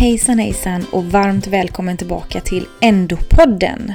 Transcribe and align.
Hejsan 0.00 0.38
hejsan 0.38 0.86
och 0.92 1.04
varmt 1.04 1.46
välkommen 1.46 1.96
tillbaka 1.96 2.40
till 2.40 2.66
Endopodden. 2.80 3.92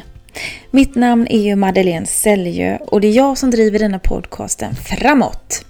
Mitt 0.71 0.95
namn 0.95 1.27
är 1.27 1.39
ju 1.39 1.55
Madeleine 1.55 2.05
Säljö 2.05 2.77
och 2.77 3.01
det 3.01 3.07
är 3.07 3.11
jag 3.11 3.37
som 3.37 3.51
driver 3.51 3.79
denna 3.79 3.99
podcasten 3.99 4.75
framåt. 4.75 5.65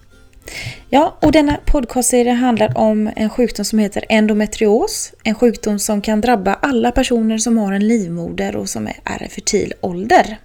Ja, 0.90 1.18
och 1.22 1.32
denna 1.32 1.58
podcastserie 1.66 2.34
handlar 2.34 2.78
om 2.78 3.12
en 3.16 3.30
sjukdom 3.30 3.66
som 3.66 3.80
heter 3.80 4.06
endometrios. 4.10 5.14
En 5.24 5.36
sjukdom 5.36 5.80
som 5.80 6.02
kan 6.02 6.22
drabba 6.22 6.54
alla 6.54 6.92
personer 6.92 7.38
som 7.38 7.58
har 7.58 7.74
en 7.74 7.88
livmoder 7.88 8.56
och 8.56 8.70
som 8.70 8.88
är 8.88 9.24
i 9.26 9.30
fertil 9.30 9.74
ålder. 9.82 10.38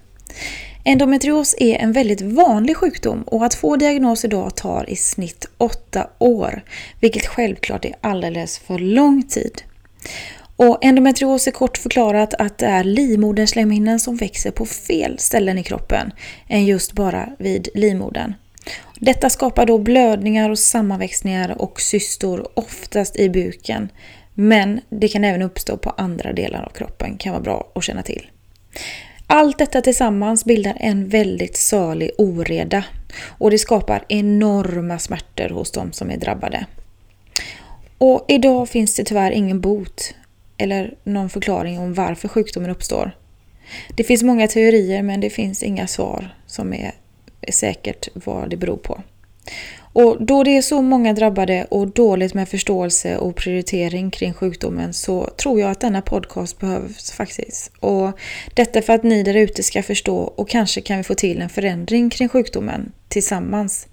Endometrios 0.84 1.54
är 1.59 1.75
en 1.75 1.93
väldigt 1.93 2.20
vanlig 2.20 2.77
sjukdom 2.77 3.22
och 3.22 3.45
att 3.45 3.54
få 3.54 3.77
diagnos 3.77 4.25
idag 4.25 4.57
tar 4.57 4.91
i 4.91 4.96
snitt 4.96 5.46
8 5.59 6.07
år, 6.18 6.62
vilket 7.00 7.27
självklart 7.27 7.84
är 7.84 7.95
alldeles 8.00 8.59
för 8.59 8.79
lång 8.79 9.22
tid. 9.22 9.62
Och 10.56 10.78
endometrios 10.84 11.46
är 11.46 11.50
kort 11.50 11.78
förklarat 11.78 12.34
att 12.34 12.58
det 12.58 12.66
är 12.66 12.84
livmoderslemhinnan 12.84 14.00
som 14.00 14.16
växer 14.16 14.50
på 14.50 14.66
fel 14.66 15.18
ställen 15.18 15.58
i 15.58 15.62
kroppen 15.62 16.12
än 16.48 16.66
just 16.66 16.92
bara 16.92 17.28
vid 17.38 17.68
livmodern. 17.74 18.34
Detta 19.00 19.30
skapar 19.30 19.66
då 19.66 19.78
blödningar 19.78 20.50
och 20.50 20.58
sammanväxningar 20.58 21.62
och 21.62 21.80
cystor, 21.80 22.48
oftast 22.55 23.16
i 23.16 23.30
buken. 23.30 23.88
Men 24.34 24.80
det 24.88 25.08
kan 25.08 25.24
även 25.24 25.42
uppstå 25.42 25.77
på 25.77 25.91
andra 25.91 26.32
delar 26.32 26.62
av 26.62 26.70
kroppen, 26.70 27.19
kan 27.19 27.32
vara 27.32 27.42
bra 27.42 27.72
att 27.74 27.84
känna 27.84 28.02
till. 28.02 28.30
Allt 29.27 29.58
detta 29.58 29.80
tillsammans 29.80 30.44
bildar 30.44 30.77
en 30.80 31.08
väldigt 31.08 31.56
salig 31.56 32.10
oreda 32.19 32.84
och 33.22 33.50
det 33.50 33.58
skapar 33.58 34.05
enorma 34.08 34.98
smärtor 34.98 35.48
hos 35.48 35.70
de 35.70 35.92
som 35.92 36.10
är 36.10 36.16
drabbade. 36.16 36.66
Och 38.00 38.24
idag 38.28 38.68
finns 38.68 38.95
det 38.95 39.04
tyvärr 39.04 39.30
ingen 39.30 39.60
bot 39.60 40.14
eller 40.56 40.95
någon 41.04 41.30
förklaring 41.30 41.78
om 41.78 41.95
varför 41.95 42.28
sjukdomen 42.28 42.70
uppstår. 42.70 43.16
Det 43.97 44.05
finns 44.05 44.22
många 44.22 44.47
teorier 44.47 45.02
men 45.02 45.20
det 45.20 45.30
finns 45.30 45.62
inga 45.62 45.86
svar 45.86 46.34
som 46.47 46.72
är 46.72 46.92
säkert 47.52 48.08
vad 48.14 48.50
det 48.50 48.56
beror 48.56 48.77
på. 48.77 49.02
Och 49.92 50.27
då 50.27 50.44
det 50.44 50.56
är 50.56 50.62
så 50.62 50.83
många 50.83 51.12
drabbade 51.12 51.66
och 51.70 51.88
dåligt 51.88 52.34
med 52.34 52.48
förståelse 52.48 53.16
och 53.16 53.36
prioritering 53.36 54.10
kring 54.10 54.32
sjukdomen 54.32 54.92
så 54.92 55.28
tror 55.36 55.60
jag 55.60 55.70
att 55.70 55.80
denna 55.80 56.03
podcast 56.03 56.60
behövs 56.60 57.12
faktiskt. 57.12 57.72
Och 57.80 58.19
detta 58.55 58.82
för 58.82 58.92
att 58.92 59.03
ni 59.03 59.22
där 59.22 59.34
ute 59.34 59.62
ska 59.62 59.82
förstå 59.82 60.16
och 60.16 60.48
kanske 60.48 60.80
kan 60.80 60.97
vi 60.97 61.03
få 61.03 61.14
till 61.14 61.41
en 61.41 61.48
förändring 61.48 62.10
kring 62.10 62.28
sjukdomen 62.28 62.92
tillsammans. 63.08 63.86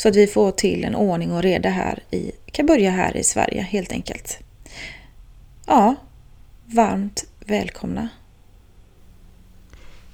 Så 0.00 0.08
att 0.08 0.16
vi 0.16 0.26
får 0.26 0.50
till 0.50 0.84
en 0.84 0.94
ordning 0.94 1.32
och 1.32 1.42
reda 1.42 1.68
här 1.68 2.02
i, 2.10 2.32
kan 2.52 2.66
börja 2.66 2.90
här 2.90 3.16
i 3.16 3.24
Sverige 3.24 3.62
helt 3.62 3.92
enkelt. 3.92 4.38
Ja, 5.66 5.94
varmt 6.66 7.24
välkomna. 7.46 8.08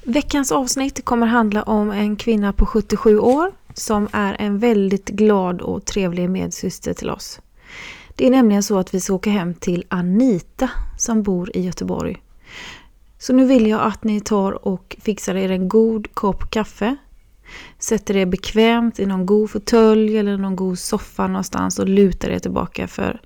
Veckans 0.02 0.52
avsnitt 0.52 1.04
kommer 1.04 1.26
handla 1.26 1.62
om 1.62 1.90
en 1.90 2.16
kvinna 2.16 2.52
på 2.52 2.66
77 2.66 3.18
år 3.18 3.52
som 3.74 4.08
är 4.12 4.36
en 4.38 4.58
väldigt 4.58 5.08
glad 5.08 5.60
och 5.60 5.84
trevlig 5.84 6.30
medsyster 6.30 6.94
till 6.94 7.10
oss. 7.10 7.40
Det 8.14 8.26
är 8.26 8.30
nämligen 8.30 8.62
så 8.62 8.78
att 8.78 8.94
vi 8.94 9.00
ska 9.00 9.14
åka 9.14 9.30
hem 9.30 9.54
till 9.54 9.84
Anita 9.88 10.70
som 10.98 11.22
bor 11.22 11.56
i 11.56 11.60
Göteborg. 11.60 12.16
Så 13.18 13.32
nu 13.32 13.46
vill 13.46 13.66
jag 13.66 13.80
att 13.80 14.04
ni 14.04 14.20
tar 14.20 14.68
och 14.68 14.96
fixar 15.00 15.34
er 15.34 15.50
en 15.50 15.68
god 15.68 16.14
kopp 16.14 16.50
kaffe. 16.50 16.96
Sätter 17.78 18.16
er 18.16 18.26
bekvämt 18.26 18.98
i 18.98 19.06
någon 19.06 19.26
god 19.26 19.50
fåtölj 19.50 20.18
eller 20.18 20.36
någon 20.36 20.56
god 20.56 20.78
soffa 20.78 21.26
någonstans 21.26 21.78
och 21.78 21.88
lutar 21.88 22.28
er 22.28 22.38
tillbaka 22.38 22.88
för 22.88 23.20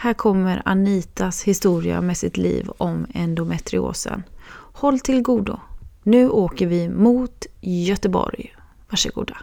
här 0.00 0.14
kommer 0.14 0.62
Anitas 0.64 1.42
historia 1.42 2.00
med 2.00 2.16
sitt 2.16 2.36
liv 2.36 2.70
om 2.78 3.06
endometriosen. 3.14 4.22
Håll 4.72 5.00
till 5.00 5.22
godo. 5.22 5.60
Nu 6.02 6.28
åker 6.28 6.66
vi 6.66 6.88
mot 6.88 7.46
Göteborg. 7.60 8.54
Varsågoda. 8.90 9.36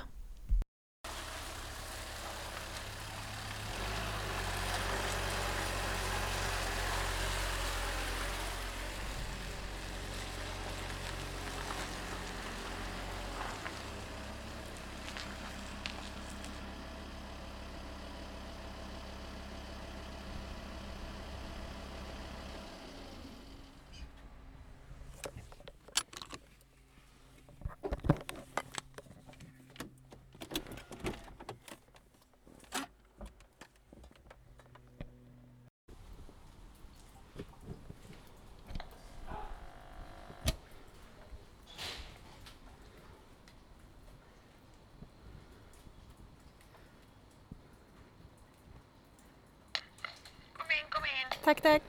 Tack, 51.46 51.62
tack. 51.62 51.82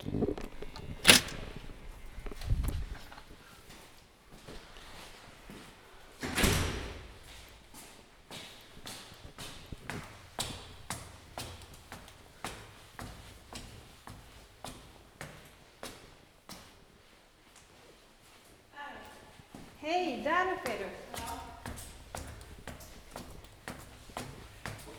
Hej, 19.79 20.21
där 20.25 20.53
uppe 20.53 20.73
är 20.73 20.79
du. 20.79 20.87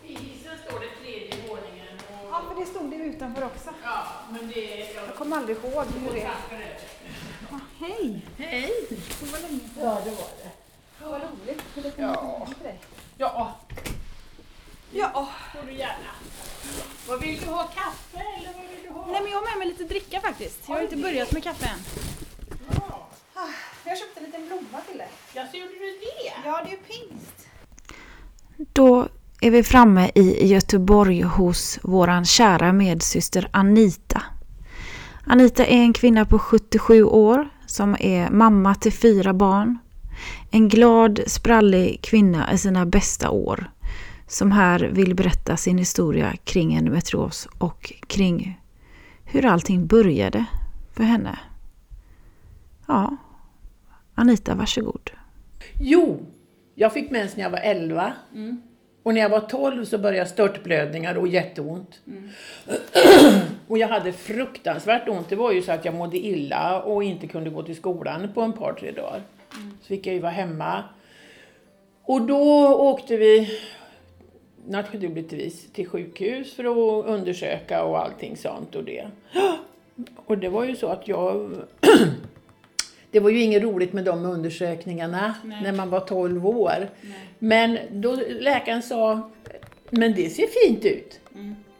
Isen 0.07 0.57
står 0.67 0.79
det 0.79 0.89
tredje 1.01 1.47
våningen. 1.47 1.97
Och... 2.09 2.27
Ja, 2.31 2.43
för 2.47 2.59
det 2.59 2.65
stod 2.65 2.89
det 2.89 2.95
utanför 2.95 3.45
också. 3.45 3.69
Ja, 3.83 4.05
men 4.31 4.47
det... 4.47 4.93
Jag 4.93 5.07
Jag 5.07 5.15
kommer 5.15 5.37
aldrig 5.37 5.57
ihåg 5.85 5.93
hur 6.03 6.13
det 6.13 6.21
är. 6.21 6.31
Ja, 7.51 7.59
hej! 7.79 8.25
Hej! 8.37 8.71
Det 8.89 9.31
var 9.31 9.39
länge 9.39 9.59
sedan. 9.59 9.69
Ja, 9.83 10.01
det 10.05 10.09
var 10.09 10.27
det. 10.43 10.49
Vad 11.05 11.21
roligt. 11.21 11.61
Hur 11.75 11.81
det 11.83 11.91
Ja. 11.97 12.47
Ja, 13.17 13.51
Ja. 14.91 15.29
får 15.53 15.67
du 15.67 15.73
gärna. 15.73 16.11
Vad 17.07 17.21
vill 17.21 17.39
du 17.39 17.45
ha? 17.51 17.63
Kaffe 17.63 18.17
eller 18.37 18.53
vad 18.53 18.65
vill 18.69 18.83
du 18.87 18.89
ha? 18.93 19.05
Nej, 19.11 19.21
men 19.21 19.31
jag 19.31 19.37
har 19.39 19.45
med 19.49 19.57
mig 19.57 19.67
lite 19.67 19.83
dricka 19.83 20.21
faktiskt. 20.21 20.59
Jag 20.67 20.75
har 20.75 20.81
inte 20.81 20.95
börjat 20.97 21.31
med 21.31 21.43
kaffe 21.43 21.65
än. 21.65 21.79
Ja. 22.75 23.09
Jag 23.85 23.97
köpte 23.97 24.19
en 24.19 24.25
liten 24.25 24.47
blomma 24.47 24.81
till 24.89 24.97
dig. 24.97 25.09
Jag 25.33 25.49
ser 25.49 25.57
gjorde 25.57 25.71
du 25.73 25.79
det? 25.99 26.33
Ja, 26.45 26.61
det 26.63 26.69
är 26.69 26.71
ju 26.71 26.77
pingst. 26.77 27.47
Då 28.73 29.07
är 29.41 29.51
vi 29.51 29.63
framme 29.63 30.11
i 30.15 30.47
Göteborg 30.47 31.21
hos 31.21 31.79
våran 31.83 32.25
kära 32.25 32.73
medsyster 32.73 33.49
Anita. 33.53 34.23
Anita 35.29 35.65
är 35.65 35.77
en 35.77 35.93
kvinna 35.93 36.25
på 36.25 36.39
77 36.39 37.03
år 37.03 37.49
som 37.65 37.95
är 37.99 38.29
mamma 38.29 38.75
till 38.75 38.93
fyra 38.93 39.33
barn. 39.33 39.77
En 40.51 40.69
glad, 40.69 41.19
sprallig 41.27 42.01
kvinna 42.01 42.53
i 42.53 42.57
sina 42.57 42.85
bästa 42.85 43.29
år 43.29 43.71
som 44.27 44.51
här 44.51 44.79
vill 44.79 45.15
berätta 45.15 45.57
sin 45.57 45.77
historia 45.77 46.35
kring 46.43 46.75
endometrios 46.75 47.47
och 47.57 47.93
kring 48.07 48.61
hur 49.25 49.45
allting 49.45 49.87
började 49.87 50.45
för 50.93 51.03
henne. 51.03 51.39
Ja, 52.87 53.17
Anita, 54.15 54.55
varsågod. 54.55 55.11
Jo, 55.79 56.25
jag 56.75 56.93
fick 56.93 57.11
mens 57.11 57.35
när 57.35 57.43
jag 57.43 57.49
var 57.49 57.59
11. 57.59 58.13
Och 59.07 59.13
när 59.13 59.21
jag 59.21 59.29
var 59.29 59.39
12 59.39 59.85
så 59.85 59.97
började 59.97 60.29
störtblödningar 60.29 61.17
och 61.17 61.27
jätteont. 61.27 62.01
och 63.67 63.77
jag 63.77 63.87
hade 63.87 64.13
fruktansvärt 64.13 65.09
ont. 65.09 65.29
Det 65.29 65.35
var 65.35 65.51
ju 65.51 65.61
så 65.61 65.71
att 65.71 65.85
jag 65.85 65.95
mådde 65.95 66.17
illa 66.17 66.81
och 66.81 67.03
inte 67.03 67.27
kunde 67.27 67.49
gå 67.49 67.63
till 67.63 67.75
skolan 67.75 68.29
på 68.33 68.41
en 68.41 68.53
par, 68.53 68.73
tre 68.73 68.91
dagar. 68.91 69.21
Så 69.81 69.87
fick 69.87 70.07
jag 70.07 70.15
ju 70.15 70.21
vara 70.21 70.31
hemma. 70.31 70.83
Och 72.03 72.21
då 72.21 72.67
åkte 72.75 73.17
vi 73.17 73.59
naturligtvis 74.67 75.71
till 75.71 75.87
sjukhus 75.87 76.53
för 76.53 76.63
att 76.63 77.05
undersöka 77.05 77.83
och 77.83 77.99
allting 77.99 78.37
sånt 78.37 78.75
och 78.75 78.83
det. 78.83 79.07
Och 80.15 80.37
det 80.37 80.49
var 80.49 80.65
ju 80.65 80.75
så 80.75 80.87
att 80.87 81.07
jag 81.07 81.51
Det 83.11 83.19
var 83.19 83.29
ju 83.29 83.41
inget 83.41 83.63
roligt 83.63 83.93
med 83.93 84.05
de 84.05 84.25
undersökningarna 84.25 85.35
när 85.43 85.71
man 85.73 85.89
var 85.89 85.99
12 85.99 86.47
år. 86.47 86.89
Men 87.39 87.77
då 87.91 88.17
läkaren 88.39 88.81
sa, 88.81 89.31
men 89.89 90.13
det 90.13 90.29
ser 90.29 90.47
fint 90.65 90.85
ut. 90.85 91.19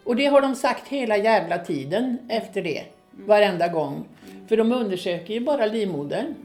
Och 0.04 0.16
det 0.16 0.26
har 0.26 0.42
de 0.42 0.56
sagt 0.56 0.88
hela 0.88 1.18
jävla 1.18 1.58
tiden 1.58 2.18
efter 2.30 2.62
det. 2.62 2.84
varenda 3.12 3.68
gång. 3.68 4.06
För 4.48 4.58
de 4.58 4.72
undersöker 4.72 5.34
ju 5.34 5.40
bara 5.40 5.66
livmodern 5.66 6.36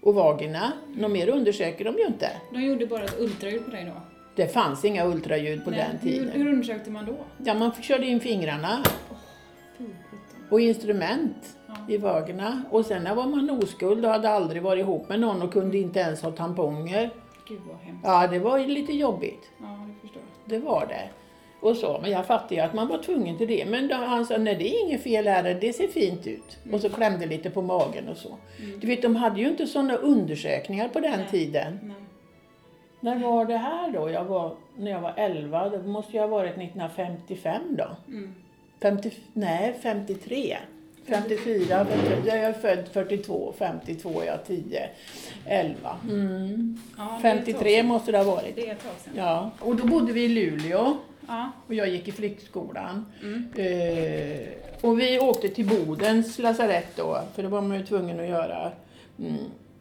och 0.00 0.14
vagina. 0.14 0.72
Något 0.96 1.10
mer 1.10 1.28
undersöker 1.28 1.84
de 1.84 1.98
ju 1.98 2.06
inte. 2.06 2.30
De 2.52 2.62
gjorde 2.62 2.86
bara 2.86 3.04
ett 3.04 3.20
ultraljud 3.20 3.64
på 3.64 3.70
dig 3.70 3.84
då? 3.94 4.00
Det 4.36 4.48
fanns 4.48 4.84
inga 4.84 5.06
ultraljud 5.06 5.64
på 5.64 5.70
Nej, 5.70 5.86
den 5.90 5.98
tiden. 6.10 6.30
Hur, 6.30 6.44
hur 6.44 6.52
undersökte 6.52 6.90
man 6.90 7.06
då? 7.06 7.16
Ja, 7.44 7.54
man 7.54 7.72
körde 7.82 8.06
in 8.06 8.20
fingrarna 8.20 8.82
sjutton. 9.78 9.94
och 10.50 10.60
instrument. 10.60 11.57
I 11.88 11.96
vagina. 11.96 12.62
Och 12.70 12.86
sen 12.86 13.04
när 13.04 13.14
var 13.14 13.26
man 13.26 13.50
oskuld 13.50 14.04
och 14.04 14.10
hade 14.10 14.28
aldrig 14.30 14.62
varit 14.62 14.80
ihop 14.80 15.08
med 15.08 15.20
någon 15.20 15.42
och 15.42 15.52
kunde 15.52 15.78
inte 15.78 16.00
ens 16.00 16.22
ha 16.22 16.30
tamponger. 16.30 17.10
Gud 17.48 17.60
vad 17.68 17.76
hemskt. 17.76 18.04
Ja, 18.04 18.26
det 18.26 18.38
var 18.38 18.58
lite 18.58 18.92
jobbigt. 18.92 19.50
Ja, 19.58 19.86
det 19.86 20.00
förstår 20.00 20.22
jag. 20.22 20.58
Det 20.58 20.64
var 20.64 20.86
det. 20.86 21.08
Och 21.60 21.76
så, 21.76 21.98
men 22.02 22.10
jag 22.10 22.26
fattade 22.26 22.54
ju 22.54 22.60
att 22.60 22.74
man 22.74 22.88
var 22.88 22.98
tvungen 22.98 23.38
till 23.38 23.48
det. 23.48 23.66
Men 23.68 23.88
då, 23.88 23.94
han 23.94 24.26
sa, 24.26 24.38
nej 24.38 24.54
det 24.54 24.68
är 24.68 24.86
inget 24.86 25.02
fel 25.02 25.26
här, 25.26 25.58
det 25.60 25.72
ser 25.72 25.88
fint 25.88 26.26
ut. 26.26 26.58
Och 26.72 26.80
så 26.80 26.88
klämde 26.90 27.26
lite 27.26 27.50
på 27.50 27.62
magen 27.62 28.08
och 28.08 28.16
så. 28.16 28.36
Du 28.80 28.86
vet, 28.86 29.02
de 29.02 29.16
hade 29.16 29.40
ju 29.40 29.48
inte 29.48 29.66
sådana 29.66 29.94
undersökningar 29.94 30.88
på 30.88 31.00
den 31.00 31.18
Nej. 31.18 31.28
tiden. 31.30 31.78
Nej. 31.82 31.96
När 33.00 33.18
var 33.18 33.44
det 33.44 33.56
här 33.56 33.90
då? 33.90 34.10
Jag 34.10 34.24
var, 34.24 34.56
när 34.76 34.90
jag 34.90 35.00
var 35.00 35.12
11, 35.16 35.68
det 35.68 35.82
måste 35.82 36.12
ju 36.12 36.20
ha 36.20 36.26
varit 36.26 36.50
1955 36.50 37.62
då. 37.76 37.88
Mm. 38.08 38.34
50, 38.82 39.10
nej, 39.32 39.74
53. 39.82 40.56
54, 41.08 41.86
50, 41.86 42.28
jag 42.28 42.36
är 42.38 42.52
född 42.52 42.88
42, 42.92 43.54
52 43.58 44.20
är 44.20 44.26
jag 44.26 44.44
10, 44.46 44.88
11. 45.46 45.96
Mm. 46.10 46.78
Ja, 46.96 47.18
det 47.22 47.28
är 47.28 47.34
ett 47.34 47.44
tag 47.44 47.44
53 47.44 47.70
sedan. 47.70 47.86
måste 47.86 48.12
det 48.12 48.18
ha 48.18 48.24
varit. 48.24 48.56
Det 48.56 48.68
är 48.68 48.72
ett 48.72 48.82
tag 48.82 48.92
sedan. 49.04 49.12
Ja, 49.16 49.50
och 49.60 49.76
då 49.76 49.86
bodde 49.86 50.12
vi 50.12 50.24
i 50.24 50.28
Luleå 50.28 50.96
Ja. 51.28 51.50
och 51.66 51.74
jag 51.74 51.88
gick 51.88 52.08
i 52.08 52.12
flickskolan. 52.12 53.06
Mm. 53.22 53.48
Eh, 53.56 54.48
och 54.80 55.00
vi 55.00 55.20
åkte 55.20 55.48
till 55.48 55.68
Bodens 55.68 56.38
lasarett 56.38 56.96
då, 56.96 57.20
för 57.34 57.42
det 57.42 57.48
var 57.48 57.60
man 57.60 57.78
ju 57.78 57.86
tvungen 57.86 58.20
att 58.20 58.28
göra. 58.28 58.72
Mm, 59.18 59.36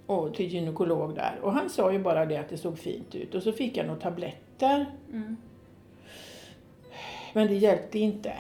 och 0.06 0.34
till 0.36 0.54
gynekolog 0.54 1.16
där. 1.16 1.40
Och 1.42 1.54
han 1.54 1.70
sa 1.70 1.92
ju 1.92 2.00
bara 2.00 2.26
det 2.26 2.38
att 2.38 2.50
det 2.50 2.58
såg 2.58 2.80
fint 2.80 3.16
ut. 3.16 3.36
Och 3.36 3.44
så 3.44 3.52
fick 3.52 3.78
jag 3.78 3.86
några 3.88 4.00
tabletter. 4.00 4.86
Mm. 5.12 5.38
Men 7.34 7.48
det 7.48 7.56
hjälpte 7.56 8.00
inte. 8.00 8.34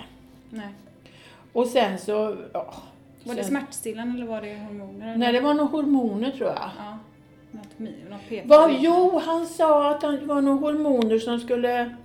Nej. 0.50 0.69
Och 1.57 1.68
sen 1.68 1.98
så... 1.98 2.36
Ja, 2.54 2.74
Var 3.24 3.36
det 3.36 3.44
sen, 3.44 3.50
smärtstillande 3.50 4.15
eller 4.18 4.25
var 4.25 4.42
det 4.42 4.56
hormoner? 4.56 5.07
eller? 5.07 5.18
Nej, 5.18 5.33
det 5.33 5.39
var 5.39 5.54
nog 5.54 5.69
hormoner 5.69 6.31
tror 6.31 6.50
jag. 6.50 6.69
Ja. 6.77 6.98
Något, 7.51 7.80
något? 8.09 8.45
Va, 8.45 8.77
jo, 8.80 9.21
han 9.25 9.45
sa 9.45 9.92
att 9.92 10.01
det 10.01 10.25
var 10.25 10.42
några 10.42 10.59
hormoner 10.59 11.19
som 11.19 11.39
skulle, 11.39 11.95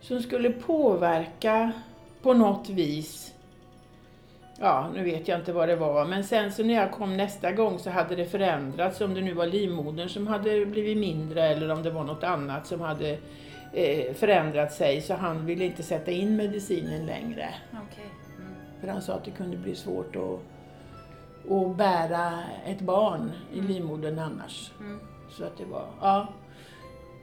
som 0.00 0.22
skulle 0.22 0.50
påverka 0.50 1.72
på 2.22 2.34
något 2.34 2.68
vis. 2.68 3.34
Ja, 4.60 4.90
nu 4.94 5.04
vet 5.04 5.28
jag 5.28 5.38
inte 5.38 5.52
vad 5.52 5.68
det 5.68 5.76
var, 5.76 6.04
men 6.04 6.24
sen 6.24 6.52
så 6.52 6.64
när 6.64 6.74
jag 6.74 6.92
kom 6.92 7.16
nästa 7.16 7.52
gång 7.52 7.78
så 7.78 7.90
hade 7.90 8.16
det 8.16 8.26
förändrats, 8.26 9.00
om 9.00 9.14
det 9.14 9.20
nu 9.20 9.34
var 9.34 9.46
livmodern 9.46 10.08
som 10.08 10.26
hade 10.26 10.66
blivit 10.66 10.98
mindre 10.98 11.42
eller 11.42 11.70
om 11.72 11.82
det 11.82 11.90
var 11.90 12.04
något 12.04 12.24
annat 12.24 12.66
som 12.66 12.80
hade 12.80 13.18
eh, 13.72 14.14
förändrat 14.14 14.72
sig, 14.72 15.00
så 15.00 15.14
han 15.14 15.46
ville 15.46 15.64
inte 15.64 15.82
sätta 15.82 16.10
in 16.10 16.36
medicinen 16.36 17.06
längre. 17.06 17.54
Okej. 17.70 18.21
Mm. 18.82 18.86
För 18.86 18.88
han 18.88 19.02
sa 19.02 19.12
att 19.12 19.24
det 19.24 19.30
kunde 19.30 19.56
bli 19.56 19.74
svårt 19.74 20.16
att, 20.16 20.40
att 21.52 21.76
bära 21.76 22.42
ett 22.66 22.80
barn 22.80 23.32
i 23.52 23.60
livmodern 23.60 24.18
annars. 24.18 24.72
Mm. 24.80 25.00
Så 25.30 25.44
att 25.44 25.58
det 25.58 25.64
var, 25.64 25.86
ja. 26.00 26.28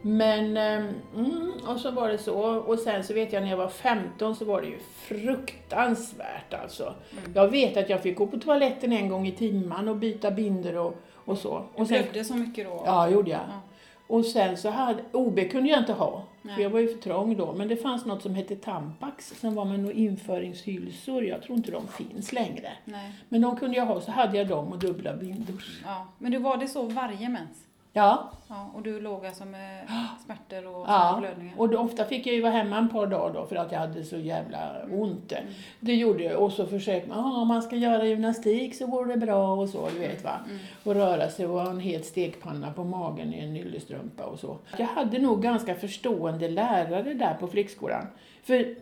Men, 0.02 0.58
ehm, 0.58 0.90
mm, 1.16 1.52
och 1.68 1.80
så 1.80 1.92
var 1.92 2.10
det 2.10 2.18
så. 2.18 2.40
Och 2.42 2.80
sen 2.80 3.04
så 3.04 3.14
vet 3.14 3.34
jag 3.34 3.44
när 3.44 3.50
jag 3.50 3.58
var 3.58 3.70
15 3.70 4.36
så 4.36 4.46
var 4.46 4.62
det 4.62 4.68
ju 4.68 4.80
fruktansvärt 4.80 6.54
alltså. 6.54 6.84
Mm. 6.84 7.32
Jag 7.36 7.48
vet 7.48 7.78
att 7.78 7.90
jag 7.90 8.02
fick 8.02 8.18
gå 8.18 8.28
på 8.28 8.38
toaletten 8.40 8.94
en 8.94 9.10
gång 9.10 9.28
i 9.28 9.32
timmen 9.32 9.88
och 9.88 9.96
byta 9.96 10.32
binder 10.32 10.78
och, 10.78 10.96
och 11.14 11.38
så. 11.38 11.64
Och 11.76 11.88
sen, 11.88 12.04
blödde 12.04 12.24
så 12.24 12.36
mycket 12.36 12.68
då? 12.68 12.84
ja, 12.86 13.10
gjorde 13.10 13.32
jag. 13.32 13.40
Ja. 13.40 13.62
Och 14.08 14.26
sen 14.26 14.58
så 14.58 14.70
hade, 14.70 15.04
OB 15.12 15.40
kunde 15.52 15.70
jag 15.70 15.80
inte 15.80 15.94
ha, 15.94 16.24
Nej. 16.42 16.56
för 16.56 16.62
jag 16.62 16.70
var 16.70 16.80
ju 16.80 16.88
för 16.88 17.02
trång 17.02 17.38
då. 17.38 17.54
Men 17.54 17.68
det 17.68 17.76
fanns 17.76 18.06
något 18.06 18.22
som 18.22 18.36
hette 18.36 18.56
Tampax 18.56 19.40
som 19.40 19.56
var 19.56 19.66
med 19.66 19.80
några 19.80 19.94
införingshylsor. 19.94 21.24
Jag 21.24 21.42
tror 21.42 21.58
inte 21.58 21.72
de 21.72 21.88
finns 21.88 22.34
längre. 22.34 22.72
Nej. 22.86 23.12
Men 23.30 23.42
de 23.42 23.56
kunde 23.56 23.78
jag 23.78 23.86
ha, 23.86 24.02
så 24.02 24.12
hade 24.12 24.38
jag 24.38 24.48
dem 24.48 24.68
och 24.68 24.80
dubbla 24.80 25.16
bindor. 25.16 25.64
Ja. 25.84 26.08
Men 26.18 26.32
du 26.32 26.38
var 26.38 26.58
det 26.58 26.68
så 26.68 26.84
varje 26.84 27.30
mens? 27.30 27.69
Ja, 27.94 28.32
Ja. 28.52 28.72
Och 28.76 28.82
du 28.82 29.00
låg 29.00 29.26
alltså 29.26 29.46
med 29.46 29.88
smärtor 30.26 30.68
och 30.68 30.86
Ja, 30.88 31.16
blödningar? 31.20 31.54
och 31.58 31.70
då, 31.70 31.78
ofta 31.78 32.06
fick 32.06 32.28
jag 32.28 32.36
ju 32.36 32.42
vara 32.42 32.52
hemma 32.52 32.80
ett 32.80 32.92
par 32.92 33.08
dagar 33.08 33.34
då 33.34 33.46
för 33.46 33.56
att 33.56 33.72
jag 33.72 33.80
hade 33.80 34.04
så 34.04 34.18
jävla 34.18 34.82
ont. 34.92 35.34
Det 35.80 35.96
gjorde 35.96 36.24
jag. 36.24 36.44
Och 36.44 36.52
så 36.52 36.66
försökte 36.66 37.10
man, 37.10 37.20
ah, 37.20 37.42
om 37.42 37.48
man 37.48 37.62
ska 37.62 37.76
göra 37.76 38.06
gymnastik 38.06 38.76
så 38.76 38.88
går 38.88 39.06
det 39.06 39.18
bra 39.18 39.54
och 39.54 39.70
så, 39.70 39.90
du 39.90 40.00
vet 40.00 40.24
va. 40.24 40.40
Och 40.84 40.96
röra 40.96 41.30
sig 41.30 41.46
och 41.48 41.62
ha 41.62 41.70
en 41.70 41.80
het 41.80 42.06
stekpanna 42.06 42.72
på 42.74 42.84
magen 42.84 43.34
i 43.34 43.40
en 43.40 43.58
yllestrumpa 43.58 44.24
och 44.24 44.40
så. 44.40 44.58
Jag 44.78 44.86
hade 44.88 45.20
nog 45.20 45.42
ganska 45.42 45.76
förstående 45.76 46.50
lärare 46.50 47.14
där 47.14 47.34
på 47.34 47.48
flickskolan. 47.48 48.08
För 48.44 48.76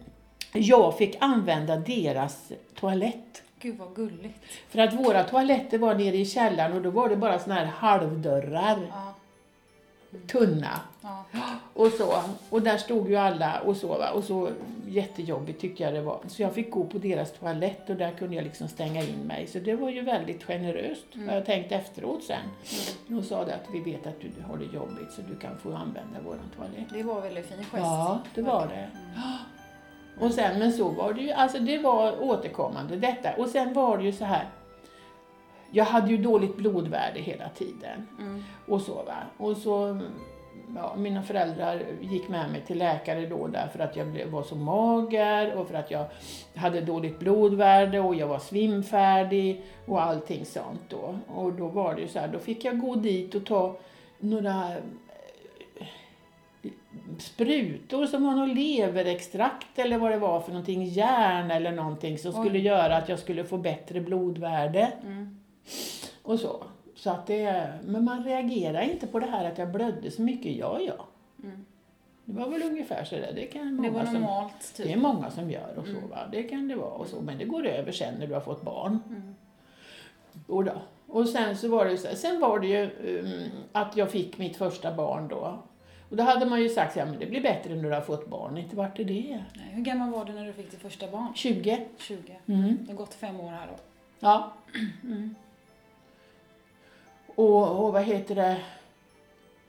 jag 0.53 0.97
fick 0.97 1.17
använda 1.19 1.75
deras 1.75 2.51
toalett. 2.79 3.43
Gud 3.59 3.77
vad 3.77 3.95
gulligt. 3.95 4.39
För 4.69 4.79
att 4.79 4.93
våra 4.93 5.23
toaletter 5.23 5.77
var 5.77 5.95
nere 5.95 6.17
i 6.17 6.25
källaren 6.25 6.73
och 6.73 6.81
då 6.81 6.89
var 6.89 7.09
det 7.09 7.15
bara 7.15 7.39
såna 7.39 7.55
här 7.55 7.65
halvdörrar, 7.65 8.77
Ja. 8.89 9.13
tunna. 10.27 10.79
Ja. 11.01 11.23
Och 11.73 11.87
så. 11.91 12.13
Och 12.49 12.61
där 12.61 12.77
stod 12.77 13.09
ju 13.09 13.15
alla 13.15 13.59
och 13.59 13.77
så. 13.77 13.87
Va? 13.87 14.11
Och 14.11 14.23
så 14.23 14.49
jättejobbigt 14.87 15.61
tyckte 15.61 15.83
jag 15.83 15.93
det 15.93 16.01
var. 16.01 16.19
Så 16.27 16.41
jag 16.41 16.53
fick 16.53 16.71
gå 16.71 16.83
på 16.83 16.97
deras 16.97 17.31
toalett 17.33 17.89
och 17.89 17.95
där 17.95 18.11
kunde 18.11 18.35
jag 18.35 18.43
liksom 18.43 18.67
stänga 18.67 19.03
in 19.03 19.19
mig. 19.19 19.47
Så 19.47 19.59
det 19.59 19.75
var 19.75 19.89
ju 19.89 20.01
väldigt 20.01 20.43
generöst. 20.43 21.05
Mm. 21.15 21.35
Jag 21.35 21.45
tänkte 21.45 21.75
efteråt 21.75 22.23
sen. 22.23 23.17
Och 23.17 23.23
sa 23.23 23.45
det 23.45 23.55
att 23.55 23.65
vi 23.73 23.79
vet 23.79 24.07
att 24.07 24.21
du 24.21 24.31
har 24.47 24.57
det 24.57 24.65
jobbigt 24.77 25.11
så 25.11 25.21
du 25.21 25.35
kan 25.35 25.57
få 25.57 25.69
använda 25.69 26.19
våran 26.25 26.51
toalett. 26.55 26.89
Det 26.93 27.03
var 27.03 27.21
väldigt 27.21 27.45
fin 27.45 27.57
gest. 27.57 27.71
Ja, 27.73 28.19
det 28.35 28.41
var 28.41 28.67
det. 28.67 28.89
Och 30.19 30.31
sen, 30.31 30.59
men 30.59 30.71
så 30.71 30.89
var 30.89 31.13
det 31.13 31.21
ju, 31.21 31.31
alltså 31.31 31.59
det 31.59 31.77
var 31.77 32.23
återkommande 32.23 32.95
detta. 32.95 33.29
Och 33.37 33.47
sen 33.47 33.73
var 33.73 33.97
det 33.97 34.03
ju 34.03 34.11
så 34.11 34.25
här. 34.25 34.49
Jag 35.71 35.85
hade 35.85 36.11
ju 36.11 36.17
dåligt 36.17 36.57
blodvärde 36.57 37.19
hela 37.19 37.49
tiden. 37.49 38.07
Mm. 38.19 38.43
Och 38.67 38.81
så 38.81 38.93
va. 38.93 39.15
Och 39.37 39.57
så, 39.57 39.99
ja, 40.75 40.95
mina 40.97 41.23
föräldrar 41.23 41.81
gick 42.01 42.29
med 42.29 42.51
mig 42.51 42.61
till 42.61 42.77
läkare 42.77 43.25
då 43.25 43.47
därför 43.47 43.79
att 43.79 43.95
jag 43.95 44.25
var 44.25 44.43
så 44.43 44.55
mager 44.55 45.55
och 45.55 45.67
för 45.67 45.75
att 45.75 45.91
jag 45.91 46.05
hade 46.55 46.81
dåligt 46.81 47.19
blodvärde 47.19 47.99
och 47.99 48.15
jag 48.15 48.27
var 48.27 48.39
svimfärdig 48.39 49.63
och 49.85 50.01
allting 50.01 50.45
sånt 50.45 50.81
då. 50.89 51.15
Och 51.35 51.53
då 51.53 51.67
var 51.67 51.95
det 51.95 52.01
ju 52.01 52.07
så 52.07 52.19
här, 52.19 52.27
då 52.27 52.39
fick 52.39 52.65
jag 52.65 52.79
gå 52.79 52.95
dit 52.95 53.35
och 53.35 53.45
ta 53.45 53.75
några 54.19 54.71
sprutor 57.19 58.05
som 58.05 58.23
var 58.23 58.35
något 58.35 58.55
leverextrakt 58.55 59.79
eller 59.79 59.97
vad 59.97 60.11
det 60.11 60.17
var 60.17 60.39
för 60.39 60.51
någonting, 60.51 60.83
järn 60.85 61.51
eller 61.51 61.71
någonting 61.71 62.17
som 62.17 62.31
skulle 62.31 62.59
Oj. 62.59 62.65
göra 62.65 62.97
att 62.97 63.09
jag 63.09 63.19
skulle 63.19 63.43
få 63.43 63.57
bättre 63.57 64.01
blodvärde. 64.01 64.91
Mm. 65.03 65.39
Och 66.23 66.39
så. 66.39 66.63
så 66.95 67.09
att 67.09 67.27
det, 67.27 67.73
men 67.85 68.03
man 68.03 68.23
reagerar 68.23 68.81
inte 68.81 69.07
på 69.07 69.19
det 69.19 69.25
här 69.25 69.45
att 69.51 69.57
jag 69.57 69.71
blödde 69.71 70.11
så 70.11 70.21
mycket. 70.21 70.55
Ja, 70.55 70.79
ja. 70.79 71.05
Mm. 71.43 71.65
Det 72.25 72.39
var 72.39 72.49
väl 72.49 72.63
ungefär 72.63 73.03
så 73.03 73.15
där. 73.15 73.31
Det, 73.35 73.45
kan 73.45 73.81
Det 73.81 73.89
var 73.89 74.05
som, 74.05 74.13
normalt 74.13 74.73
det 74.77 74.83
typ? 74.83 74.95
är 74.95 74.99
många 74.99 75.31
som 75.31 75.51
gör 75.51 75.73
och 75.77 75.85
så. 75.85 75.97
Mm. 75.97 76.09
Va? 76.09 76.17
Det 76.31 76.43
kan 76.43 76.67
det 76.67 76.75
vara 76.75 76.91
och 76.91 77.07
så. 77.07 77.21
Men 77.21 77.37
det 77.37 77.45
går 77.45 77.65
över 77.67 77.91
sen 77.91 78.13
när 78.19 78.27
du 78.27 78.33
har 78.33 78.41
fått 78.41 78.61
barn. 78.61 78.99
Mm. 79.09 79.35
Och, 80.47 80.63
då. 80.63 80.71
och 81.07 81.29
sen 81.29 81.57
så 81.57 81.67
var 81.67 81.85
det 81.85 81.97
så 81.97 82.07
här, 82.07 82.15
sen 82.15 82.39
var 82.39 82.59
det 82.59 82.67
ju 82.67 82.89
um, 83.19 83.49
att 83.71 83.97
jag 83.97 84.11
fick 84.11 84.37
mitt 84.37 84.57
första 84.57 84.93
barn 84.95 85.27
då. 85.27 85.59
Och 86.09 86.17
då 86.17 86.23
hade 86.23 86.45
man 86.45 86.61
ju 86.61 86.69
sagt 86.69 86.95
ja 86.95 87.05
men 87.05 87.19
det 87.19 87.25
blir 87.25 87.41
bättre 87.41 87.75
när 87.75 87.83
du 87.83 87.95
har 87.95 88.01
fått 88.01 88.27
barn. 88.27 88.57
Inte 88.57 88.75
vart 88.75 88.99
är 88.99 89.03
det? 89.03 89.43
Nej, 89.53 89.71
Hur 89.71 89.83
gammal 89.83 90.11
var 90.11 90.25
du 90.25 90.33
när 90.33 90.45
du 90.45 90.53
fick 90.53 90.71
ditt 90.71 90.81
första 90.81 91.11
barn? 91.11 91.33
20. 91.35 91.85
20. 91.97 92.39
Mm. 92.45 92.77
Det 92.81 92.91
har 92.91 92.97
gått 92.97 93.13
fem 93.13 93.39
år 93.39 93.49
här 93.49 93.67
då. 93.67 93.73
Ja. 94.19 94.53
Mm. 95.03 95.35
Och, 97.35 97.85
och 97.85 97.93
vad 97.93 98.03
heter 98.03 98.35
det? 98.35 98.57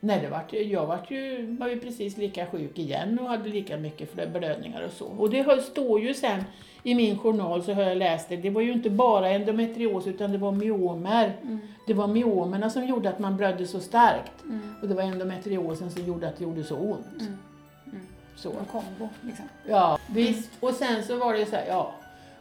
Nej, 0.00 0.20
det 0.20 0.28
vart, 0.28 0.52
jag 0.52 0.86
vart 0.86 1.10
ju, 1.10 1.56
var 1.56 1.68
ju 1.68 1.80
precis 1.80 2.16
lika 2.16 2.46
sjuk 2.46 2.78
igen 2.78 3.18
och 3.18 3.28
hade 3.28 3.48
lika 3.48 3.76
mycket 3.76 4.32
blödningar 4.32 4.82
och 4.82 4.92
så. 4.92 5.06
Och 5.06 5.30
det 5.30 5.62
står 5.62 6.00
ju 6.00 6.14
sen 6.14 6.44
i 6.82 6.94
min 6.94 7.18
journal 7.18 7.62
så 7.62 7.72
har 7.72 7.82
jag 7.82 7.98
läst 7.98 8.28
det, 8.28 8.36
det 8.36 8.50
var 8.50 8.60
ju 8.60 8.72
inte 8.72 8.90
bara 8.90 9.30
endometrios 9.30 10.06
utan 10.06 10.32
det 10.32 10.38
var 10.38 10.52
myomer. 10.52 11.36
Mm. 11.42 11.58
Det 11.86 11.94
var 11.94 12.06
myomerna 12.06 12.70
som 12.70 12.86
gjorde 12.86 13.08
att 13.08 13.18
man 13.18 13.36
blödde 13.36 13.66
så 13.66 13.80
starkt. 13.80 14.44
Mm. 14.44 14.74
Och 14.82 14.88
det 14.88 14.94
var 14.94 15.02
endometriosen 15.02 15.90
som 15.90 16.04
gjorde 16.04 16.28
att 16.28 16.38
det 16.38 16.44
gjorde 16.44 16.64
så 16.64 16.76
ont. 16.76 17.20
Mm. 17.20 17.38
Mm. 17.86 18.00
Så. 18.36 18.50
En 18.50 18.64
kombo 18.64 19.08
liksom. 19.20 19.44
Ja, 19.68 19.98
visst. 20.06 20.50
Och 20.60 20.72
sen 20.72 21.04
så 21.04 21.16
var 21.16 21.34
det 21.34 21.46
så 21.46 21.56
här, 21.56 21.66
ja. 21.68 21.94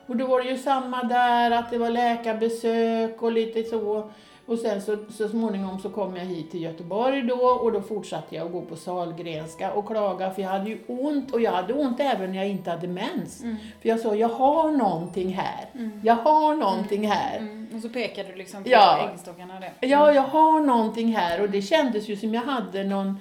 Och 0.06 0.16
då 0.16 0.28
var 0.28 0.44
det 0.44 0.50
ju 0.50 0.58
samma 0.58 1.04
där, 1.04 1.52
att 1.52 1.70
det 1.70 1.78
var 1.78 1.90
läkarbesök 1.90 3.22
och 3.22 3.32
lite 3.32 3.64
så. 3.64 4.10
Och 4.48 4.60
sen 4.60 4.82
så, 4.82 4.98
så 5.10 5.30
småningom 5.30 5.80
så 5.80 5.90
kom 5.90 6.16
jag 6.16 6.26
hit 6.26 6.52
till 6.52 6.62
Göteborg 6.62 7.22
då 7.22 7.36
och 7.36 7.72
då 7.72 7.82
fortsatte 7.82 8.36
jag 8.36 8.46
att 8.46 8.52
gå 8.52 8.62
på 8.62 8.76
Salgrenska 8.76 9.72
och 9.72 9.88
klaga 9.88 10.32
för 10.32 10.42
jag 10.42 10.50
hade 10.50 10.70
ju 10.70 10.78
ont 10.88 11.32
och 11.34 11.42
jag 11.42 11.52
hade 11.52 11.74
ont 11.74 12.00
även 12.00 12.32
när 12.32 12.38
jag 12.38 12.48
inte 12.50 12.72
hade 12.72 12.88
mens. 12.88 13.44
Mm. 13.44 13.56
För 13.82 13.90
jag 13.90 14.00
sa, 14.00 14.16
jag 14.16 14.30
har 14.30 14.72
någonting 14.72 15.34
här. 15.34 15.66
Jag 16.04 16.16
har 16.16 16.56
någonting 16.56 17.08
här. 17.08 17.38
Mm. 17.38 17.68
Och 17.76 17.82
så 17.82 17.90
pekade 17.90 18.30
du 18.30 18.36
liksom 18.36 18.64
på 18.64 18.70
Ja. 18.70 19.10
äggstockarna 19.14 19.60
det. 19.60 19.88
Ja, 19.88 20.12
jag 20.14 20.22
har 20.22 20.62
någonting 20.62 21.16
här 21.16 21.42
och 21.42 21.50
det 21.50 21.62
kändes 21.62 22.10
ju 22.10 22.16
som 22.18 22.34
jag 22.34 22.42
hade 22.42 22.84
någon 22.84 23.20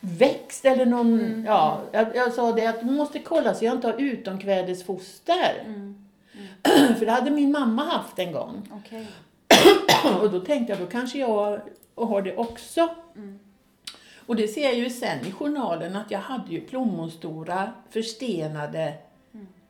växt 0.00 0.64
eller 0.64 0.86
någon, 0.86 1.20
Mm. 1.20 1.44
ja, 1.44 1.80
jag, 1.92 2.16
jag 2.16 2.32
sa 2.32 2.52
det 2.52 2.66
att 2.66 2.80
du 2.80 2.86
måste 2.86 3.18
kolla 3.18 3.54
så 3.54 3.64
jag 3.64 3.74
inte 3.74 3.86
har 3.86 3.94
utomkvädesfoster. 4.00 5.62
Mm. 5.66 5.98
För 6.98 7.06
det 7.06 7.12
hade 7.12 7.30
min 7.30 7.52
mamma 7.52 7.84
haft 7.84 8.18
en 8.18 8.32
gång. 8.32 8.68
Okej. 8.72 9.06
Och 10.22 10.30
då 10.30 10.40
tänkte 10.40 10.72
jag, 10.72 10.80
då 10.80 10.86
kanske 10.86 11.18
jag 11.18 11.60
har 11.96 12.22
det 12.22 12.36
också. 12.36 12.88
Mm. 13.16 13.38
Och 14.26 14.36
det 14.36 14.48
ser 14.48 14.62
jag 14.62 14.74
ju 14.74 14.90
sen 14.90 15.26
i 15.26 15.32
journalen 15.32 15.96
att 15.96 16.10
jag 16.10 16.18
hade 16.18 16.50
ju 16.52 16.60
plommonstora 16.60 17.72
förstenade 17.90 18.94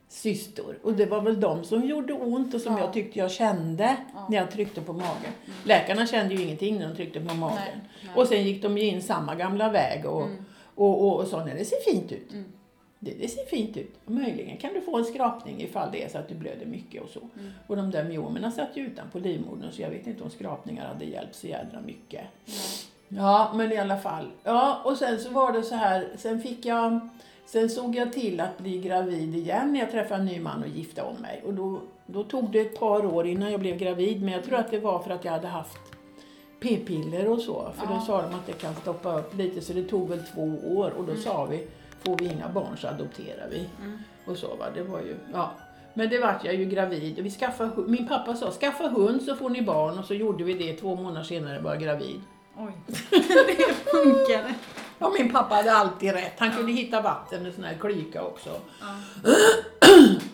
cystor. 0.09 0.79
Och 0.83 0.93
det 0.93 1.05
var 1.05 1.21
väl 1.21 1.39
de 1.39 1.63
som 1.63 1.83
gjorde 1.87 2.13
ont 2.13 2.53
och 2.53 2.61
som 2.61 2.73
Ja. 2.73 2.79
jag 2.79 2.93
tyckte 2.93 3.19
jag 3.19 3.31
kände 3.31 3.97
när 4.29 4.37
jag 4.37 4.51
tryckte 4.51 4.81
på 4.81 4.93
magen. 4.93 5.31
Läkarna 5.63 6.07
kände 6.07 6.35
ju 6.35 6.43
ingenting 6.43 6.79
när 6.79 6.87
de 6.89 6.95
tryckte 6.95 7.19
på 7.19 7.33
magen. 7.33 7.55
Nej, 7.55 7.79
nej. 8.01 8.11
Och 8.15 8.27
sen 8.27 8.43
gick 8.43 8.61
de 8.61 8.77
ju 8.77 8.83
in 8.85 9.01
samma 9.01 9.35
gamla 9.35 9.69
väg 9.71 10.05
och, 10.05 10.27
och, 10.75 11.01
och, 11.07 11.19
och 11.19 11.27
sa, 11.27 11.45
nej 11.45 11.55
det 11.57 11.65
ser 11.65 11.91
fint 11.91 12.11
ut. 12.11 12.31
Det, 13.03 13.11
det 13.19 13.27
ser 13.27 13.45
fint 13.45 13.77
ut. 13.77 13.95
Möjligen 14.05 14.57
kan 14.57 14.73
du 14.73 14.81
få 14.81 14.97
en 14.97 15.05
skrapning 15.05 15.61
ifall 15.61 15.91
det 15.91 16.03
är 16.03 16.09
så 16.09 16.17
att 16.17 16.27
du 16.27 16.35
blöder 16.35 16.65
mycket 16.65 17.03
och 17.03 17.09
så. 17.09 17.19
Och 17.67 17.75
de 17.75 17.91
där 17.91 18.03
myomerna 18.03 18.51
satt 18.51 18.69
ju 18.77 18.85
utanpå 18.85 19.19
livmodern 19.19 19.71
så 19.71 19.81
jag 19.81 19.89
vet 19.89 20.07
inte 20.07 20.23
om 20.23 20.29
skrapningar 20.29 20.87
hade 20.87 21.05
hjälpt 21.05 21.35
så 21.35 21.47
jädra 21.47 21.81
mycket. 21.81 22.21
Ja, 23.07 23.51
men 23.55 23.71
i 23.71 23.77
alla 23.77 23.97
fall. 23.97 24.27
Ja, 24.43 24.81
och 24.85 24.97
sen 24.97 25.19
så 25.19 25.29
var 25.29 25.51
det 25.51 25.63
så 25.63 25.75
här, 25.75 26.07
sen 26.17 26.41
fick 26.41 26.65
jag, 26.65 26.99
sen 27.45 27.69
såg 27.69 27.95
jag 27.95 28.13
till 28.13 28.39
att 28.39 28.57
bli 28.57 28.79
gravid 28.81 29.35
igen 29.35 29.73
när 29.73 29.79
jag 29.79 29.91
träffade 29.91 30.19
en 30.19 30.25
ny 30.25 30.39
man 30.39 30.61
och 30.63 30.69
gifte 30.69 31.01
om 31.01 31.15
mig. 31.21 31.41
Och 31.45 31.53
då, 31.53 31.79
då 32.05 32.23
tog 32.23 32.51
det 32.51 32.59
ett 32.59 32.79
par 32.79 33.05
år 33.05 33.27
innan 33.27 33.51
jag 33.51 33.59
blev 33.59 33.77
gravid, 33.77 34.21
men 34.23 34.33
jag 34.33 34.43
tror 34.43 34.57
att 34.59 34.71
det 34.71 34.79
var 34.79 34.99
för 34.99 35.11
att 35.11 35.25
jag 35.25 35.31
hade 35.31 35.47
haft 35.47 35.77
p-piller 36.61 37.27
och 37.29 37.39
så. 37.39 37.71
För 37.77 37.87
då 37.87 37.93
Ja. 37.93 38.01
sa 38.01 38.21
de 38.21 38.27
att 38.35 38.45
det 38.45 38.53
kan 38.53 38.75
stoppa 38.75 39.19
upp 39.19 39.37
lite, 39.37 39.61
så 39.61 39.73
det 39.73 39.83
tog 39.83 40.09
väl 40.09 40.19
två 40.33 40.59
år. 40.77 40.93
Och 40.97 41.03
då 41.05 41.15
sa 41.15 41.45
vi, 41.45 41.67
får 42.05 42.17
vi 42.17 42.25
inga 42.25 42.49
barn 42.49 42.77
så 42.77 42.87
adopterar 42.87 43.47
vi. 43.49 43.69
Och 44.25 44.37
så 44.37 44.55
va, 44.55 44.65
det 44.75 44.83
var 44.83 44.99
ju, 44.99 45.15
ja. 45.33 45.51
Men 45.93 46.09
det 46.09 46.19
vart 46.19 46.45
jag 46.45 46.55
ju 46.55 46.65
gravid 46.65 47.19
och 47.19 47.25
vi 47.25 47.31
skaffade, 47.31 47.71
min 47.87 48.07
pappa 48.07 48.35
sa 48.35 48.51
skaffa 48.51 48.87
hund 48.87 49.21
så 49.21 49.35
får 49.35 49.49
ni 49.49 49.61
barn 49.61 49.99
och 49.99 50.05
så 50.05 50.13
gjorde 50.13 50.43
vi 50.43 50.53
det 50.53 50.73
två 50.73 50.95
månader 50.95 51.23
senare 51.23 51.61
var 51.61 51.71
jag 51.71 51.81
gravid. 51.81 52.21
Oj. 52.57 52.73
det 53.09 53.73
funkade. 53.91 54.53
Ja, 54.99 55.13
min 55.19 55.31
pappa 55.31 55.55
hade 55.55 55.73
alltid 55.73 56.13
rätt. 56.13 56.33
Han 56.37 56.51
kunde 56.51 56.71
hitta 56.71 57.01
vatten 57.01 57.45
och 57.45 57.53
sån 57.53 57.63
här 57.63 57.75
klyka 57.75 58.23
också. 58.23 58.49
Ja. 58.81 58.95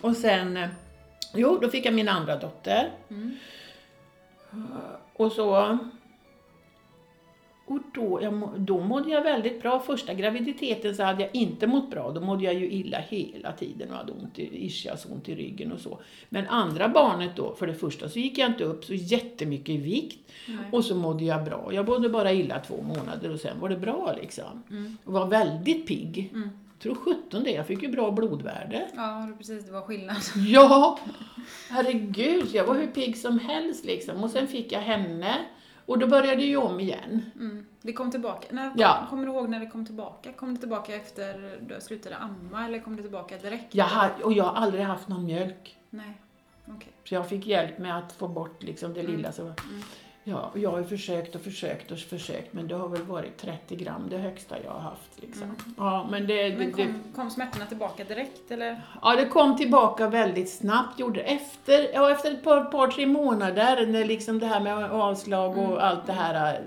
Och 0.00 0.16
sen, 0.16 0.68
jo, 1.34 1.58
då 1.62 1.68
fick 1.68 1.86
jag 1.86 1.94
min 1.94 2.08
andra 2.08 2.36
dotter. 2.36 2.90
Mm. 3.10 3.36
Och 5.12 5.32
så... 5.32 5.78
Och 7.70 7.78
då, 7.94 8.18
jag, 8.22 8.50
då 8.60 8.80
mådde 8.80 9.10
jag 9.10 9.22
väldigt 9.22 9.62
bra. 9.62 9.80
Första 9.80 10.14
graviditeten 10.14 10.94
så 10.94 11.02
hade 11.02 11.22
jag 11.22 11.30
inte 11.34 11.66
mått 11.66 11.90
bra. 11.90 12.10
Då 12.10 12.20
mådde 12.20 12.44
jag 12.44 12.54
ju 12.54 12.70
illa 12.70 12.98
hela 12.98 13.52
tiden 13.52 13.90
och 13.90 13.96
hade 13.96 14.12
ont 14.12 14.38
i, 14.38 14.66
ischias, 14.66 15.06
ont 15.06 15.28
i 15.28 15.34
ryggen 15.34 15.72
och 15.72 15.80
så. 15.80 15.98
Men 16.28 16.46
andra 16.48 16.88
barnet 16.88 17.30
då, 17.36 17.54
för 17.54 17.66
det 17.66 17.74
första 17.74 18.08
så 18.08 18.18
gick 18.18 18.38
jag 18.38 18.50
inte 18.50 18.64
upp 18.64 18.84
så 18.84 18.94
jättemycket 18.94 19.68
i 19.68 19.76
vikt. 19.76 20.18
Nej. 20.48 20.56
Och 20.72 20.84
så 20.84 20.94
mådde 20.94 21.24
jag 21.24 21.44
bra. 21.44 21.70
Jag 21.72 21.88
mådde 21.88 22.08
bara 22.08 22.32
illa 22.32 22.58
två 22.58 22.82
månader 22.82 23.32
och 23.32 23.40
sen 23.40 23.60
var 23.60 23.68
det 23.68 23.76
bra 23.76 24.14
liksom. 24.20 24.62
Mm. 24.70 24.96
Och 25.04 25.12
var 25.12 25.26
väldigt 25.26 25.86
pigg. 25.86 26.30
Mm. 26.34 26.48
Tror 26.82 26.94
17 26.94 27.44
det, 27.44 27.50
jag 27.50 27.66
fick 27.66 27.82
ju 27.82 27.88
bra 27.88 28.10
blodvärde. 28.10 28.88
Ja, 28.96 29.26
det- 29.30 29.38
precis. 29.38 29.66
Det 29.66 29.72
var 29.72 29.82
skillnad. 29.82 30.16
Ja, 30.48 30.98
herregud, 31.70 32.46
jag 32.52 32.64
var 32.64 32.74
hur 32.74 32.86
pigg 32.86 33.16
som 33.16 33.38
helst 33.38 33.84
liksom. 33.84 34.24
Och 34.24 34.30
sen 34.30 34.46
fick 34.46 34.72
jag 34.72 34.80
henne 34.80 35.34
och 35.90 35.98
då 35.98 36.06
började 36.06 36.42
ju 36.42 36.56
om 36.56 36.80
igen. 36.80 37.22
Mm. 37.34 37.66
Det 37.82 37.92
kom 37.92 38.10
tillbaka. 38.10 38.46
När, 38.50 38.72
Ja. 38.76 39.06
Kommer 39.10 39.26
du 39.26 39.32
ihåg 39.32 39.48
när 39.48 39.60
det 39.60 39.66
kom 39.66 39.86
tillbaka? 39.86 40.32
Kom 40.32 40.54
det 40.54 40.60
tillbaka 40.60 40.94
efter 40.94 41.58
du 41.60 41.80
slutade 41.80 42.16
amma 42.16 42.64
eller 42.66 42.78
kom 42.78 42.96
det 42.96 43.02
tillbaka 43.02 43.38
direkt? 43.38 43.74
Jag 43.74 43.84
har, 43.84 44.10
och 44.22 44.32
jag 44.32 44.44
har 44.44 44.54
aldrig 44.54 44.84
haft 44.84 45.08
någon 45.08 45.24
mjölk. 45.24 45.78
Nej. 45.90 46.20
Okej. 46.66 46.92
Så 47.04 47.14
jag 47.14 47.28
fick 47.28 47.46
hjälp 47.46 47.78
med 47.78 47.98
att 47.98 48.12
få 48.12 48.28
bort 48.28 48.62
liksom 48.62 48.94
det 48.94 49.02
lilla. 49.02 49.32
Så, 49.32 49.52
ja, 50.24 50.50
och 50.52 50.58
jag 50.58 50.70
har 50.70 50.78
ju 50.78 50.84
försökt 50.84 51.34
och 51.34 51.40
försökt 51.40 51.90
och 51.90 51.98
försökt 51.98 52.52
men 52.52 52.68
det 52.68 52.74
har 52.74 52.88
väl 52.88 53.02
varit 53.02 53.38
30 53.38 53.76
gram 53.76 54.06
det 54.10 54.18
högsta 54.18 54.62
jag 54.64 54.70
har 54.70 54.80
haft. 54.80 55.22
Liksom. 55.22 55.56
Ja, 55.76 56.08
men 56.10 56.26
det, 56.26 56.58
Men 56.58 56.72
det, 56.72 56.72
kom, 56.72 57.02
kom 57.14 57.30
smärtorna 57.30 57.66
tillbaka 57.66 58.04
direkt 58.04 58.50
eller? 58.50 58.82
Ja, 59.02 59.16
det 59.16 59.26
kom 59.26 59.56
tillbaka 59.56 60.08
väldigt 60.08 60.50
snabbt. 60.50 61.00
Gjorde 61.00 61.20
efter, 61.20 61.94
ja, 61.94 62.10
efter 62.10 62.30
ett 62.30 62.44
par, 62.44 62.64
par, 62.64 62.88
tre 62.88 63.06
månader 63.06 63.86
när 63.86 64.04
liksom 64.04 64.38
det 64.38 64.46
här 64.46 64.60
med 64.60 64.90
avslag 64.90 65.58
och 65.58 65.86
allt 65.86 66.06
det 66.06 66.12
här 66.12 66.60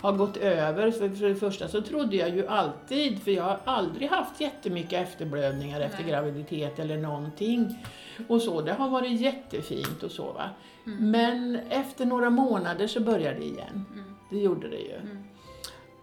har 0.00 0.12
gått 0.12 0.36
över. 0.36 0.90
För, 0.90 1.08
för 1.08 1.28
det 1.28 1.34
första 1.34 1.68
så 1.68 1.80
trodde 1.80 2.16
jag 2.16 2.28
ju 2.28 2.46
alltid, 2.46 3.22
för 3.22 3.30
jag 3.30 3.42
har 3.42 3.58
aldrig 3.64 4.08
haft 4.08 4.40
jättemycket 4.40 5.08
efterblödningar 5.08 5.80
efter 5.80 6.02
Nej. 6.02 6.10
graviditet 6.10 6.78
eller 6.78 6.96
någonting. 6.96 7.86
Och 8.28 8.42
så, 8.42 8.60
det 8.60 8.72
har 8.72 8.88
varit 8.88 9.20
jättefint 9.20 10.02
och 10.02 10.10
så 10.10 10.32
va. 10.32 10.50
Men 10.84 11.60
efter 11.70 12.06
några 12.06 12.30
månader 12.30 12.86
så 12.86 13.00
började 13.00 13.38
det 13.38 13.44
igen. 13.44 13.84
Det 14.30 14.38
gjorde 14.38 14.68
det 14.68 14.80
ju. 14.80 15.00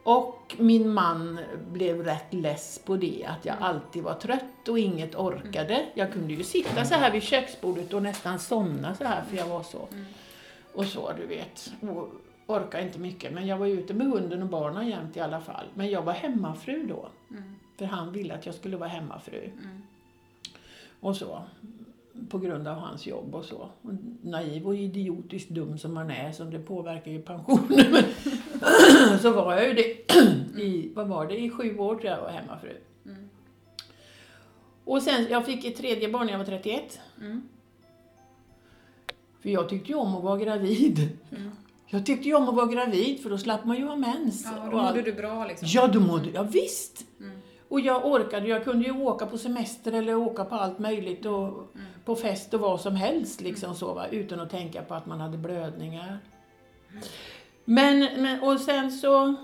Och 0.03 0.55
min 0.57 0.93
man 0.93 1.39
blev 1.71 2.03
rätt 2.03 2.33
less 2.33 2.81
på 2.85 2.95
det, 2.95 3.25
att 3.27 3.45
jag 3.45 3.55
alltid 3.59 4.03
var 4.03 4.13
trött 4.13 4.67
och 4.69 4.79
inget 4.79 5.15
orkade. 5.15 5.85
Jag 5.93 6.13
kunde 6.13 6.33
ju 6.33 6.43
sitta 6.43 6.85
så 6.85 6.95
här 6.95 7.11
vid 7.11 7.23
köksbordet 7.23 7.93
och 7.93 8.03
nästan 8.03 8.39
somna 8.39 8.95
så 8.95 9.03
här 9.03 9.23
för 9.29 9.37
jag 9.37 9.47
var 9.47 9.63
så. 9.63 9.87
Och 10.73 10.85
så, 10.85 11.11
du 11.17 11.25
vet. 11.25 11.71
Och 11.81 12.09
orkade 12.47 12.83
inte 12.83 12.99
mycket. 12.99 13.33
Men 13.33 13.47
jag 13.47 13.57
var 13.57 13.67
ute 13.67 13.93
med 13.93 14.07
hunden 14.07 14.41
och 14.41 14.49
barnen 14.49 14.87
jämt 14.87 15.17
i 15.17 15.19
alla 15.19 15.41
fall. 15.41 15.65
Men 15.73 15.89
jag 15.89 16.01
var 16.01 16.13
hemmafru 16.13 16.87
då. 16.87 17.09
För 17.77 17.85
han 17.85 18.11
ville 18.11 18.33
att 18.33 18.45
jag 18.45 18.55
skulle 18.55 18.77
vara 18.77 18.89
hemmafru. 18.89 19.49
Och 20.99 21.15
så. 21.15 21.43
På 22.29 22.39
grund 22.39 22.67
av 22.67 22.75
hans 22.75 23.07
jobb 23.07 23.35
och 23.35 23.45
så. 23.45 23.69
Och 23.81 23.93
naiv 24.21 24.67
och 24.67 24.75
idiotiskt 24.75 25.49
dum 25.49 25.77
som 25.77 25.93
man 25.93 26.11
är, 26.11 26.31
så 26.31 26.43
det 26.43 26.59
påverkar 26.59 27.11
ju 27.11 27.21
pensionen. 27.21 27.85
Men 27.91 28.03
så 29.19 29.31
var 29.33 29.55
jag 29.55 29.67
ju 29.67 29.73
det 29.73 30.15
i, 30.61 30.91
vad 30.95 31.07
var 31.07 31.27
det, 31.27 31.39
i 31.39 31.49
sju 31.49 31.77
år 31.77 31.95
tror 31.95 32.11
jag 32.11 32.21
var 32.21 32.29
hemmafru. 32.29 32.77
Och 34.87 35.01
sen, 35.01 35.27
jag 35.29 35.45
fick 35.45 35.65
ett 35.65 35.75
tredje 35.75 36.09
barn 36.09 36.25
när 36.25 36.33
jag 36.33 36.39
var 36.39 36.45
31. 36.45 36.99
Mm. 37.21 37.41
För 39.39 39.49
jag 39.49 39.69
tyckte 39.69 39.91
ju 39.91 39.95
om 39.95 40.15
att 40.15 40.23
vara 40.23 40.37
gravid. 40.37 41.17
Jag 41.89 42.05
tyckte 42.05 42.27
ju 42.27 42.35
om 42.35 42.49
att 42.49 42.55
vara 42.55 42.65
gravid 42.65 43.23
för 43.23 43.29
då 43.29 43.37
slapp 43.37 43.65
man 43.65 43.77
ju 43.77 43.85
ha 43.87 43.95
mens. 43.95 44.45
Ja, 44.55 44.69
då 44.71 44.77
mådde 44.77 45.01
du 45.01 45.13
bra 45.13 45.45
liksom? 45.45 45.67
Ja, 45.71 45.87
då 45.87 45.99
mådde 45.99 46.29
jag 46.29 46.43
visst. 46.43 47.05
Mm. 47.19 47.37
Och 47.69 47.79
jag 47.79 48.05
orkade, 48.05 48.47
jag 48.47 48.63
kunde 48.63 48.85
ju 48.85 48.91
åka 48.91 49.25
på 49.25 49.37
semester 49.37 49.91
eller 49.91 50.15
åka 50.15 50.45
på 50.45 50.55
allt 50.55 50.79
möjligt 50.79 51.25
och 51.25 51.47
Mm. 51.75 51.85
på 52.05 52.15
fest 52.15 52.53
och 52.53 52.59
vad 52.59 52.81
som 52.81 52.95
helst 52.95 53.41
liksom 53.41 53.75
så 53.75 53.93
va, 53.93 54.07
utan 54.11 54.39
att 54.39 54.49
tänka 54.49 54.81
på 54.81 54.93
att 54.93 55.05
man 55.05 55.19
hade 55.19 55.37
blödningar. 55.37 56.19
Men, 57.65 57.99
men 58.21 58.43
och 58.43 58.59
sen 58.59 58.91
så 58.91 59.35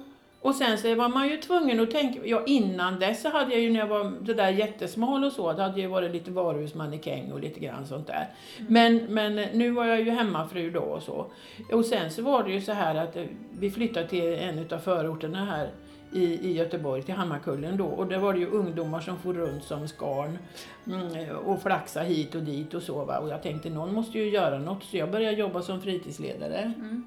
och 0.43 0.55
sen 0.55 0.77
så 0.77 0.95
var 0.95 1.09
man 1.09 1.29
ju 1.29 1.37
tvungen 1.37 1.79
att 1.79 1.91
tänka, 1.91 2.19
ja 2.25 2.43
innan 2.45 2.99
dess 2.99 3.21
så 3.21 3.29
hade 3.29 3.51
jag 3.51 3.61
ju 3.61 3.71
när 3.71 3.79
jag 3.79 3.87
var 3.87 4.13
det 4.21 4.33
där 4.33 4.49
jättesmal 4.49 5.23
och 5.23 5.31
så, 5.31 5.53
det 5.53 5.63
hade 5.63 5.81
ju 5.81 5.87
varit 5.87 6.11
lite 6.11 6.31
varuhusmannekäng 6.31 7.31
och 7.31 7.39
lite 7.39 7.59
grann 7.59 7.87
sånt 7.87 8.07
där. 8.07 8.27
Men, 8.67 8.97
men 8.97 9.35
nu 9.35 9.71
var 9.71 9.85
jag 9.85 10.01
ju 10.01 10.09
hemmafru 10.09 10.69
då 10.71 10.79
och 10.79 11.03
så. 11.03 11.25
Och 11.71 11.85
sen 11.85 12.11
så 12.11 12.21
var 12.21 12.43
det 12.43 12.51
ju 12.51 12.61
så 12.61 12.71
här 12.71 12.95
att 12.95 13.15
eh, 13.15 13.23
vi 13.59 13.71
flyttade 13.71 14.07
till 14.07 14.33
en 14.33 14.67
av 14.71 14.77
förorterna 14.77 15.45
här 15.45 15.69
i, 16.13 16.49
i 16.49 16.53
Göteborg, 16.53 17.03
till 17.03 17.15
Hammarkullen 17.15 17.77
då. 17.77 17.85
Och 17.85 18.07
där 18.07 18.17
var 18.17 18.33
det 18.33 18.39
ju 18.39 18.47
ungdomar 18.47 18.99
som 18.99 19.17
for 19.17 19.33
runt 19.33 19.63
som 19.63 19.87
skarn 19.87 20.37
mm, 20.87 21.35
och 21.35 21.61
flaxa 21.61 22.01
hit 22.01 22.35
och 22.35 22.43
dit 22.43 22.73
och 22.73 22.83
så. 22.83 23.05
Va? 23.05 23.19
Och 23.19 23.29
jag 23.29 23.43
tänkte 23.43 23.69
någon 23.69 23.93
måste 23.93 24.19
ju 24.19 24.29
göra 24.29 24.59
något 24.59 24.83
så 24.83 24.97
jag 24.97 25.11
började 25.11 25.37
jobba 25.37 25.61
som 25.61 25.81
fritidsledare. 25.81 26.73
Mm. 26.77 27.03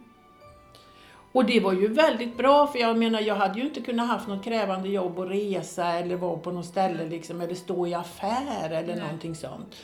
Och 1.37 1.45
det 1.45 1.61
var 1.61 1.73
ju 1.73 1.88
väldigt 1.88 2.37
bra 2.37 2.66
för 2.66 2.78
jag 2.78 2.99
menar 2.99 3.21
jag 3.21 3.35
hade 3.35 3.59
ju 3.59 3.66
inte 3.66 3.81
kunnat 3.81 4.09
haft 4.09 4.28
något 4.28 4.45
krävande 4.45 4.88
jobb 4.88 5.19
och 5.19 5.28
resa 5.28 5.87
eller 5.93 6.16
vara 6.16 6.37
på 6.37 6.52
något 6.52 6.66
ställe 6.66 7.05
liksom 7.09 7.40
eller 7.40 7.55
stå 7.55 7.87
i 7.87 7.95
affär 7.95 8.71
eller 8.71 8.87
Nej. 8.95 9.00
någonting 9.05 9.35
sånt. 9.35 9.76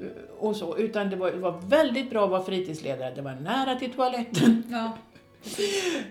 Uh, 0.00 0.06
Och 0.38 0.56
så, 0.56 0.76
utan 0.76 1.10
det 1.10 1.16
var, 1.16 1.30
det 1.30 1.38
var 1.38 1.60
väldigt 1.66 2.10
bra 2.10 2.24
att 2.24 2.30
vara 2.30 2.42
fritidsledare. 2.42 3.12
Det 3.14 3.22
var 3.22 3.32
nära 3.34 3.74
till 3.74 3.90
toaletten. 3.92 4.64
Ja. 4.70 4.90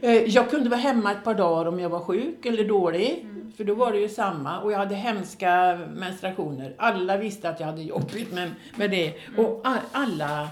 Eh, 0.02 0.12
Jag 0.14 0.50
kunde 0.50 0.70
vara 0.70 0.80
hemma 0.80 1.12
ett 1.12 1.24
par 1.24 1.34
dagar 1.34 1.66
om 1.66 1.80
jag 1.80 1.90
var 1.90 2.00
sjuk 2.00 2.46
eller 2.46 2.64
dålig. 2.64 3.26
För 3.58 3.64
då 3.64 3.74
var 3.76 3.92
det 3.92 3.98
ju 4.00 4.10
samma 4.10 4.60
och 4.60 4.72
jag 4.72 4.78
hade 4.78 4.96
hemska 4.96 5.80
menstruationer. 5.96 6.74
Alla 6.78 7.18
visste 7.18 7.50
att 7.50 7.60
jag 7.60 7.68
hade 7.68 7.82
jobbigt 7.82 8.34
med, 8.34 8.52
med 8.76 8.92
det. 8.92 9.14
Och 9.38 9.62
a- 9.64 9.78
alla, 9.92 10.48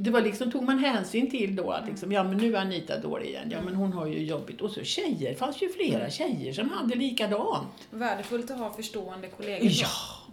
det 0.00 0.10
var 0.10 0.20
liksom, 0.20 0.50
tog 0.50 0.62
man 0.62 0.78
hänsyn 0.78 1.30
till 1.30 1.56
då 1.56 1.70
att 1.70 1.86
liksom, 1.86 2.12
ja 2.12 2.22
men 2.24 2.36
nu 2.36 2.56
är 2.56 2.60
Anita 2.60 2.98
dålig 2.98 3.26
igen. 3.26 3.48
Ja 3.50 3.58
men 3.64 3.74
hon 3.74 3.92
har 3.92 4.06
ju 4.06 4.24
jobbigt. 4.24 4.60
Och 4.60 4.70
så 4.70 4.82
tjejer, 4.82 5.30
det 5.30 5.36
fanns 5.36 5.62
ju 5.62 5.68
flera 5.68 6.10
tjejer 6.10 6.52
som 6.52 6.70
hade 6.70 6.94
likadant. 6.94 7.88
Värdefullt 7.90 8.50
att 8.50 8.58
ha 8.58 8.72
förstående 8.72 9.28
kollegor. 9.28 9.70
Ja, 9.70 9.88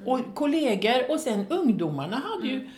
och 0.05 0.35
kollegor. 0.35 1.11
Och 1.11 1.19
sen 1.19 1.45
ungdomarna 1.49 2.15
hade 2.15 2.47
ju 2.47 2.69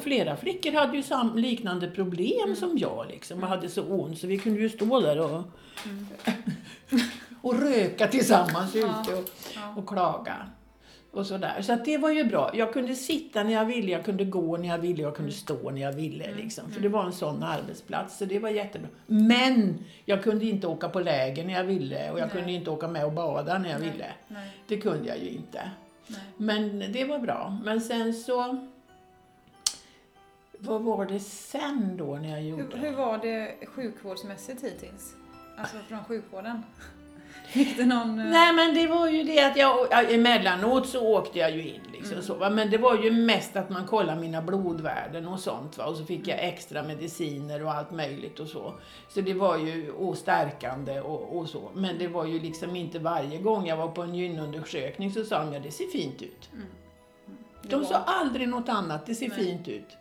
Flera 0.00 0.36
flickor 0.36 0.72
hade 0.72 0.96
ju 0.96 1.02
sam, 1.02 1.36
liknande 1.36 1.90
problem 1.90 2.56
som 2.56 2.78
jag 2.78 3.06
liksom 3.10 3.42
och 3.42 3.48
hade 3.48 3.68
så 3.68 3.82
ont 3.82 4.18
så 4.18 4.26
vi 4.26 4.38
kunde 4.38 4.60
ju 4.60 4.68
stå 4.68 5.00
där 5.00 5.18
och, 5.20 5.42
och 7.42 7.60
röka 7.60 8.06
tillsammans 8.06 8.76
ute 8.76 9.14
och, 9.14 9.78
och 9.78 9.88
klaga. 9.88 10.36
Och 11.12 11.26
sådär. 11.26 11.62
Så 11.62 11.72
att 11.72 11.84
det 11.84 11.98
var 11.98 12.10
ju 12.10 12.24
bra. 12.24 12.50
Jag 12.54 12.72
kunde 12.72 12.94
sitta 12.94 13.42
när 13.42 13.52
jag 13.52 13.64
ville, 13.64 13.92
jag 13.92 14.04
kunde 14.04 14.24
gå 14.24 14.56
när 14.56 14.68
jag 14.68 14.78
ville, 14.78 15.02
jag 15.02 15.16
kunde 15.16 15.32
stå 15.32 15.70
när 15.70 15.80
jag 15.80 15.92
ville. 15.92 16.34
Liksom. 16.34 16.70
För 16.70 16.80
det 16.80 16.88
var 16.88 17.04
en 17.04 17.12
sån 17.12 17.42
arbetsplats, 17.42 18.18
så 18.18 18.24
det 18.24 18.38
var 18.38 18.48
jättebra. 18.48 18.88
Men 19.06 19.84
jag 20.04 20.22
kunde 20.22 20.44
inte 20.44 20.66
åka 20.66 20.88
på 20.88 21.00
läger 21.00 21.44
när 21.44 21.52
jag 21.52 21.64
ville 21.64 22.10
och 22.10 22.18
jag 22.18 22.32
kunde 22.32 22.52
inte 22.52 22.70
åka 22.70 22.88
med 22.88 23.04
och 23.04 23.12
bada 23.12 23.58
när 23.58 23.70
jag 23.70 23.78
ville. 23.78 24.06
Nej. 24.28 24.50
Det 24.68 24.76
kunde 24.76 25.08
jag 25.08 25.18
ju 25.18 25.28
inte. 25.28 25.70
Nej. 26.06 26.20
Men 26.36 26.92
det 26.92 27.04
var 27.04 27.18
bra. 27.18 27.58
Men 27.64 27.80
sen 27.80 28.14
så... 28.14 28.66
Vad 30.58 30.82
var 30.82 31.06
det 31.06 31.20
sen 31.20 31.96
då 31.96 32.16
när 32.16 32.28
jag 32.28 32.42
gjorde? 32.42 32.76
Hur, 32.76 32.88
hur 32.88 32.96
var 32.96 33.18
det 33.18 33.66
sjukvårdsmässigt 33.66 34.64
hittills? 34.64 35.14
Alltså 35.56 35.76
från 35.88 36.04
sjukvården? 36.04 36.62
Fick 37.48 37.76
du 37.76 37.84
någon... 37.86 38.18
eh, 38.20 38.26
Nej 38.26 38.52
men 38.52 38.74
det 38.74 38.86
var 38.86 39.08
ju 39.08 39.22
det 39.22 39.40
att 39.44 39.56
jag, 39.56 39.86
ja, 39.90 40.02
emellanåt 40.02 40.88
så 40.88 41.06
åkte 41.06 41.38
jag 41.38 41.50
ju 41.50 41.68
in 41.68 41.80
liksom 41.92 42.12
Mm. 42.12 42.24
så 42.24 42.34
va? 42.34 42.50
Men 42.50 42.70
det 42.70 42.78
var 42.78 42.96
ju 43.02 43.10
mest 43.10 43.56
att 43.56 43.70
man 43.70 43.86
kollade 43.86 44.20
mina 44.20 44.42
blodvärden 44.42 45.28
och 45.28 45.40
sånt 45.40 45.78
va. 45.78 45.84
Och 45.86 45.96
så 45.96 46.04
fick 46.04 46.28
jag 46.28 46.38
Mm. 46.38 46.54
extra 46.54 46.82
mediciner 46.82 47.64
och 47.64 47.72
allt 47.72 47.90
möjligt 47.90 48.40
och 48.40 48.48
så. 48.48 48.74
Så 49.08 49.20
det 49.20 49.34
var 49.34 49.56
ju 49.58 49.90
och 49.90 50.18
stärkande 50.18 51.00
och, 51.00 51.36
och 51.38 51.48
så. 51.48 51.70
Men 51.74 51.98
det 51.98 52.08
var 52.08 52.24
ju 52.26 52.40
liksom 52.40 52.76
inte 52.76 52.98
varje 52.98 53.38
gång 53.38 53.66
jag 53.66 53.76
var 53.76 53.88
på 53.88 54.02
en 54.02 54.14
gynundersökning 54.14 55.12
så 55.12 55.24
sa 55.24 55.44
de 55.44 55.52
ja 55.52 55.60
det 55.60 55.70
ser 55.70 55.86
fint 55.86 56.22
ut. 56.22 56.48
det 57.62 57.68
De 57.68 57.76
var- 57.80 57.84
sa 57.88 57.96
aldrig 57.96 58.48
något 58.48 58.68
annat, 58.68 59.06
det 59.06 59.14
ser 59.14 59.28
Nej. 59.28 59.38
fint 59.38 59.68
ut. 59.68 59.96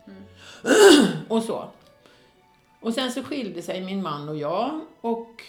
och 1.28 1.44
så. 1.44 1.68
Och 2.80 2.94
sen 2.94 3.12
så 3.12 3.24
skilde 3.24 3.62
sig 3.62 3.82
min 3.82 4.02
man 4.04 4.30
och 4.30 4.38
jag 4.38 4.80
och 5.02 5.44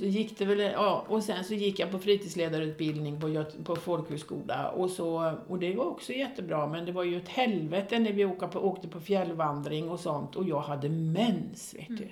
så 0.00 0.06
gick 0.06 0.38
det 0.38 0.44
väl, 0.44 0.58
ja, 0.58 1.04
och 1.08 1.24
sen 1.24 1.44
så 1.44 1.54
gick 1.54 1.78
jag 1.78 1.90
på 1.90 1.98
fritidsledarutbildning 1.98 3.20
på, 3.20 3.44
på 3.64 3.76
folkhögskola 3.76 4.70
och 4.70 4.90
så, 4.90 5.34
och 5.48 5.58
det 5.58 5.74
var 5.74 5.84
också 5.84 6.12
jättebra 6.12 6.66
men 6.66 6.86
det 6.86 6.92
var 6.92 7.04
ju 7.04 7.16
ett 7.16 7.28
helvete 7.28 7.98
när 7.98 8.12
vi 8.12 8.24
åkte 8.24 8.46
på, 8.46 8.60
åkte 8.60 8.88
på 8.88 9.00
fjällvandring 9.00 9.90
och 9.90 10.00
sånt 10.00 10.36
och 10.36 10.48
jag 10.48 10.60
hade 10.60 10.88
mens, 10.88 11.74
vet 11.74 11.88
du. 11.88 12.08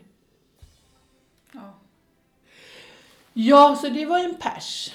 Ja. 1.52 1.74
Ja, 3.32 3.78
så 3.80 3.88
det 3.88 4.06
var 4.06 4.18
en 4.18 4.34
pers. 4.34 4.94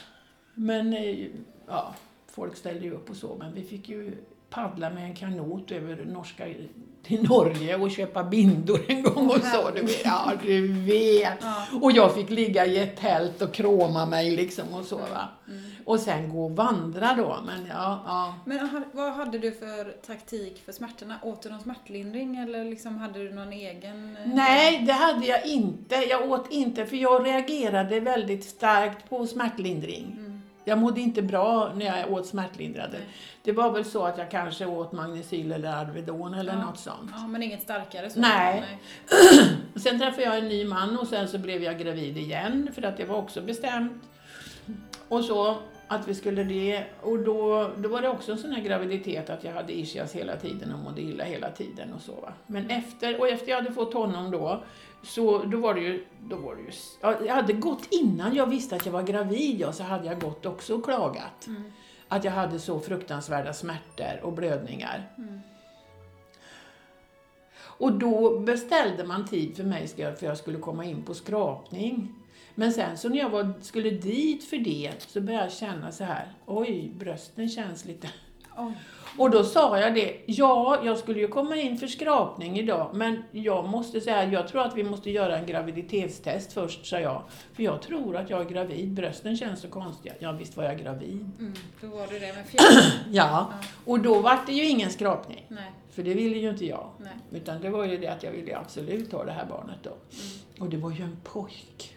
Men 0.53 0.93
eh, 0.93 1.27
ja, 1.67 1.95
folk 2.27 2.55
ställde 2.55 2.85
ju 2.85 2.91
upp 2.91 3.09
och 3.09 3.15
så, 3.15 3.35
men 3.39 3.53
vi 3.53 3.63
fick 3.63 3.89
ju 3.89 4.17
paddla 4.53 4.89
med 4.89 5.03
en 5.03 5.15
kanot 5.15 5.71
över 5.71 6.05
norska 6.05 6.45
till 7.03 7.23
Norge 7.29 7.75
och 7.75 7.91
köpa 7.91 8.23
bindor 8.23 8.79
en 8.87 9.03
gång 9.03 9.27
och 9.29 9.41
så. 9.43 9.69
Du 9.75 9.81
vet, 9.81 10.05
ja, 10.05 10.31
du 10.43 10.67
vet. 10.67 11.37
Ja. 11.41 11.65
Och 11.81 11.91
jag 11.91 12.15
fick 12.15 12.29
ligga 12.29 12.65
i 12.65 12.79
ett 12.79 12.97
tält 12.97 13.41
och 13.41 13.53
kråma 13.53 14.05
mig 14.05 14.31
liksom 14.31 14.65
och 14.73 14.85
så 14.85 14.97
va. 14.97 15.29
Och 15.85 15.99
sen 15.99 16.29
gå 16.29 16.45
och 16.45 16.55
vandra 16.55 17.13
då, 17.17 17.37
men 17.45 17.65
ja, 17.69 18.03
ja. 18.05 18.35
Men 18.45 18.83
vad 18.91 19.13
hade 19.13 19.39
du 19.39 19.51
för 19.51 19.91
taktik 20.07 20.61
för 20.65 20.71
smärtorna? 20.71 21.15
Åt 21.23 21.41
du 21.41 21.49
någon 21.49 21.59
smärtlindring 21.59 22.37
eller 22.37 22.63
liksom 22.65 22.97
hade 22.97 23.19
du 23.19 23.33
någon 23.33 23.53
egen? 23.53 24.17
eh, 24.17 24.27
Nej, 24.33 24.83
det 24.87 24.93
hade 24.93 25.25
jag 25.25 25.45
inte. 25.45 25.95
Jag 25.95 26.31
åt 26.31 26.51
inte, 26.51 26.85
för 26.85 26.95
jag 26.97 27.25
reagerade 27.25 27.99
väldigt 27.99 28.45
starkt 28.45 29.09
på 29.09 29.27
smärtlindring. 29.27 30.32
Jag 30.65 30.77
mådde 30.77 31.01
inte 31.01 31.21
bra 31.21 31.71
när 31.75 31.85
jag 31.85 32.11
åt 32.11 32.25
smärtlindrande. 32.27 32.97
Nej. 32.97 33.07
Det 33.43 33.51
var 33.51 33.71
väl 33.71 33.85
så 33.85 34.03
att 34.05 34.17
jag 34.17 34.31
kanske 34.31 34.65
åt 34.65 34.91
Magnecyl 34.91 35.51
eller 35.51 35.69
Alvedon 35.75 36.33
eller 36.33 36.53
Ja. 36.53 36.65
något 36.65 36.79
sånt. 36.79 37.11
Ja, 37.17 37.27
men 37.27 37.43
inget 37.43 37.61
starkare 37.61 38.09
så? 38.09 38.19
Nej. 38.19 38.63
Sen 39.75 39.99
träffade 39.99 40.23
jag 40.23 40.37
en 40.37 40.47
ny 40.47 40.65
man 40.65 40.97
och 40.99 41.07
sen 41.07 41.27
så 41.27 41.37
blev 41.37 41.63
jag 41.63 41.79
gravid 41.79 42.17
igen 42.17 42.69
för 42.75 42.81
att 42.85 42.97
det 42.97 43.05
var 43.05 43.15
också 43.17 43.41
bestämt. 43.41 44.03
Och 45.07 45.23
så 45.25 45.57
att 45.95 46.07
vi 46.07 46.15
skulle 46.15 46.43
det. 46.43 46.83
Och 47.01 47.19
då, 47.19 47.71
då 47.77 47.89
var 47.89 48.01
det 48.01 48.09
också 48.09 48.31
en 48.31 48.37
sån 48.37 48.51
här 48.51 48.61
graviditet 48.61 49.29
att 49.29 49.43
jag 49.43 49.53
hade 49.53 49.73
ischias 49.73 50.13
hela 50.13 50.35
tiden 50.35 50.73
och 50.73 50.79
mådde 50.79 51.01
illa 51.01 51.23
hela 51.23 51.51
tiden 51.51 51.93
och 51.93 52.01
så 52.01 52.11
va. 52.11 52.33
Men 52.47 52.69
efter, 52.69 53.19
och 53.19 53.29
efter 53.29 53.49
jag 53.49 53.57
hade 53.57 53.71
fått 53.71 53.93
honom 53.93 54.31
då, 54.31 54.63
så 55.03 55.43
då 55.43 55.57
var 55.57 55.73
det 55.73 55.81
ju, 55.81 56.05
då 56.29 56.35
var 56.35 56.55
det 56.55 56.61
ju, 56.61 56.71
ja, 57.01 57.15
jag 57.25 57.35
hade 57.35 57.53
gått 57.53 57.87
innan 57.91 58.35
jag 58.35 58.47
visste 58.47 58.75
att 58.75 58.85
jag 58.85 58.93
var 58.93 59.03
gravid 59.03 59.59
ja, 59.59 59.71
så 59.71 59.83
hade 59.83 60.05
jag 60.07 60.21
gått 60.21 60.45
också 60.45 60.75
och 60.75 60.83
klagat. 60.83 61.47
Att 62.07 62.23
jag 62.23 62.31
hade 62.31 62.59
så 62.59 62.79
fruktansvärda 62.79 63.53
smärtor 63.53 64.19
och 64.23 64.33
blödningar. 64.33 65.09
Och 67.77 67.93
då 67.93 68.39
beställde 68.39 69.03
man 69.03 69.27
tid 69.27 69.55
för 69.55 69.63
mig 69.63 69.87
för 69.87 70.25
jag 70.25 70.37
skulle 70.37 70.59
komma 70.59 70.85
in 70.85 71.03
på 71.03 71.13
skrapning. 71.13 72.22
Men 72.55 72.71
sen 72.73 72.97
så 72.97 73.09
när 73.09 73.17
jag 73.17 73.29
var, 73.29 73.53
skulle 73.61 73.89
dit 73.89 74.43
för 74.43 74.57
det 74.57 74.91
så 75.07 75.21
började 75.21 75.43
jag 75.45 75.53
känna 75.53 75.91
så 75.91 76.03
här, 76.03 76.33
oj, 76.45 76.91
brösten 76.99 77.49
känns 77.49 77.85
lite... 77.85 78.09
Oj. 78.57 78.73
Och 79.17 79.29
då 79.29 79.43
sa 79.43 79.79
jag 79.79 79.95
det, 79.95 80.17
ja, 80.25 80.81
jag 80.85 80.97
skulle 80.97 81.19
ju 81.19 81.27
komma 81.27 81.55
in 81.55 81.77
för 81.77 81.87
skrapning 81.87 82.59
idag, 82.59 82.89
men 82.93 83.23
jag 83.31 83.67
måste 83.69 84.01
säga, 84.01 84.23
jag 84.31 84.47
tror 84.47 84.61
att 84.61 84.77
vi 84.77 84.83
måste 84.83 85.11
göra 85.11 85.37
en 85.37 85.45
graviditetstest 85.45 86.53
först, 86.53 86.85
sa 86.85 86.99
jag. 86.99 87.23
För 87.53 87.63
jag 87.63 87.81
tror 87.81 88.15
att 88.17 88.29
jag 88.29 88.41
är 88.41 88.45
gravid, 88.45 88.91
brösten 88.93 89.37
känns 89.37 89.61
så 89.61 89.67
konstiga. 89.67 90.13
Ja, 90.19 90.31
visst 90.31 90.57
var 90.57 90.63
jag 90.63 90.79
gravid. 90.79 91.29
Mm, 91.39 91.53
då 91.81 91.87
var 91.87 92.07
du 92.07 92.19
det 92.19 92.33
med 92.33 92.45
fjärr. 92.47 92.93
Ja, 93.11 93.53
och 93.85 93.99
då 93.99 94.19
var 94.19 94.39
det 94.45 94.53
ju 94.53 94.63
ingen 94.69 94.89
skrapning. 94.89 95.45
Nej, 95.47 95.71
För 95.91 96.03
det 96.03 96.13
ville 96.13 96.37
ju 96.37 96.49
inte 96.49 96.65
jag. 96.65 96.89
nej. 96.97 97.13
Utan 97.41 97.61
det 97.61 97.69
var 97.69 97.85
ju 97.85 97.97
det 97.97 98.07
att 98.07 98.23
jag 98.23 98.31
ville 98.31 98.57
absolut 98.57 99.11
ha 99.11 99.23
det 99.23 99.31
här 99.31 99.45
barnet 99.45 99.77
då. 99.83 99.91
Och 100.59 100.69
det 100.69 100.77
var 100.77 100.91
ju 100.91 101.03
en 101.03 101.17
pojk. 101.23 101.92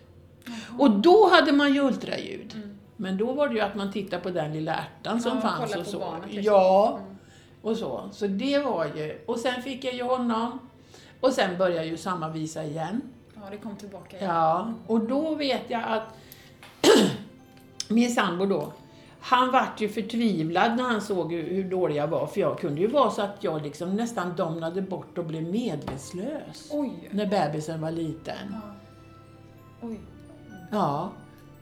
Och 0.79 0.91
då 0.91 1.29
hade 1.29 1.53
man 1.53 1.75
ju 1.75 1.81
ultraljud. 1.81 2.53
Mm. 2.55 2.77
Men 2.97 3.17
då 3.17 3.33
var 3.33 3.49
det 3.49 3.55
ju 3.55 3.61
att 3.61 3.75
man 3.75 3.93
tittade 3.93 4.23
på 4.23 4.31
den 4.31 4.53
lilla 4.53 4.75
ärtan 4.75 5.21
som 5.21 5.33
Ja, 5.35 5.41
fanns 5.41 5.77
och 5.77 5.87
så. 5.87 5.99
barnet 5.99 6.33
liksom. 6.33 6.55
Ja, 6.55 6.99
Mm. 6.99 7.17
och 7.63 7.77
så. 7.77 8.09
Så 8.13 8.27
det 8.27 8.59
var 8.59 8.85
ju... 8.85 9.23
Och 9.27 9.39
sen 9.39 9.63
fick 9.63 9.85
jag 9.85 9.95
ju 9.95 10.03
honom. 10.03 10.59
Och 11.21 11.33
sen 11.33 11.59
började 11.59 11.87
ju 11.87 11.97
samma 11.97 12.29
visa 12.29 12.65
igen. 12.65 13.03
Ja, 13.35 13.41
det 13.51 13.57
kom 13.57 13.77
tillbaka 13.77 14.17
igen. 14.17 14.31
Ja, 14.35 14.73
och 14.87 15.01
då 15.01 15.35
vet 15.35 15.63
jag 15.71 15.83
att 15.87 16.03
min 17.89 18.11
sambo 18.11 18.47
då, 18.47 18.73
han 19.21 19.51
vart 19.51 19.81
ju 19.81 19.89
förtvivlad 19.89 20.77
när 20.77 20.85
han 20.85 21.01
såg 21.01 21.33
hur, 21.33 21.43
hur 21.51 21.65
dålig 21.71 21.97
jag 21.97 22.07
var. 22.09 22.27
För 22.27 22.41
jag 22.41 22.59
kunde 22.59 22.81
ju 22.81 22.87
vara 22.87 23.11
så 23.11 23.23
att 23.23 23.37
jag 23.45 23.63
liksom 23.63 23.97
nästan 23.97 24.37
domnade 24.37 24.83
bort 24.83 25.19
och 25.19 25.25
blev 25.25 25.43
medvetslös. 25.43 26.69
Oj! 26.73 27.09
När 27.11 27.27
bebisen 27.27 27.81
var 27.81 27.91
liten. 27.91 28.37
Ja. 28.53 28.75
Oj. 29.89 30.01
Ja. 30.71 31.11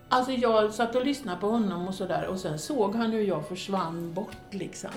Alltså 0.08 0.32
jag 0.32 0.74
satt 0.74 0.94
och 0.94 1.04
lyssnade 1.06 1.40
på 1.40 1.48
honom 1.48 1.88
och 1.88 1.94
sådär 1.94 2.26
och 2.26 2.38
sen 2.38 2.58
såg 2.58 2.94
han 2.94 3.10
hur 3.12 3.22
jag 3.22 3.48
försvann 3.48 4.12
bort 4.14 4.36
liksom. 4.50 4.90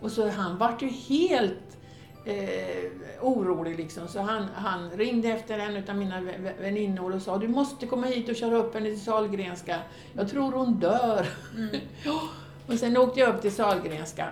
Och 0.00 0.12
så 0.12 0.28
han 0.28 0.58
vart 0.58 0.82
ju 0.82 0.88
helt 0.88 1.78
eh, 2.24 2.90
orolig 3.22 3.76
liksom. 3.78 4.08
Så 4.08 4.20
han, 4.20 4.46
han 4.54 4.90
ringde 4.90 5.28
efter 5.28 5.58
en 5.58 5.88
av 5.90 5.96
mina 5.96 6.20
vä- 6.20 6.38
vä- 6.40 6.60
väninnor 6.60 7.14
och 7.14 7.22
sa 7.22 7.38
du 7.38 7.48
måste 7.48 7.86
komma 7.86 8.06
hit 8.06 8.28
och 8.28 8.36
köra 8.36 8.56
upp 8.56 8.74
henne 8.74 8.86
till 8.86 9.00
Sahlgrenska. 9.04 9.78
Jag 10.12 10.30
tror 10.30 10.52
hon 10.52 10.72
dör. 10.74 11.26
Ja. 12.04 12.20
och 12.66 12.74
sen 12.74 12.96
åkte 12.96 13.20
jag 13.20 13.34
upp 13.34 13.42
till 13.42 13.54
Sahlgrenska. 13.54 14.28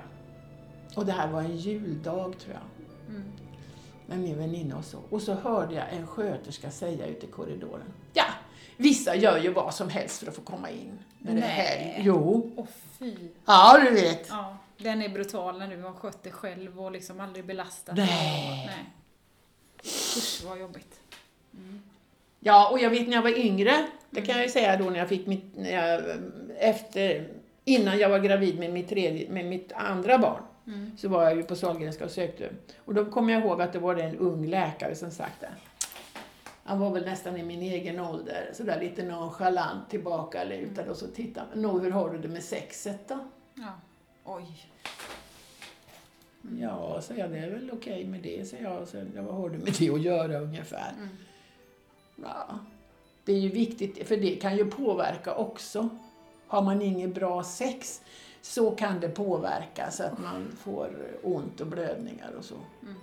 Och 0.97 1.07
det 1.07 1.13
här 1.13 1.29
var 1.29 1.41
en 1.41 1.57
juldag 1.57 2.39
tror 2.39 2.55
jag 2.55 2.63
Mm. 3.09 3.23
Med 4.07 4.19
min 4.19 4.39
väninna 4.39 4.77
och 4.77 4.85
så. 4.85 4.99
Och 5.11 5.23
så 5.23 5.35
hörde 5.35 5.75
jag 5.75 5.85
en 5.93 6.07
sköterska 6.07 6.71
säga 6.71 7.07
ute 7.07 7.27
i 7.27 7.29
korridoren. 7.29 7.93
Ja, 8.13 8.25
vissa 8.77 9.17
gör 9.17 9.39
ju 9.39 9.53
vad 9.53 9.75
som 9.75 9.89
helst 9.89 10.19
för 10.19 10.27
att 10.27 10.35
få 10.35 10.43
komma 10.43 10.71
in. 10.71 10.99
När 11.19 11.35
det 11.35 11.41
är 11.41 11.47
helg. 11.47 12.03
Jo. 12.07 12.53
Åh 12.57 12.67
fy. 12.99 13.15
Ja, 13.45 13.81
du 13.85 13.91
vet. 13.91 14.27
Ja, 14.29 14.57
den 14.79 15.03
är 15.03 15.09
brutal 15.09 15.59
när 15.59 15.77
du 15.77 15.83
har 15.83 15.93
skött 15.93 16.23
dig 16.23 16.33
själv 16.33 16.81
och 16.81 16.93
liksom 16.93 17.21
aldrig 17.21 17.45
belastat. 17.45 17.97
Nej. 17.97 18.67
Nej. 18.67 18.85
Usch 19.85 20.43
vad 20.45 20.59
jobbigt. 20.61 21.01
Ja, 22.41 22.71
och 22.71 22.79
jag 22.79 22.91
vet 22.91 23.09
när 23.09 23.15
jag 23.15 23.23
var 23.23 23.39
yngre, 23.39 23.87
det 24.11 24.21
kan 24.21 24.35
jag 24.35 24.45
ju 24.45 24.51
säga 24.51 24.77
då 24.77 24.85
när 24.85 24.99
jag 24.99 25.09
fick 25.09 25.27
mitt, 25.27 25.57
när 25.57 25.71
jag, 25.71 26.03
efter, 26.59 27.29
innan 27.65 27.99
jag 27.99 28.09
var 28.09 28.19
gravid 28.19 28.59
med 28.59 28.73
mitt, 28.73 28.89
tredje, 28.89 29.31
med 29.31 29.45
mitt 29.45 29.73
andra 29.73 30.19
barn, 30.19 30.43
Mm. 30.67 30.97
så 30.97 31.09
var 31.09 31.25
jag 31.25 31.37
ju 31.37 31.43
på 31.43 31.57
Sahlgrenska 31.57 32.05
och 32.05 32.11
sökte. 32.11 32.51
Och 32.77 32.95
då 32.95 33.05
kommer 33.05 33.33
jag 33.33 33.43
ihåg 33.43 33.63
att 33.63 33.73
det 33.73 33.79
var 33.79 33.97
en 33.97 34.17
ung 34.17 34.47
läkare 34.47 34.95
som 34.95 35.11
sagt 35.11 35.41
det. 35.41 35.51
Han 36.65 36.81
var 36.81 36.91
väl 36.91 37.05
nästan 37.05 37.37
i 37.37 37.43
min 37.43 37.63
egen 37.63 38.01
ålder, 38.01 38.51
sådär 38.53 38.81
lite 38.81 39.03
nonchalant 39.03 39.91
tillbakalutad 39.91 40.91
och 40.91 40.97
så 40.97 41.07
tittade 41.07 41.47
han. 41.51 41.63
Nå, 41.63 41.79
hur 41.79 41.91
har 41.91 42.11
du 42.11 42.19
det 42.19 42.29
med 42.29 42.43
sexet 42.43 43.09
då? 43.09 43.19
Ja. 43.55 43.73
Oj. 44.25 44.47
Ja, 46.61 47.01
så 47.01 47.15
jag, 47.17 47.31
det 47.31 47.39
är 47.39 47.51
väl 47.51 47.71
okej 47.73 48.05
med 48.05 48.21
det, 48.23 48.49
säger 48.49 48.65
jag. 48.65 48.89
Så, 48.89 48.97
ja, 48.97 49.23
vad 49.23 49.35
har 49.35 49.49
du 49.49 49.59
med 49.59 49.75
det 49.79 49.91
att 49.91 50.03
göra 50.03 50.39
ungefär? 50.39 50.93
Mm. 50.97 51.09
Ja, 52.17 52.59
det 53.25 53.33
är 53.33 53.39
ju 53.39 53.49
viktigt, 53.49 54.09
för 54.09 54.17
det 54.17 54.37
kan 54.37 54.57
ju 54.57 54.71
påverka 54.71 55.35
också. 55.35 55.89
Har 56.47 56.63
man 56.63 56.83
inget 56.83 57.15
bra 57.15 57.45
sex 57.45 58.03
så 58.43 58.71
kan 58.71 59.01
det 59.01 59.09
påverka 59.09 59.91
så 59.91 60.03
att 60.03 60.19
man 60.19 60.57
får 60.65 60.91
ont 61.23 61.61
och 61.61 61.67
blödningar 61.67 62.31
och 62.39 62.45
så. 62.45 62.55
Mm. 62.83 62.95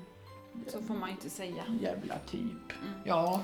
Så 0.68 0.82
får 0.82 0.94
man 0.94 1.10
inte 1.10 1.30
säga. 1.30 1.64
Jävla 1.82 2.16
typ. 2.30 2.42
Mm. 2.82 2.94
Ja. 3.04 3.42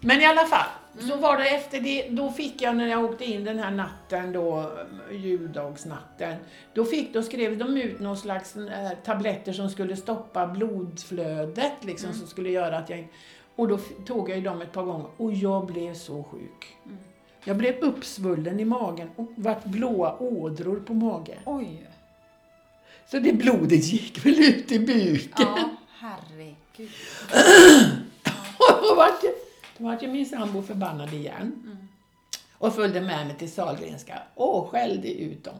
Men 0.00 0.20
i 0.20 0.26
alla 0.26 0.44
fall, 0.46 0.66
så 1.08 1.16
var 1.16 1.38
det 1.38 1.48
efter 1.48 1.80
det, 1.80 2.08
då 2.08 2.30
fick 2.32 2.62
jag 2.62 2.76
när 2.76 2.86
jag 2.86 3.04
åkte 3.04 3.24
in 3.24 3.44
den 3.44 3.58
här 3.58 3.70
natten 3.70 4.32
då, 4.32 4.72
juldagsnatten, 5.12 6.36
då 6.74 6.84
fick, 6.84 7.14
då 7.14 7.22
skrev 7.22 7.58
de 7.58 7.76
ut 7.76 8.00
någon 8.00 8.16
slags 8.16 8.56
äh, 8.56 8.90
tabletter 9.04 9.52
som 9.52 9.70
skulle 9.70 9.96
stoppa 9.96 10.46
blodflödet 10.46 11.72
liksom, 11.84 12.08
Mm. 12.08 12.18
som 12.18 12.28
skulle 12.28 12.50
göra 12.50 12.78
att 12.78 12.90
jag 12.90 13.08
och 13.56 13.68
då 13.68 13.78
tog 14.06 14.30
jag 14.30 14.38
ju 14.38 14.44
dem 14.44 14.62
ett 14.62 14.72
par 14.72 14.82
gånger 14.82 15.06
och 15.16 15.32
jag 15.32 15.66
blev 15.66 15.94
så 15.94 16.22
sjuk. 16.24 16.76
Mm. 16.84 16.98
Jag 17.46 17.56
blev 17.56 17.78
uppsvullen 17.78 18.60
i 18.60 18.64
magen 18.64 19.10
och 19.16 19.32
vart 19.36 19.64
blåa 19.64 20.18
ådror 20.18 20.76
på 20.76 20.94
magen. 20.94 21.38
Oj. 21.44 21.86
Så 23.10 23.18
det 23.18 23.32
blodet 23.32 23.84
gick 23.84 24.26
väl 24.26 24.38
ut 24.38 24.72
i 24.72 24.78
buken. 24.78 25.30
Ja, 25.38 25.70
herregud. 25.98 26.90
Då 29.78 29.84
vart 29.84 30.02
ju, 30.02 30.08
min 30.08 30.26
sambo 30.26 30.62
förbannad 30.62 31.12
igen. 31.12 31.62
Mm. 31.64 31.88
Och 32.52 32.74
följde 32.74 33.00
med 33.00 33.26
mig 33.26 33.36
till 33.36 33.52
Sahlgrenska 33.52 34.22
och 34.34 34.68
skällde 34.70 35.12
ut 35.12 35.44
dem. 35.44 35.54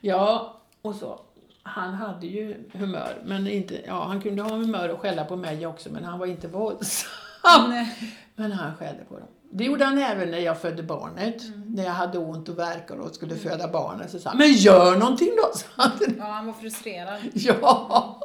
Ja, 0.00 0.56
och 0.82 0.94
så. 0.94 1.20
Han 1.62 1.94
hade 1.94 2.26
ju 2.26 2.70
humör, 2.72 3.22
men 3.24 3.48
inte, 3.48 3.82
ja, 3.86 4.04
han 4.04 4.20
kunde 4.20 4.42
ha 4.42 4.56
humör 4.56 4.88
och 4.88 5.00
skälla 5.00 5.24
på 5.24 5.36
mig 5.36 5.66
också, 5.66 5.92
men 5.92 6.04
han 6.04 6.18
var 6.18 6.26
inte 6.26 6.48
våldsam. 6.48 7.86
Men 8.34 8.52
han 8.52 8.76
skällde 8.76 9.04
på 9.04 9.18
dem. 9.18 9.28
Det 9.52 9.64
gjorde 9.64 9.84
han 9.84 9.98
även 9.98 10.30
när 10.30 10.38
jag 10.38 10.60
födde 10.60 10.82
barnet. 10.82 11.42
Mm. 11.42 11.62
När 11.66 11.84
jag 11.84 11.92
hade 11.92 12.18
ont 12.18 12.48
och 12.48 12.58
värkar 12.58 12.96
och 12.96 13.14
skulle 13.14 13.36
föda 13.36 13.68
barnet. 13.68 14.10
Så 14.10 14.18
sa 14.18 14.28
han, 14.30 14.38
men 14.38 14.52
gör 14.52 14.96
någonting 14.96 15.30
då! 15.36 15.58
sa 15.58 15.66
han. 15.76 16.14
Ja, 16.18 16.24
han 16.24 16.46
var 16.46 16.52
frustrerad. 16.52 17.20
Ja, 17.34 18.20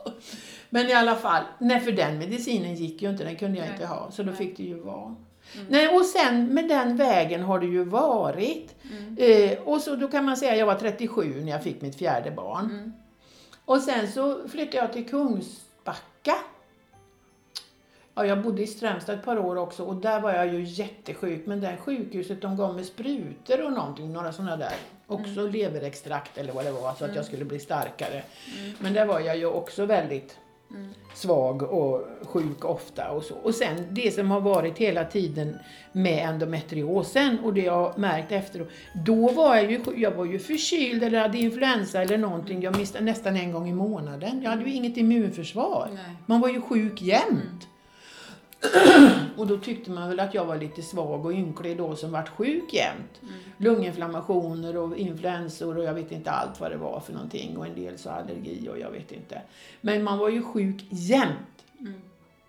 men 0.70 0.90
i 0.90 0.94
alla 0.94 1.16
fall, 1.16 1.44
nej 1.60 1.80
för 1.80 1.92
den 1.92 2.18
medicinen 2.18 2.76
gick 2.76 3.02
ju 3.02 3.10
inte, 3.10 3.24
den 3.24 3.36
kunde 3.36 3.58
jag 3.58 3.66
Nej. 3.66 3.74
inte 3.74 3.86
ha, 3.86 4.12
så 4.12 4.24
då 4.24 4.30
Nej. 4.30 4.38
fick 4.38 4.58
det 4.58 4.64
ju 4.64 4.80
vara. 4.80 5.16
Nej, 5.70 5.88
och 5.88 6.06
sen 6.06 6.54
med 6.54 6.68
den 6.70 6.98
vägen 6.98 7.42
har 7.44 7.60
det 7.60 7.66
ju 7.66 7.84
varit. 7.84 8.76
Eh, 9.18 9.60
och 9.60 9.82
så 9.82 9.96
då 9.96 10.08
kan 10.08 10.26
man 10.26 10.38
säga, 10.38 10.56
jag 10.56 10.66
var 10.66 10.76
37 10.76 11.42
när 11.44 11.52
jag 11.52 11.64
fick 11.64 11.82
mitt 11.82 11.96
fjärde 11.96 12.32
barn. 12.32 12.66
Mm. 12.66 12.94
Och 13.66 13.82
sen 13.82 14.12
så 14.12 14.48
flyttade 14.48 14.78
jag 14.78 14.94
till 14.94 15.10
Kungsbacka. 15.10 16.36
Ja, 18.16 18.26
jag 18.26 18.42
bodde 18.42 18.62
i 18.62 18.68
Strömstad 18.68 19.16
ett 19.16 19.26
par 19.26 19.40
år 19.40 19.56
också 19.56 19.84
och 19.84 19.96
där 19.96 20.20
var 20.20 20.34
jag 20.34 20.54
ju 20.54 20.64
jättesjuk. 20.64 21.46
Men 21.46 21.62
det 21.62 21.78
sjukhuset 21.78 22.42
de 22.42 22.58
gav 22.58 22.76
mig 22.76 22.84
sprutor 22.84 23.66
och 23.66 23.74
någonting, 23.74 24.14
några 24.14 24.34
sådana 24.34 24.58
där. 24.58 24.74
Också 25.08 25.48
leverextrakt 25.48 26.38
eller 26.38 26.54
vad 26.54 26.66
det 26.66 26.72
var, 26.72 26.94
så 26.94 27.06
att 27.06 27.16
jag 27.16 27.26
skulle 27.26 27.46
bli 27.46 27.60
starkare. 27.60 28.24
Men 28.80 28.94
där 28.94 29.06
var 29.06 29.20
jag 29.20 29.38
ju 29.38 29.46
också 29.46 29.86
väldigt 29.86 30.38
svag 31.14 31.64
och 31.64 32.02
sjuk 32.22 32.66
ofta 32.66 33.12
och 33.12 33.24
så. 33.24 33.36
Och 33.36 33.56
sen 33.56 33.88
det 33.90 34.14
som 34.14 34.32
har 34.32 34.42
varit 34.42 34.78
hela 34.78 35.04
tiden 35.04 35.58
med 35.92 36.30
endometriosen 36.30 37.40
och 37.40 37.54
det 37.54 37.62
jag 37.62 37.74
har 37.74 37.94
märkt 37.98 38.32
efteråt. 38.32 38.68
Då 39.06 39.32
var 39.32 39.56
jag 39.56 39.72
ju, 39.72 39.82
jag 39.96 40.12
var 40.12 40.26
ju 40.26 40.40
förkyld 40.40 41.04
eller 41.04 41.20
hade 41.20 41.38
influensa 41.38 42.02
eller 42.02 42.18
någonting. 42.18 42.62
Jag 42.62 42.78
miste 42.78 43.02
nästan 43.02 43.36
en 43.36 43.52
gång 43.52 43.70
i 43.70 43.74
månaden. 43.74 44.42
Jag 44.44 44.50
hade 44.50 44.64
ju 44.64 44.74
inget 44.74 44.98
immunförsvar. 44.98 45.90
Nej. 45.94 46.16
Man 46.26 46.42
var 46.42 46.50
ju 46.50 46.62
sjuk 46.62 47.02
jämt. 47.02 47.68
Och 49.38 49.48
då 49.48 49.58
tyckte 49.58 49.92
man 49.92 50.10
väl 50.10 50.20
att 50.20 50.34
jag 50.34 50.46
var 50.46 50.58
lite 50.58 50.82
svag 50.82 51.26
och 51.26 51.32
ynklig 51.32 51.78
då 51.78 51.96
som 51.96 52.12
vart 52.12 52.30
sjuk 52.30 52.74
jämt. 52.74 53.22
Lunginflammationer 53.58 54.78
och 54.78 54.98
influensor 54.98 55.78
och 55.78 55.84
jag 55.84 55.94
vet 55.94 56.12
inte 56.12 56.32
allt 56.32 56.60
vad 56.60 56.72
det 56.72 56.78
var 56.78 57.00
för 57.00 57.14
någonting. 57.14 57.58
Och 57.58 57.66
en 57.66 57.76
del 57.76 57.98
sa 57.98 58.12
allergi 58.12 58.70
och 58.70 58.80
jag 58.80 58.92
vet 58.92 59.12
inte. 59.12 59.42
Men 59.82 60.04
man 60.04 60.18
var 60.18 60.30
ju 60.30 60.44
sjuk 60.44 60.86
jämt. 60.90 61.66
Mm. 61.80 62.02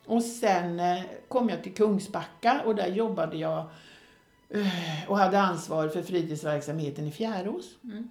Och 0.07 0.23
sen 0.23 0.81
eh, 0.81 1.03
kom 1.29 1.49
jag 1.49 1.62
till 1.62 1.75
Kungsbacka 1.75 2.62
och 2.64 2.75
där 2.75 2.87
jobbade 2.87 3.37
jag 3.37 3.64
eh, 4.49 5.09
och 5.09 5.19
hade 5.19 5.40
ansvar 5.40 5.88
för 5.88 6.03
fritidsverksamheten 6.03 7.07
i 7.07 7.11
Fjärås. 7.11 7.77
Mm. 7.85 8.09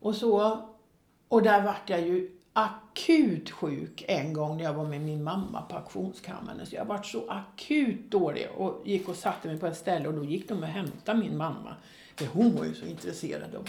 Och 0.00 0.14
så, 0.14 0.58
och 1.28 1.42
där 1.42 1.62
vart 1.62 1.90
jag 1.90 2.00
ju 2.00 2.30
akut 2.52 3.50
sjuk 3.50 4.04
en 4.08 4.32
gång 4.32 4.56
när 4.56 4.64
jag 4.64 4.74
var 4.74 4.84
med 4.84 5.00
min 5.00 5.24
mamma 5.24 5.62
på 5.62 5.76
auktionskammaren. 5.76 6.66
Så 6.66 6.76
jag 6.76 6.84
vart 6.84 7.06
så 7.06 7.28
akut 7.28 8.10
dålig 8.10 8.48
och 8.56 8.82
gick 8.84 9.08
och 9.08 9.16
satte 9.16 9.48
mig 9.48 9.58
på 9.58 9.66
ett 9.66 9.76
ställe 9.76 10.08
och 10.08 10.14
då 10.14 10.24
gick 10.24 10.48
de 10.48 10.62
och 10.62 10.68
hämtade 10.68 11.18
min 11.18 11.36
mamma. 11.36 11.76
För 12.16 12.26
hon 12.26 12.56
var 12.56 12.64
ju 12.64 12.74
så 12.74 12.86
intresserad 12.86 13.54
av 13.54 13.68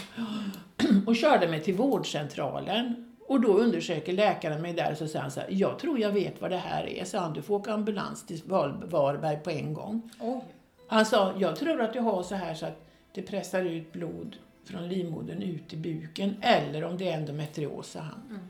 Och 1.07 1.15
körde 1.15 1.47
mig 1.47 1.63
till 1.63 1.75
vårdcentralen. 1.75 3.09
Och 3.27 3.41
då 3.41 3.57
undersöker 3.57 4.13
läkaren 4.13 4.61
mig 4.61 4.73
där 4.73 4.91
och 4.91 4.97
så 4.97 5.07
säger 5.07 5.21
han 5.21 5.31
så 5.31 5.39
här, 5.39 5.47
jag 5.51 5.79
tror 5.79 5.99
jag 5.99 6.11
vet 6.11 6.41
vad 6.41 6.51
det 6.51 6.57
här 6.57 6.89
är, 6.89 7.05
så 7.05 7.17
han, 7.17 7.33
du 7.33 7.41
får 7.41 7.55
åka 7.55 7.73
ambulans 7.73 8.25
till 8.25 8.41
Varberg 8.45 9.37
på 9.37 9.49
en 9.49 9.73
gång. 9.73 10.11
Oj. 10.19 10.43
Han 10.87 11.05
sa, 11.05 11.33
jag 11.39 11.55
tror 11.55 11.81
att 11.81 11.93
du 11.93 11.99
har 11.99 12.23
så 12.23 12.35
här 12.35 12.53
så 12.53 12.65
att 12.65 12.85
det 13.11 13.21
pressar 13.21 13.61
ut 13.61 13.91
blod 13.91 14.35
från 14.65 14.87
livmodern 14.87 15.41
ut 15.41 15.73
i 15.73 15.77
buken, 15.77 16.35
eller 16.41 16.83
om 16.83 16.97
det 16.97 17.09
är 17.09 17.17
endometrios, 17.17 17.91
sa 17.91 17.99
han. 17.99 18.21
Mm. 18.29 18.41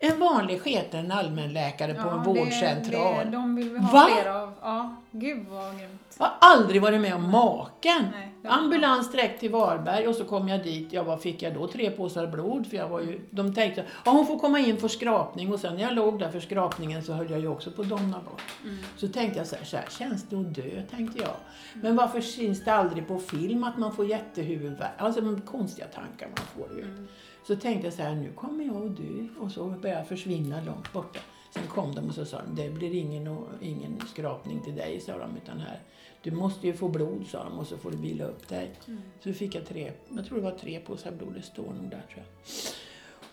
En 0.00 0.20
vanlig 0.20 0.60
sketen 0.62 1.12
allmänläkare 1.12 1.94
på 1.94 2.08
en 2.08 2.22
vårdcentral. 2.22 3.24
Det, 3.24 3.30
de 3.30 3.56
vill 3.56 3.70
vi 3.70 3.78
ha 3.78 3.92
Va? 3.92 4.08
fler 4.12 4.30
av. 4.30 4.52
Ja, 4.62 4.96
gud 5.10 5.46
vad 5.48 5.78
grymt. 5.78 6.16
Jag 6.18 6.26
har 6.26 6.34
aldrig 6.40 6.82
varit 6.82 7.00
med 7.00 7.14
om 7.14 7.30
maken. 7.30 8.06
Nej, 8.12 8.32
Ambulans 8.44 9.12
direkt 9.12 9.40
till 9.40 9.50
Varberg 9.50 10.08
och 10.08 10.14
så 10.14 10.24
kom 10.24 10.48
jag 10.48 10.62
dit. 10.62 10.92
Jag, 10.92 11.04
vad 11.04 11.22
fick 11.22 11.42
jag 11.42 11.54
då? 11.54 11.66
Tre 11.66 11.90
påsar 11.90 12.26
blod. 12.26 12.66
För 12.66 12.76
jag 12.76 12.88
var 12.88 13.00
ju, 13.00 13.20
de 13.30 13.54
tänkte 13.54 13.84
ja, 14.04 14.10
hon 14.10 14.26
får 14.26 14.38
komma 14.38 14.58
in 14.58 14.76
för 14.76 14.88
skrapning. 14.88 15.52
Och 15.52 15.60
sen 15.60 15.74
när 15.74 15.82
jag 15.82 15.94
låg 15.94 16.18
där 16.18 16.30
för 16.30 16.40
skrapningen 16.40 17.02
så 17.02 17.12
höll 17.12 17.30
jag 17.30 17.40
ju 17.40 17.48
också 17.48 17.70
på 17.70 17.82
att 17.82 17.88
domna 17.88 18.20
bort. 18.20 18.42
Mm. 18.64 18.76
Så 18.96 19.08
tänkte 19.08 19.38
jag 19.38 19.46
så 19.46 19.56
här, 19.56 19.64
så 19.64 19.76
här 19.76 19.86
känns 19.98 20.22
det 20.28 20.36
att 20.36 20.54
dö? 20.54 20.82
Tänkte 20.90 21.18
jag. 21.18 21.34
Men 21.74 21.96
varför 21.96 22.20
syns 22.20 22.64
det 22.64 22.74
aldrig 22.74 23.08
på 23.08 23.18
film 23.18 23.64
att 23.64 23.78
man 23.78 23.92
får 23.92 24.06
jättehuvudvärk? 24.06 24.92
Alltså 24.98 25.40
konstiga 25.46 25.86
tankar 25.86 26.28
man 26.28 26.66
får 26.66 26.76
ju. 26.76 26.82
Mm. 26.82 27.08
Så 27.48 27.56
tänkte 27.56 27.86
jag 27.86 27.94
så 27.94 28.02
här, 28.02 28.14
nu 28.14 28.32
kommer 28.32 28.64
jag 28.64 28.76
att 28.86 28.96
dö. 28.96 29.26
Och 29.40 29.50
så 29.50 29.64
började 29.64 30.00
jag 30.00 30.08
försvinna 30.08 30.60
långt 30.66 30.92
borta. 30.92 31.20
Sen 31.54 31.62
kom 31.68 31.94
de 31.94 32.08
och 32.08 32.14
så 32.14 32.24
sa 32.24 32.42
de, 32.42 32.62
det 32.62 32.70
blir 32.70 32.94
ingen, 32.94 33.36
ingen 33.60 34.00
skrapning 34.12 34.60
till 34.60 34.74
dig, 34.76 35.00
sa 35.00 35.18
de, 35.18 35.36
utan 35.36 35.60
här, 35.60 35.80
du 36.22 36.30
måste 36.30 36.66
ju 36.66 36.72
få 36.72 36.88
blod, 36.88 37.26
sa 37.26 37.44
de, 37.44 37.58
och 37.58 37.66
så 37.66 37.76
får 37.76 37.90
du 37.90 37.96
vila 37.96 38.24
upp 38.24 38.48
dig. 38.48 38.70
Mm. 38.88 39.00
Så 39.24 39.32
fick 39.32 39.54
jag 39.54 39.66
tre, 39.66 39.92
jag 40.08 40.26
tror 40.26 40.38
det 40.38 40.44
var 40.44 40.58
tre 40.58 40.80
påsar 40.80 41.10
blod, 41.10 41.34
det 41.34 41.42
står 41.42 41.62
nog 41.62 41.90
där 41.90 42.02
tror 42.12 42.16
jag. 42.24 42.24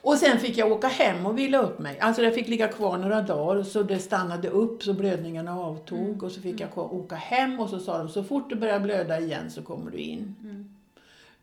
Och 0.02 0.18
sen 0.18 0.40
fick 0.40 0.58
jag 0.58 0.72
åka 0.72 0.88
hem 0.88 1.26
och 1.26 1.38
vila 1.38 1.58
upp 1.62 1.80
mig. 1.80 2.00
Alltså 2.00 2.22
jag 2.24 2.36
fick 2.36 2.48
ligga 2.48 2.68
kvar 2.68 2.98
några 2.98 3.22
dagar 3.22 3.64
så 3.64 3.84
det 3.84 4.00
stannade 4.00 4.50
upp 4.50 4.84
så 4.84 4.94
blödningarna 4.94 5.60
avtog 5.60 6.24
och 6.24 6.32
så 6.32 6.42
fick 6.42 6.60
jag 6.60 6.72
kvar- 6.72 6.94
åka 6.94 7.16
hem 7.16 7.60
och 7.60 7.70
så 7.70 7.80
sa 7.80 7.98
de 7.98 8.10
så 8.10 8.24
fort 8.24 8.50
du 8.50 8.56
börjar 8.56 8.80
blöda 8.80 9.20
igen 9.20 9.52
så 9.52 9.62
kommer 9.62 9.92
du 9.92 9.98
in. 9.98 10.36
Mm. 10.44 10.55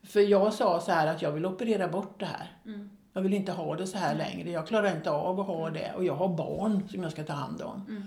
För 0.07 0.21
jag 0.21 0.53
sa 0.53 0.81
så 0.81 0.93
här 0.93 1.07
att 1.07 1.23
jag 1.23 1.33
vill 1.33 1.47
operera 1.47 1.89
bort 1.89 2.21
det 2.21 2.27
här. 2.27 2.57
Mm. 2.67 2.91
Jag 3.13 3.23
vill 3.23 3.35
inte 3.35 3.53
ha 3.53 3.77
det 3.77 3.87
så 3.87 3.99
här 3.99 4.15
längre. 4.15 4.51
Jag 4.51 4.67
klarar 4.67 4.97
inte 4.97 5.11
av 5.11 5.41
att 5.41 5.47
ha 5.47 5.71
det. 5.71 5.93
Och 5.97 6.05
jag 6.05 6.15
har 6.15 6.29
barn 6.29 6.89
som 6.89 7.03
jag 7.03 7.13
ska 7.13 7.25
ta 7.25 7.33
hand 7.33 7.63
om. 7.63 7.87
Mm. 7.89 8.03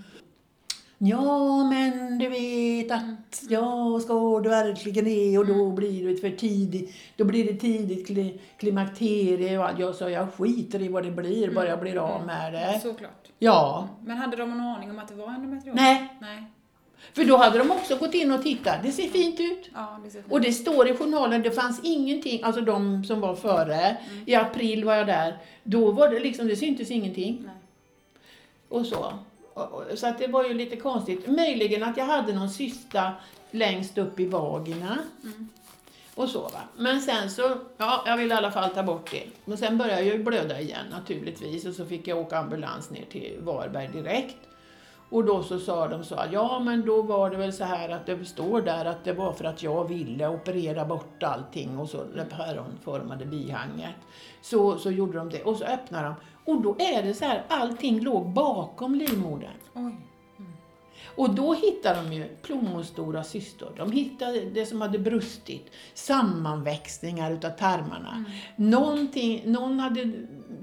Ja, 0.98 1.64
men 1.64 2.18
du 2.18 2.28
vet 2.28 2.90
att 2.90 3.42
ja, 3.48 4.00
ska 4.00 4.40
du 4.40 4.48
verkligen 4.48 5.04
det 5.04 5.38
och 5.38 5.46
då 5.46 5.70
blir 5.70 6.08
det 6.08 6.16
för 6.16 6.30
tidigt. 6.30 6.94
Då 7.16 7.24
blir 7.24 7.52
det 7.52 7.60
tidigt 7.60 8.06
kli, 8.06 8.40
klimakterie 8.58 9.58
och 9.58 9.68
allt. 9.68 9.78
Jag 9.78 9.94
sa 9.94 10.10
jag 10.10 10.32
skiter 10.34 10.82
i 10.82 10.88
vad 10.88 11.04
det 11.04 11.10
blir, 11.10 11.54
bara 11.54 11.68
jag 11.68 11.80
blir 11.80 11.96
av 11.96 12.26
med 12.26 12.52
det. 12.52 12.80
Såklart. 12.82 13.28
Ja. 13.38 13.88
Men 14.00 14.16
hade 14.16 14.36
de 14.36 14.50
någon 14.50 14.60
aning 14.60 14.90
om 14.90 14.98
att 14.98 15.08
det 15.08 15.14
var 15.14 15.26
endometrios? 15.28 15.76
Nej, 15.76 16.18
Nej. 16.20 16.52
För 17.12 17.24
då 17.24 17.36
hade 17.36 17.58
de 17.58 17.70
också 17.70 17.96
gått 17.96 18.14
in 18.14 18.32
och 18.32 18.42
tittat. 18.42 18.82
Det 18.82 18.92
ser 18.92 19.08
fint 19.08 19.40
ut. 19.40 19.70
Ja, 19.74 20.00
det 20.04 20.10
ser 20.10 20.18
fint 20.18 20.32
Och 20.32 20.40
det 20.40 20.52
står 20.52 20.88
i 20.88 20.96
journalen, 20.96 21.42
det 21.42 21.50
fanns 21.50 21.80
ingenting, 21.82 22.42
alltså 22.42 22.60
de 22.60 23.04
som 23.04 23.20
var 23.20 23.34
före, 23.34 23.96
i 24.26 24.34
april 24.34 24.84
var 24.84 24.94
jag 24.94 25.06
där, 25.06 25.38
då 25.62 25.90
var 25.90 26.08
det 26.08 26.20
liksom, 26.20 26.46
det 26.48 26.56
syntes 26.56 26.90
ingenting. 26.90 27.42
Nej. 27.44 27.54
Och 28.68 28.86
så. 28.86 29.12
Så 29.94 30.06
att 30.06 30.18
det 30.18 30.26
var 30.26 30.44
ju 30.44 30.54
lite 30.54 30.76
konstigt. 30.76 31.26
Möjligen 31.26 31.82
att 31.82 31.96
jag 31.96 32.04
hade 32.04 32.32
någon 32.32 32.50
cysta 32.50 33.12
längst 33.50 33.98
upp 33.98 34.20
i 34.20 34.26
vagina. 34.26 34.98
Mm. 35.22 35.48
Och 36.14 36.28
så 36.28 36.40
va. 36.40 36.60
Men 36.76 37.00
sen 37.00 37.30
så, 37.30 37.56
ja, 37.76 38.02
jag 38.06 38.16
ville 38.16 38.34
i 38.34 38.36
alla 38.36 38.50
fall 38.50 38.70
ta 38.70 38.82
bort 38.82 39.10
det. 39.10 39.22
Men 39.44 39.58
sen 39.58 39.78
började 39.78 40.02
jag 40.02 40.16
ju 40.16 40.24
blöda 40.24 40.60
igen 40.60 40.86
naturligtvis 40.90 41.64
och 41.64 41.74
så 41.74 41.86
fick 41.86 42.08
jag 42.08 42.18
åka 42.18 42.38
ambulans 42.38 42.90
ner 42.90 43.04
till 43.10 43.38
Varberg 43.40 43.88
direkt. 43.88 44.36
Och 45.10 45.24
då 45.24 45.42
så 45.42 45.58
sa 45.58 45.88
de 45.88 46.04
så 46.04 46.14
att 46.14 46.32
ja 46.32 46.60
men 46.60 46.86
då 46.86 47.02
var 47.02 47.30
det 47.30 47.36
väl 47.36 47.52
så 47.52 47.64
här 47.64 47.88
att 47.88 48.06
det 48.06 48.24
står 48.24 48.62
där 48.62 48.84
att 48.84 49.04
det 49.04 49.12
var 49.12 49.32
för 49.32 49.44
att 49.44 49.62
jag 49.62 49.88
ville 49.88 50.28
operera 50.28 50.84
bort 50.84 51.22
allting 51.22 51.78
och 51.78 51.88
så 51.88 52.04
det 52.04 52.24
päronformade 52.24 53.26
bihanget. 53.26 53.94
Så, 54.42 54.78
så 54.78 54.90
gjorde 54.90 55.18
de 55.18 55.30
det 55.30 55.42
och 55.42 55.56
så 55.56 55.64
öppnade 55.64 56.04
de 56.04 56.14
och 56.52 56.62
då 56.62 56.76
är 56.78 57.02
det 57.02 57.14
så 57.14 57.24
här, 57.24 57.44
allting 57.48 58.00
låg 58.00 58.28
bakom 58.28 58.94
livmodern. 58.94 59.50
Oj. 59.74 59.96
Och 61.16 61.34
då 61.34 61.54
hittade 61.54 62.02
de 62.02 62.12
ju 62.12 62.24
plommonstora 62.42 63.24
cystor. 63.24 63.72
De 63.76 63.92
hittade 63.92 64.40
det 64.40 64.66
som 64.66 64.80
hade 64.80 64.98
brustit. 64.98 65.70
Sammanväxningar 65.94 67.30
utav 67.30 67.50
tarmarna. 67.50 68.10
Mm. 68.10 68.70
Någonting, 68.70 69.42
någon 69.52 69.78
hade, 69.78 70.12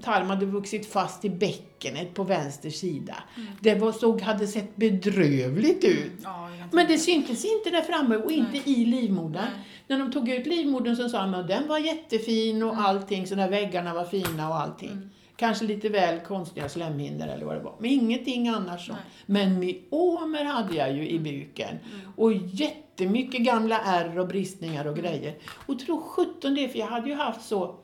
tarm 0.04 0.28
hade 0.30 0.46
vuxit 0.46 0.86
fast 0.92 1.26
i 1.26 1.30
bäckenet 1.30 2.14
på 2.14 2.24
vänster 2.24 2.70
sida. 2.70 3.16
Mm. 3.36 3.48
Det 3.62 3.76
var, 3.76 3.92
såg, 3.92 4.22
hade 4.22 4.48
sett 4.48 4.76
bedrövligt 4.76 5.84
ut. 5.84 6.12
Ja, 6.24 6.50
jag 6.50 6.60
kan 6.60 6.70
Men 6.72 6.88
det 6.88 6.98
syntes 6.98 7.46
inte 7.46 7.70
där 7.70 7.82
framme 7.82 8.16
och 8.16 8.32
inte 8.32 8.70
i 8.70 8.86
livmodern. 8.86 9.44
Nej. 9.44 9.68
När 9.88 10.00
de 10.00 10.12
tog 10.12 10.30
ut 10.30 10.48
livmodern 10.48 10.96
så 10.96 11.10
sa 11.10 11.22
de 11.22 11.34
att 11.34 11.48
den 11.48 11.68
var 11.68 11.80
jättefin 11.80 12.64
och 12.64 12.74
Mm. 12.74 12.86
allting, 12.86 13.28
så 13.28 13.36
där 13.36 13.50
väggarna 13.50 13.94
var 13.94 14.06
fina 14.06 14.50
och 14.50 14.56
allting. 14.56 15.10
Kanske 15.36 15.66
lite 15.66 15.90
väl 15.90 16.20
konstiga 16.20 16.70
slemhinnor 16.70 17.28
eller 17.28 17.46
vad 17.46 17.56
det 17.56 17.64
var. 17.64 17.76
Men 17.80 17.92
ingenting 17.92 18.48
annars. 18.48 18.88
så. 18.88 18.94
Nej. 18.94 19.02
Men 19.26 19.60
myomer 19.60 20.44
hade 20.44 20.76
jag 20.76 20.94
ju 20.94 21.10
i 21.10 21.20
buken. 21.20 21.78
Och 22.16 22.34
jättemycket 22.34 23.42
gamla 23.42 23.80
ärr 23.80 24.20
och 24.20 24.28
bristningar 24.28 24.86
och 24.88 24.98
grejer. 24.98 25.36
Och 25.66 25.80
tro 25.80 26.02
sjutton 26.02 26.56
det, 26.56 26.70
för 26.70 26.80
jag 26.80 26.88
hade 26.88 27.10
ju 27.10 27.16
haft 27.16 27.42
så 27.48 27.76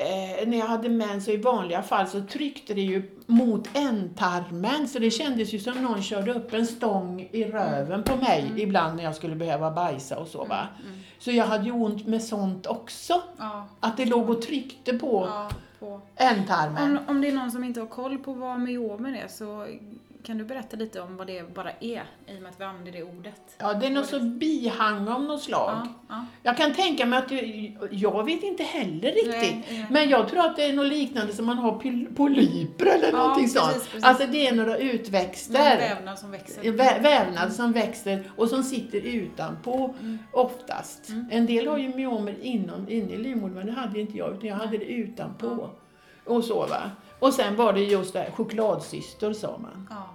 Eh, 0.00 0.48
när 0.48 0.58
jag 0.58 0.66
hade 0.66 0.88
mens 0.88 1.24
så 1.24 1.30
i 1.30 1.36
vanliga 1.36 1.82
fall 1.82 2.06
så 2.06 2.20
tryckte 2.20 2.74
det 2.74 2.80
ju 2.80 3.02
mot 3.26 3.68
ändtarmen 3.74 4.88
så 4.88 4.98
det 4.98 5.10
kändes 5.10 5.52
ju 5.54 5.58
som 5.58 5.82
någon 5.82 6.02
körde 6.02 6.34
upp 6.34 6.52
en 6.54 6.66
stång 6.66 7.28
i 7.32 7.44
röven 7.44 8.02
på 8.02 8.16
mig 8.16 8.52
ibland 8.56 8.96
när 8.96 9.04
jag 9.04 9.14
skulle 9.14 9.36
behöva 9.36 9.70
bajsa 9.70 10.18
och 10.18 10.28
så 10.28 10.44
va. 10.44 10.68
Så 11.18 11.30
jag 11.30 11.44
hade 11.44 11.64
ju 11.64 11.72
ont 11.72 12.06
med 12.06 12.22
sånt 12.22 12.66
också. 12.66 13.22
Ja, 13.38 13.68
Att 13.80 13.96
det 13.96 14.04
låg 14.04 14.30
och 14.30 14.42
tryckte 14.42 14.98
på 14.98 15.26
ja, 15.28 15.48
på. 15.78 16.00
ändtarmen. 16.16 16.98
Om, 16.98 17.04
om 17.08 17.20
det 17.20 17.28
är 17.28 17.32
någon 17.32 17.50
som 17.50 17.64
inte 17.64 17.80
har 17.80 17.86
koll 17.86 18.18
på 18.18 18.32
vad 18.32 18.60
myomer 18.60 19.22
är 19.24 19.28
så 19.28 19.66
kan 20.28 20.38
du 20.38 20.44
berätta 20.44 20.76
lite 20.76 21.00
om 21.00 21.16
vad 21.16 21.26
det 21.26 21.54
bara 21.54 21.70
är 21.70 22.02
i 22.26 22.38
och 22.38 22.42
med 22.42 22.50
att 22.50 22.60
vi 22.60 22.64
använder 22.64 22.92
det 22.92 23.02
ordet? 23.02 23.40
Ja, 23.58 23.74
det 23.74 23.86
är 23.86 23.90
något 23.90 24.06
så 24.06 24.20
bihang 24.20 25.08
av 25.08 25.22
något 25.22 25.42
slag. 25.42 25.70
Ja, 25.84 25.86
ja. 26.08 26.24
Jag 26.42 26.56
kan 26.56 26.74
tänka 26.74 27.06
mig 27.06 27.18
att, 27.18 27.30
jag 27.90 28.24
vet 28.24 28.42
inte 28.42 28.62
heller 28.62 29.12
riktigt. 29.12 29.30
Nej, 29.32 29.64
nej. 29.70 29.86
Men 29.90 30.08
jag 30.08 30.28
tror 30.28 30.40
att 30.46 30.56
det 30.56 30.64
är 30.64 30.72
något 30.72 30.86
liknande 30.86 31.32
som 31.32 31.46
man 31.46 31.58
har 31.58 31.72
pol- 31.80 32.14
polyper 32.16 32.86
eller 32.86 33.10
Ja, 33.12 33.16
någonting 33.16 33.44
precis, 33.44 33.60
sånt. 33.60 33.84
precis. 33.84 34.04
Alltså 34.04 34.26
det 34.26 34.46
är 34.48 34.54
några 34.54 34.70
Någon 34.72 34.80
utväxter. 34.80 35.76
vävnad 35.78 36.18
som 36.18 36.30
växer. 36.30 36.62
Vä- 36.62 37.02
vävnad 37.02 37.52
som 37.52 37.72
växer 37.72 38.30
och 38.36 38.48
som 38.48 38.62
sitter 38.62 39.00
utanpå 39.00 39.94
Mm. 40.00 40.18
oftast. 40.32 41.08
En 41.30 41.46
del 41.46 41.66
har 41.68 41.78
ju 41.78 41.88
myomer 41.94 42.36
inom, 42.42 42.88
inne 42.88 43.12
i 43.12 43.16
livmodern, 43.18 43.54
men 43.54 43.66
det 43.66 43.72
hade 43.72 44.00
inte 44.00 44.18
jag, 44.18 44.34
utan 44.34 44.48
jag 44.48 44.56
hade 44.56 44.78
det 44.78 44.84
utanpå. 44.84 45.70
Och 46.24 46.44
så 46.44 46.66
va. 46.66 46.90
Och 47.18 47.34
sen 47.34 47.56
var 47.56 47.72
det 47.72 47.80
just 47.80 48.12
det 48.12 48.18
här, 48.18 48.30
chokladsyster 48.30 49.32
sa 49.32 49.58
man. 49.58 49.86
Ja. 49.90 50.14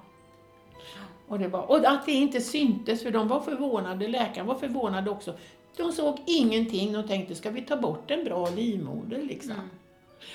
Och, 1.34 1.40
det 1.40 1.48
var, 1.48 1.62
och 1.72 1.86
att 1.86 2.06
det 2.06 2.12
inte 2.12 2.42
syntes, 2.42 3.04
för 3.04 3.12
de 3.12 3.28
var 3.28 3.40
förvånade, 3.40 4.08
läkaren 4.08 4.48
var 4.48 4.56
förvånad 4.56 5.08
också. 5.08 5.34
De 5.78 5.92
såg 5.92 6.18
ingenting 6.26 6.98
och 6.98 7.08
tänkte, 7.08 7.36
ska 7.36 7.50
vi 7.50 7.62
ta 7.62 7.78
bort 7.78 8.12
en 8.12 8.24
bra 8.24 8.50
livmoder 8.50 9.22
liksom? 9.22 9.52
Mm. 9.52 9.66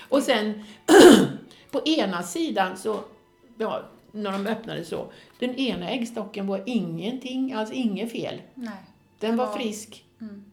Och 0.08 0.22
sen 0.22 0.64
på 1.70 1.80
ena 1.84 2.22
sidan 2.22 2.76
så, 2.76 3.00
ja, 3.58 3.82
när 4.12 4.32
de 4.32 4.46
öppnade 4.46 4.84
så, 4.84 5.06
den 5.38 5.54
ena 5.54 5.90
äggstocken 5.90 6.46
var 6.46 6.62
ingenting, 6.66 7.52
alltså 7.52 7.74
inget 7.74 8.12
fel. 8.12 8.42
Nej. 8.54 8.74
Den 9.18 9.36
var 9.36 9.46
Ja. 9.46 9.52
frisk. 9.52 10.04
Mm. 10.20 10.44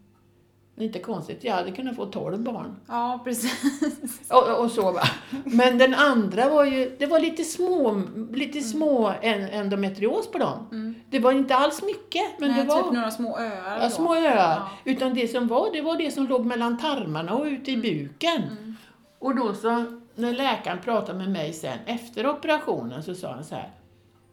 Inte 0.77 0.99
konstigt, 0.99 1.43
jag 1.43 1.53
hade 1.53 1.71
kunnat 1.71 1.95
få 1.95 2.05
12 2.05 2.39
barn. 2.39 2.75
Ja, 2.87 3.21
precis. 3.23 4.31
Och, 4.31 4.63
och 4.63 4.71
så 4.71 4.91
va. 4.91 5.01
Men 5.45 5.77
den 5.77 5.93
andra 5.93 6.49
var 6.49 6.65
ju, 6.65 6.95
det 6.99 7.05
var 7.05 7.19
lite 7.19 7.43
små, 7.43 8.01
lite 8.33 8.61
små 8.61 9.13
en, 9.21 9.49
endometrios 9.49 10.31
på 10.31 10.37
dem. 10.37 10.67
Mm. 10.71 10.95
Det 11.09 11.19
var 11.19 11.31
inte 11.31 11.55
alls 11.55 11.83
mycket, 11.83 12.39
men 12.39 12.51
Nej, 12.51 12.61
det 12.61 12.67
var 12.67 12.83
typ 12.83 12.91
några 12.91 13.11
små 13.11 13.37
öar. 13.37 13.79
ja, 13.81 13.89
små 13.89 14.15
öar. 14.15 14.35
Ja. 14.35 14.69
Utan 14.83 15.13
det 15.13 15.27
som 15.27 15.47
var, 15.47 15.73
det 15.73 15.81
var 15.81 15.97
det 15.97 16.11
som 16.11 16.27
låg 16.27 16.45
mellan 16.45 16.77
tarmarna 16.77 17.33
och 17.33 17.45
ute 17.45 17.71
i 17.71 17.77
buken. 17.77 18.43
Mm. 18.43 18.75
Och 19.19 19.35
då 19.35 19.53
så, 19.53 19.85
när 20.15 20.33
läkaren 20.33 20.79
pratade 20.81 21.17
med 21.17 21.29
mig 21.29 21.53
sen 21.53 21.79
efter 21.85 22.27
operationen 22.27 23.03
så 23.03 23.15
sa 23.15 23.31
han 23.31 23.43
så 23.43 23.55
här. 23.55 23.71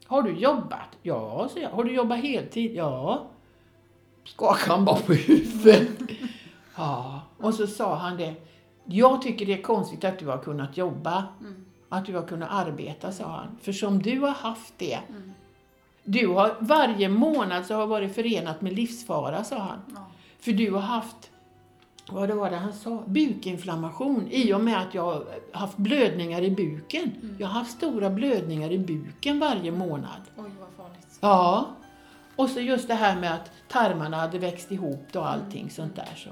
Har 0.06 0.22
du 0.22 0.32
jobbat? 0.32 0.88
Ja, 1.02 1.48
så 1.52 1.58
jag. 1.60 1.70
Har 1.70 1.84
du 1.84 1.94
jobbat 1.94 2.18
heltid? 2.18 2.74
Ja. 2.74 3.26
Skakade 4.24 4.70
han 4.70 4.84
bara 4.84 5.00
på 5.00 5.12
huvudet. 5.12 5.88
Ja. 6.76 7.20
Och 7.38 7.54
så 7.54 7.66
sa 7.66 7.94
han 7.94 8.16
det. 8.16 8.34
Jag 8.84 9.22
tycker 9.22 9.46
det 9.46 9.52
är 9.52 9.62
konstigt 9.62 10.04
att 10.04 10.18
du 10.18 10.26
har 10.26 10.38
kunnat 10.38 10.76
jobba. 10.76 11.24
Mm. 11.40 11.64
Att 11.88 12.06
du 12.06 12.16
har 12.16 12.22
kunnat 12.22 12.48
arbeta, 12.52 13.12
sa 13.12 13.24
han. 13.24 13.58
För 13.62 13.72
som 13.72 14.02
du 14.02 14.20
har 14.20 14.30
haft 14.30 14.74
det. 14.76 14.98
Mm. 15.08 15.32
Du 16.04 16.26
har, 16.26 16.56
varje 16.60 17.08
månad 17.08 17.66
så 17.66 17.74
har 17.74 17.86
varit 17.86 18.14
förenat 18.14 18.60
med 18.60 18.72
livsfara, 18.72 19.44
sa 19.44 19.58
han. 19.58 19.78
Ja. 19.94 20.06
För 20.40 20.52
du 20.52 20.70
har 20.70 20.80
haft, 20.80 21.30
vad 22.10 22.28
det 22.28 22.34
var 22.34 22.50
det 22.50 22.56
han 22.56 22.72
sa, 22.72 23.02
bukinflammation 23.06 24.28
i 24.30 24.52
och 24.52 24.60
med 24.60 24.78
att 24.78 24.94
jag 24.94 25.02
har 25.02 25.24
haft 25.52 25.76
blödningar 25.76 26.42
i 26.42 26.50
buken. 26.50 27.02
Mm. 27.22 27.36
Jag 27.38 27.46
har 27.46 27.54
haft 27.54 27.70
stora 27.70 28.10
blödningar 28.10 28.72
i 28.72 28.78
buken 28.78 29.38
varje 29.38 29.72
månad. 29.72 30.20
Oj, 30.36 30.50
vad 30.60 30.86
farligt. 30.86 31.18
Ja. 31.20 31.66
Och 32.36 32.48
så 32.48 32.60
just 32.60 32.88
det 32.88 32.94
här 32.94 33.20
med 33.20 33.34
att 33.34 33.50
tarmarna 33.72 34.16
hade 34.16 34.38
växt 34.38 34.72
ihop 34.72 35.06
och 35.14 35.28
allting 35.28 35.70
sånt 35.70 35.96
där. 35.96 36.14
Så. 36.16 36.30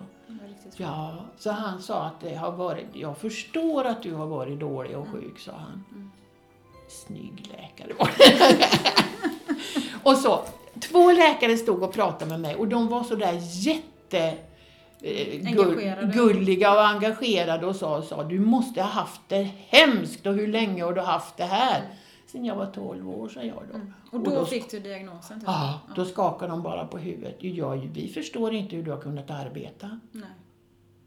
Ja, 0.76 1.24
så 1.38 1.50
han 1.50 1.82
sa 1.82 2.04
att 2.04 2.20
det 2.20 2.34
har 2.34 2.52
varit, 2.52 2.86
jag 2.92 3.18
förstår 3.18 3.84
att 3.84 4.02
du 4.02 4.14
har 4.14 4.26
varit 4.26 4.60
dålig 4.60 4.98
och 4.98 5.08
sjuk, 5.08 5.38
sa 5.38 5.52
han. 5.52 5.84
Mm. 5.92 6.10
Snygg 7.06 7.52
läkare 7.52 7.92
var 7.98 8.10
och 10.12 10.16
så, 10.16 10.40
två 10.80 11.12
läkare 11.12 11.56
stod 11.56 11.82
och 11.82 11.92
pratade 11.92 12.30
med 12.30 12.40
mig 12.40 12.54
och 12.54 12.68
de 12.68 12.88
var 12.88 13.04
så 13.04 13.14
där 13.14 13.38
jätte 13.40 14.34
eh, 15.02 15.46
Engagerade. 15.46 16.06
gull, 16.06 16.34
gulliga 16.34 16.72
och 16.72 16.86
engagerade 16.86 17.66
och 17.66 17.76
sa, 17.76 18.02
sa 18.02 18.24
du 18.24 18.40
måste 18.40 18.82
ha 18.82 18.88
haft 18.88 19.20
det 19.28 19.50
hemskt 19.68 20.26
och 20.26 20.34
hur 20.34 20.48
länge 20.48 20.84
har 20.84 20.92
du 20.92 21.00
haft 21.00 21.36
det 21.36 21.44
här? 21.44 21.82
Sen 22.32 22.44
jag 22.44 22.56
var 22.56 22.66
12 22.66 23.10
år, 23.10 23.28
sa 23.28 23.42
jag 23.42 23.62
då. 23.70 23.74
Mm. 23.74 23.92
Och 24.10 24.14
Och 24.14 24.20
då 24.24 24.30
då- 24.30 24.44
fick 24.46 24.70
du 24.70 24.80
diagnosen? 24.80 25.40
Typ. 25.40 25.46
Ja, 25.48 25.80
då 25.96 26.04
skakade 26.04 26.50
de 26.50 26.62
bara 26.62 26.86
på 26.86 26.98
huvudet. 26.98 27.36
Ja, 27.40 27.70
vi 27.92 28.08
förstår 28.08 28.54
inte 28.54 28.76
hur 28.76 28.82
du 28.82 28.90
har 28.90 29.00
kunnat 29.00 29.30
arbeta. 29.30 30.00
Nej. 30.12 30.28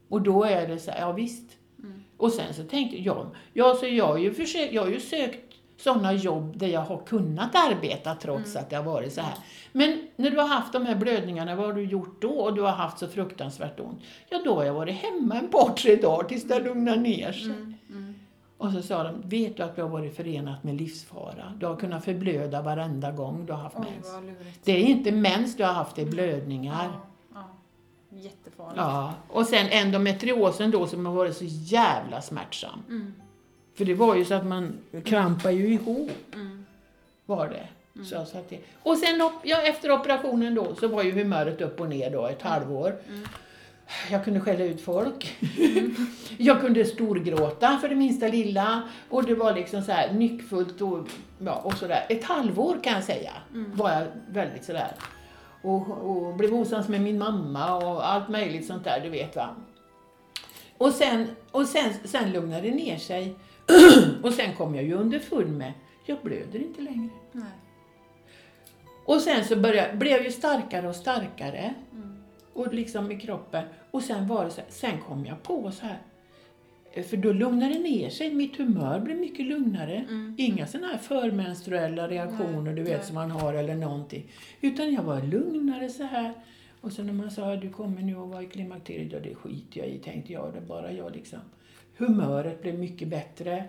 Och 0.09 0.21
då 0.21 0.43
är 0.43 0.67
det 0.67 0.79
så 0.79 0.91
här, 0.91 0.99
ja 1.01 1.11
visst. 1.11 1.51
Mm. 1.83 2.03
Och 2.17 2.31
sen 2.31 2.53
så 2.53 2.63
tänkte 2.63 2.97
jag, 2.97 3.27
ja 3.53 3.75
så 3.79 3.85
jag 3.87 4.07
har 4.07 4.17
ju, 4.17 4.33
försökt, 4.33 4.73
jag 4.73 4.81
har 4.81 4.89
ju 4.89 4.99
sökt 4.99 5.39
sådana 5.77 6.13
jobb 6.13 6.57
där 6.57 6.67
jag 6.67 6.81
har 6.81 6.97
kunnat 7.05 7.55
arbeta 7.55 8.15
trots 8.15 8.51
Mm. 8.51 8.63
att 8.63 8.69
det 8.69 8.75
har 8.75 8.83
varit 8.83 9.13
så 9.13 9.21
här. 9.21 9.33
Men 9.71 10.07
när 10.15 10.29
du 10.29 10.37
har 10.37 10.47
haft 10.47 10.73
de 10.73 10.85
här 10.85 10.95
blödningarna, 10.95 11.55
vad 11.55 11.65
har 11.65 11.73
du 11.73 11.83
gjort 11.83 12.21
då? 12.21 12.29
Och 12.29 12.53
du 12.55 12.61
har 12.61 12.71
haft 12.71 12.99
så 12.99 13.07
fruktansvärt 13.07 13.79
ont. 13.79 14.01
Ja, 14.29 14.41
då 14.45 14.55
har 14.55 14.63
jag 14.63 14.73
varit 14.73 14.95
hemma 14.95 15.35
en 15.35 15.47
par, 15.47 15.73
tre 15.73 15.95
dagar 15.95 16.27
tills 16.27 16.43
det 16.43 16.59
lugnar 16.59 16.95
ner 16.95 17.31
sig. 17.31 17.45
Mm. 17.51 17.72
Mm. 18.63 18.75
Och 18.75 18.81
så 18.83 18.87
sa 18.87 19.03
de, 19.03 19.21
vet 19.29 19.57
du 19.57 19.63
att 19.63 19.75
du 19.75 19.81
har 19.81 19.89
varit 19.89 20.15
förenat 20.15 20.63
med 20.63 20.75
livsfara? 20.75 21.53
Du 21.59 21.65
har 21.65 21.75
kunnat 21.75 22.05
förblöda 22.05 22.61
varenda 22.61 23.11
gång 23.11 23.45
du 23.45 23.53
har 23.53 23.59
haft 23.59 23.75
Oj, 23.79 23.85
mens. 23.95 24.07
Det 24.63 24.71
är 24.71 24.77
inte 24.85 25.11
mens 25.11 25.57
du 25.57 25.63
har 25.63 25.73
haft, 25.73 25.95
det 25.95 26.01
är 26.01 26.05
blödningar. 26.05 26.89
Ja, 26.93 26.99
ja. 27.33 28.17
Jättefarligt. 28.17 28.77
Ja, 28.77 29.13
och 29.29 29.45
sen 29.45 29.67
endometriosen 29.69 30.71
då 30.71 30.87
som 30.87 31.05
har 31.05 31.13
varit 31.13 31.37
så 31.37 31.45
jävla 31.47 32.21
smärtsam. 32.21 32.83
Mm. 32.89 33.13
För 33.75 33.85
det 33.85 33.93
var 33.93 34.15
ju 34.15 34.25
så 34.25 34.33
att 34.33 34.45
man 34.45 34.73
krampar 35.05 35.51
ju 35.51 35.73
ihop, 35.73 36.11
Mm. 36.33 36.65
var 37.25 37.47
det. 37.47 37.67
Så 38.03 38.15
jag 38.15 38.21
att 38.21 38.49
det. 38.49 38.59
Och 38.83 38.97
sen 38.97 39.29
ja, 39.43 39.61
efter 39.61 39.91
operationen 39.91 40.55
då 40.55 40.75
så 40.75 40.87
var 40.87 41.03
ju 41.03 41.11
humöret 41.11 41.61
upp 41.61 41.81
och 41.81 41.89
ner 41.89 42.09
då 42.09 42.27
ett 42.27 42.41
halvår. 42.41 42.95
Mm. 43.09 43.27
Jag 44.11 44.23
kunde 44.23 44.39
skälla 44.39 44.63
ut 44.63 44.81
folk. 44.81 45.35
jag 46.37 46.61
kunde 46.61 46.85
storgråta 46.85 47.77
för 47.81 47.89
det 47.89 47.95
minsta 47.95 48.27
lilla. 48.27 48.83
Och 49.09 49.23
det 49.23 49.35
var 49.35 49.53
liksom 49.53 49.81
så 49.81 49.91
här 49.91 50.13
nyckfullt 50.13 50.81
och, 50.81 51.07
ja, 51.39 51.61
och 51.63 51.73
sådär. 51.73 52.05
Ett 52.09 52.23
halvår 52.23 52.77
kan 52.83 52.93
jag 52.93 53.03
säga 53.03 53.31
Mm. 53.53 53.71
var 53.75 53.91
jag 53.91 54.07
väldigt 54.29 54.63
sådär. 54.65 54.91
Och, 55.61 55.87
och 55.91 56.35
blev 56.35 56.53
osams 56.53 56.87
med 56.87 57.01
min 57.01 57.17
mamma 57.17 57.75
och 57.75 58.09
allt 58.09 58.29
möjligt 58.29 58.65
sånt 58.67 58.83
där, 58.83 58.99
du 58.99 59.09
vet 59.09 59.35
va. 59.35 59.49
Och 60.77 60.91
sen, 60.91 61.27
och 61.51 61.65
sen, 61.65 61.93
sen 62.03 62.31
lugnade 62.31 62.61
det 62.61 62.75
ner 62.75 62.97
sig. 62.97 63.35
och 64.23 64.33
sen 64.33 64.55
kom 64.55 64.75
jag 64.75 64.83
ju 64.83 64.93
underfund 64.93 65.57
med, 65.57 65.73
jag 66.05 66.17
blöder 66.23 66.59
inte 66.59 66.81
längre. 66.81 67.09
Nej. 67.31 67.43
Och 69.05 69.21
sen 69.21 69.45
så 69.45 69.55
började, 69.55 69.97
blev 69.97 70.11
jag 70.11 70.23
ju 70.23 70.31
starkare 70.31 70.87
och 70.89 70.95
starkare. 70.95 71.73
Mm. 72.55 72.67
Och 72.67 72.73
liksom 72.73 73.11
i 73.11 73.19
kroppen. 73.19 73.63
Och 73.91 74.03
sen 74.03 74.27
var 74.27 74.45
det 74.45 74.51
så 74.51 74.61
här, 74.61 74.69
sen 74.69 75.01
kom 75.07 75.25
jag 75.25 75.43
på 75.43 75.71
så 75.71 75.85
här. 75.85 75.97
för 77.03 77.17
då 77.17 77.33
lugnade 77.33 77.73
det 77.73 77.79
ner 77.79 78.09
sig. 78.09 78.33
Mitt 78.33 78.57
humör 78.57 78.99
blev 78.99 79.17
mycket 79.17 79.45
lugnare. 79.45 80.05
Inga 80.37 80.67
sådana 80.67 80.87
här 80.87 80.97
förmenstruella 80.97 82.07
reaktioner 82.07 82.73
du 82.73 82.83
vet 82.83 82.97
nej. 82.97 83.05
som 83.05 83.15
man 83.15 83.31
har 83.31 83.53
eller 83.53 83.75
någonting. 83.75 84.31
Utan 84.61 84.93
jag 84.93 85.03
var 85.03 85.21
lugnare 85.21 85.89
så 85.89 86.03
här. 86.03 86.33
Och 86.81 86.91
sen 86.91 87.05
när 87.05 87.13
man 87.13 87.31
sa 87.31 87.55
du 87.55 87.69
kommer 87.69 88.01
nu 88.01 88.15
att 88.15 88.29
vara 88.29 88.43
i 88.43 88.45
klimakteriet, 88.45 89.11
ja 89.11 89.19
det 89.19 89.35
skiter 89.35 89.79
jag 89.79 89.89
i 89.89 89.99
tänkte 89.99 90.33
jag. 90.33 90.53
Det 90.53 90.61
bara 90.61 90.91
jag 90.91 91.15
liksom. 91.15 91.39
Humöret 91.97 92.61
blev 92.61 92.79
mycket 92.79 93.07
bättre. 93.07 93.65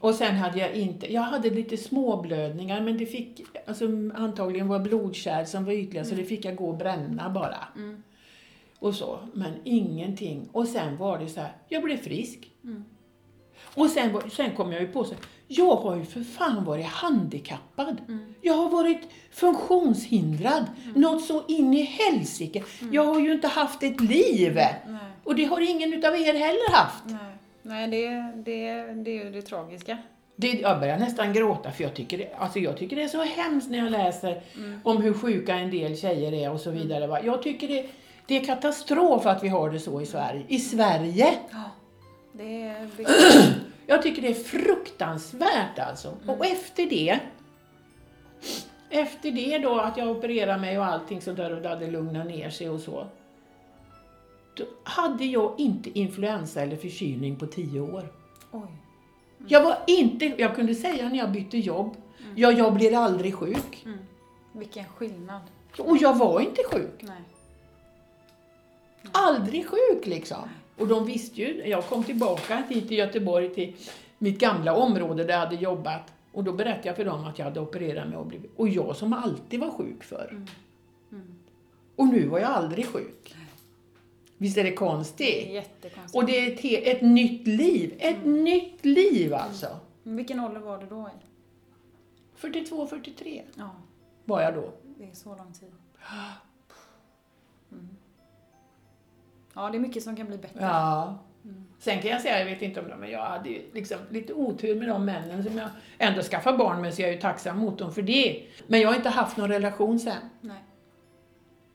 Och 0.00 0.14
sen 0.14 0.34
hade 0.34 0.58
jag 0.58 0.74
inte, 0.74 1.12
jag 1.12 1.22
hade 1.22 1.50
lite 1.50 1.76
småblödningar 1.76 2.80
men 2.80 2.98
det 2.98 3.06
fick, 3.06 3.40
alltså 3.66 3.84
antagligen 4.14 4.68
var 4.68 4.78
blodkärl 4.78 5.44
som 5.44 5.64
var 5.64 5.72
ytliga 5.72 6.04
så 6.04 6.14
det 6.14 6.24
fick 6.24 6.44
jag 6.44 6.56
gå 6.56 6.68
och 6.68 6.76
bränna 6.76 7.30
bara. 7.30 7.68
Och 8.78 8.94
så, 8.94 9.18
men 9.34 9.52
ingenting. 9.64 10.48
Och 10.52 10.68
sen 10.68 10.96
var 10.96 11.18
det 11.18 11.28
så 11.28 11.40
här, 11.40 11.52
jag 11.68 11.82
blev 11.82 11.96
frisk. 11.96 12.50
Och 13.74 13.90
sen, 13.90 14.20
sen 14.30 14.56
kom 14.56 14.72
jag 14.72 14.80
ju 14.80 14.88
på 14.88 15.04
så 15.04 15.14
jag 15.56 15.76
har 15.76 15.96
ju 15.96 16.04
för 16.04 16.20
fan 16.20 16.64
varit 16.64 16.86
handikappad. 16.86 18.00
Jag 18.40 18.54
har 18.54 18.68
varit 18.68 19.00
funktionshindrad. 19.30 20.64
Något 20.94 21.24
så 21.24 21.42
in 21.48 21.74
i 21.74 21.82
helsike. 21.82 22.62
Jag 22.92 23.04
har 23.04 23.20
ju 23.20 23.32
inte 23.32 23.48
haft 23.48 23.82
ett 23.82 24.00
liv. 24.00 24.54
Nej. 24.54 24.78
Och 25.24 25.34
det 25.34 25.44
har 25.44 25.70
ingen 25.70 25.92
utav 25.92 26.14
er 26.14 26.34
heller 26.34 26.72
haft. 26.72 27.04
Nej, 27.04 27.36
Nej 27.62 27.88
det, 27.88 28.08
det, 28.44 28.84
det 29.02 29.10
är 29.10 29.24
ju 29.24 29.30
det 29.30 29.42
tragiska. 29.42 29.98
Det, 30.36 30.52
jag 30.52 30.80
börjar 30.80 30.98
nästan 30.98 31.32
gråta 31.32 31.70
för 31.70 31.84
jag 31.84 31.94
tycker, 31.94 32.28
alltså 32.38 32.58
jag 32.58 32.76
tycker 32.76 32.96
det 32.96 33.02
är 33.02 33.08
så 33.08 33.22
hemskt 33.22 33.70
när 33.70 33.78
jag 33.78 33.90
läser 33.90 34.42
om 34.82 35.02
hur 35.02 35.14
sjuka 35.14 35.54
en 35.54 35.70
del 35.70 35.96
tjejer 35.96 36.32
är 36.32 36.52
och 36.52 36.60
så 36.60 36.70
vidare. 36.70 37.06
Va? 37.06 37.18
Jag 37.24 37.42
tycker 37.42 37.68
det, 37.68 37.86
det 38.26 38.36
är 38.36 38.44
katastrof 38.44 39.26
att 39.26 39.44
vi 39.44 39.48
har 39.48 39.70
det 39.70 39.80
så 39.80 40.00
i 40.00 40.06
Sverige. 40.06 40.44
I 40.48 40.58
Sverige! 40.58 41.34
Ja. 41.50 41.70
Det 42.32 42.62
är... 42.62 42.88
Jag 43.92 44.02
tycker 44.02 44.22
det 44.22 44.28
är 44.28 44.34
fruktansvärt 44.34 45.78
alltså. 45.78 46.16
Och 46.26 46.46
efter 46.46 46.86
det, 46.86 47.20
efter 48.90 49.30
det 49.30 49.58
då 49.58 49.78
att 49.78 49.96
jag 49.96 50.08
opererade 50.10 50.60
mig 50.60 50.78
och 50.78 50.84
allting 50.84 51.20
sånt 51.20 51.36
där 51.36 51.54
och 51.56 51.62
det 51.62 51.68
hade 51.68 51.90
lugnat 51.90 52.26
ner 52.26 52.50
sig 52.50 52.70
och 52.70 52.80
så. 52.80 53.06
Då 54.54 54.64
hade 54.84 55.24
jag 55.24 55.54
inte 55.58 55.98
influensa 55.98 56.62
eller 56.62 56.76
förkylning 56.76 57.36
på 57.36 57.46
tio 57.46 57.80
år. 57.80 58.12
oj. 58.52 58.68
Jag 59.48 59.62
var 59.62 59.78
inte, 59.86 60.24
jag 60.24 60.54
kunde 60.54 60.74
säga 60.74 61.08
när 61.08 61.18
jag 61.18 61.32
bytte 61.32 61.58
jobb, 61.58 61.96
ja 62.34 62.52
jag 62.52 62.74
blir 62.74 62.96
aldrig 62.96 63.34
sjuk. 63.34 63.82
Mm. 63.84 63.98
Vilken 64.52 64.84
skillnad. 64.84 65.42
Och 65.78 65.96
jag 65.96 66.18
var 66.18 66.40
inte 66.40 66.62
sjuk. 66.72 67.00
Nej. 67.00 67.22
Aldrig 69.12 69.66
sjuk 69.68 70.06
liksom. 70.06 70.48
Och 70.82 70.88
de 70.88 71.06
visste 71.06 71.40
ju, 71.40 71.66
jag 71.66 71.84
kom 71.86 72.04
tillbaka 72.04 72.62
hit 72.68 72.88
till 72.88 72.98
Göteborg 72.98 73.54
till 73.54 73.76
mitt 74.18 74.38
gamla 74.40 74.74
område 74.76 75.24
där 75.24 75.32
jag 75.32 75.40
hade 75.40 75.56
jobbat. 75.56 76.12
Och 76.32 76.44
då 76.44 76.52
berättade 76.52 76.88
jag 76.88 76.96
för 76.96 77.04
dem 77.04 77.24
att 77.24 77.38
jag 77.38 77.44
hade 77.46 77.60
opererat 77.60 78.08
mig 78.08 78.16
och 78.18 78.26
blivit, 78.26 78.50
och 78.56 78.68
jag 78.68 78.96
som 78.96 79.12
alltid 79.12 79.60
var 79.60 79.70
sjuk 79.70 80.04
förr. 80.04 80.46
Och 81.96 82.06
nu 82.06 82.26
var 82.26 82.38
jag 82.38 82.50
aldrig 82.50 82.86
sjuk. 82.86 83.34
Visst 84.38 84.58
är 84.58 84.64
det 84.64 84.70
Det 84.70 84.76
konstigt? 84.76 85.52
jättekonstigt. 85.52 86.14
Och 86.16 86.26
det 86.26 86.38
är 86.38 86.52
ett, 86.52 86.96
ett 86.96 87.02
nytt 87.02 87.46
liv. 87.46 87.94
Ett 87.98 88.24
nytt 88.24 88.84
liv 88.84 89.34
alltså. 89.34 89.66
Men 90.02 90.16
Vilken 90.16 90.40
ålder 90.40 90.60
var 90.60 90.78
du 90.78 90.86
då 90.86 91.08
i? 91.18 91.26
42, 92.34 92.86
43 92.86 93.42
Ja, 93.54 93.70
var 94.24 94.42
jag 94.42 94.54
då. 94.54 94.72
det 94.98 95.04
är 95.04 95.14
så 95.14 95.28
lång 95.36 95.52
tid. 95.52 95.72
Mm. 97.72 97.88
Ja, 99.54 99.68
det 99.70 99.76
är 99.76 99.80
mycket 99.80 100.02
som 100.02 100.16
kan 100.16 100.26
bli 100.26 100.38
bättre. 100.38 100.60
Ja. 100.60 101.18
Sen 101.78 102.02
kan 102.02 102.10
jag 102.10 102.20
säga, 102.20 102.38
jag 102.38 102.46
vet 102.46 102.62
inte 102.62 102.80
om 102.80 102.88
det, 102.88 102.96
men 102.96 103.10
jag 103.10 103.24
hade 103.24 103.50
liksom 103.72 103.98
lite 104.10 104.32
otur 104.32 104.78
med 104.78 104.88
de 104.88 105.04
männen 105.04 105.44
som 105.44 105.58
jag 105.58 105.68
ändå 105.98 106.22
skaffade 106.22 106.58
barn 106.58 106.80
med, 106.80 106.94
så 106.94 107.02
jag 107.02 107.08
är 107.08 107.14
ju 107.14 107.20
tacksam 107.20 107.58
mot 107.58 107.78
dem 107.78 107.92
för 107.92 108.02
det. 108.02 108.42
Men 108.66 108.80
jag 108.80 108.88
har 108.88 108.96
inte 108.96 109.08
haft 109.08 109.36
någon 109.36 109.48
relation 109.48 109.98
sen. 109.98 110.16
Nej. 110.40 110.56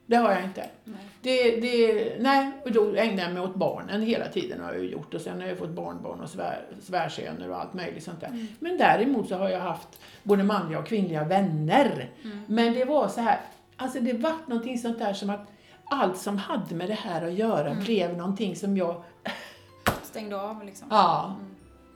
Det 0.05 0.15
har 0.15 0.31
jag 0.31 0.43
inte. 0.43 0.69
Nej. 0.83 0.99
Det, 1.21 1.61
det, 1.61 2.15
nej, 2.19 2.51
och 2.65 2.71
då 2.71 2.95
ägnar 2.95 3.23
jag 3.23 3.33
mig 3.33 3.43
åt 3.43 3.55
barnen 3.55 4.01
hela 4.01 4.27
tiden 4.27 4.61
har 4.61 4.73
jag 4.73 4.83
ju 4.83 4.89
gjort. 4.89 5.13
Och 5.13 5.21
sen 5.21 5.41
har 5.41 5.47
jag 5.47 5.57
fått 5.57 5.69
barnbarn 5.69 6.19
och 6.19 6.29
svär, 6.29 6.65
svärsöner 6.81 7.49
och 7.49 7.61
allt 7.61 7.73
möjligt 7.73 8.03
sånt 8.03 8.21
där. 8.21 8.47
Men 8.59 8.77
däremot 8.77 9.29
så 9.29 9.35
har 9.35 9.49
jag 9.49 9.59
haft 9.59 9.99
både 10.23 10.43
manliga 10.43 10.79
och 10.79 10.87
kvinnliga 10.87 11.23
vänner. 11.23 12.09
Men 12.47 12.73
det 12.73 12.85
var 12.85 13.07
så 13.07 13.21
här, 13.21 13.39
alltså 13.75 13.99
det 13.99 14.13
var 14.13 14.33
någonting 14.47 14.77
sånt 14.77 14.99
där 14.99 15.13
som 15.13 15.29
att 15.29 15.47
allt 15.89 16.17
som 16.17 16.37
hade 16.37 16.75
med 16.75 16.89
det 16.89 16.93
här 16.93 17.27
att 17.27 17.33
göra 17.33 17.73
blev 17.73 18.17
någonting 18.17 18.55
som 18.55 18.77
jag 18.77 19.03
Stängde 20.03 20.41
av 20.41 20.65
liksom. 20.65 20.87
Ja. 20.91 21.35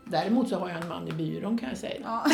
Däremot 0.06 0.50
så 0.50 0.60
har 0.60 0.70
jag 0.70 0.82
en 0.82 0.88
man 0.88 1.08
i 1.08 1.12
byrån 1.12 1.58
kan 1.58 1.70
jag 1.70 1.78
säga. 1.78 2.02
Ja. 2.04 2.26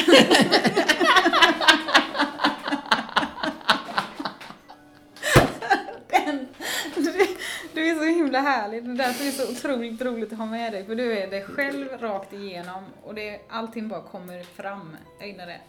Den, 6.10 6.48
du, 6.96 7.28
du 7.74 7.90
är 7.90 7.96
så 7.96 8.04
himla 8.04 8.40
härlig. 8.40 8.84
Det 8.84 8.92
är 8.92 8.96
därför 8.96 9.24
det 9.24 9.30
är 9.30 9.32
så 9.32 9.52
otroligt 9.52 10.02
roligt 10.02 10.32
att 10.32 10.38
ha 10.38 10.46
med 10.46 10.74
dig. 10.74 10.86
För 10.86 10.96
du 10.96 11.18
är 11.18 11.28
dig 11.28 11.44
själv 11.44 11.88
rakt 12.00 12.34
igenom 12.34 12.84
och 13.04 13.16
det, 13.16 13.42
allting 13.50 13.88
bara 13.88 14.02
kommer 14.02 14.44
fram. 14.44 14.98
Jag 15.20 15.28
gillar 15.28 15.46
det. 15.46 15.60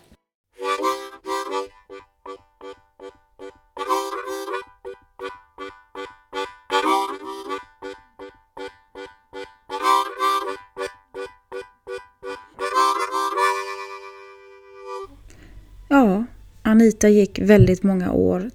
Anita 16.88 17.08
gick 17.08 17.38
väldigt 17.38 17.82
många 17.82 18.12
år 18.12 18.50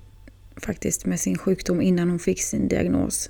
faktiskt 0.57 1.05
med 1.05 1.19
sin 1.19 1.37
sjukdom 1.37 1.81
innan 1.81 2.09
hon 2.09 2.19
fick 2.19 2.41
sin 2.41 2.67
diagnos. 2.67 3.29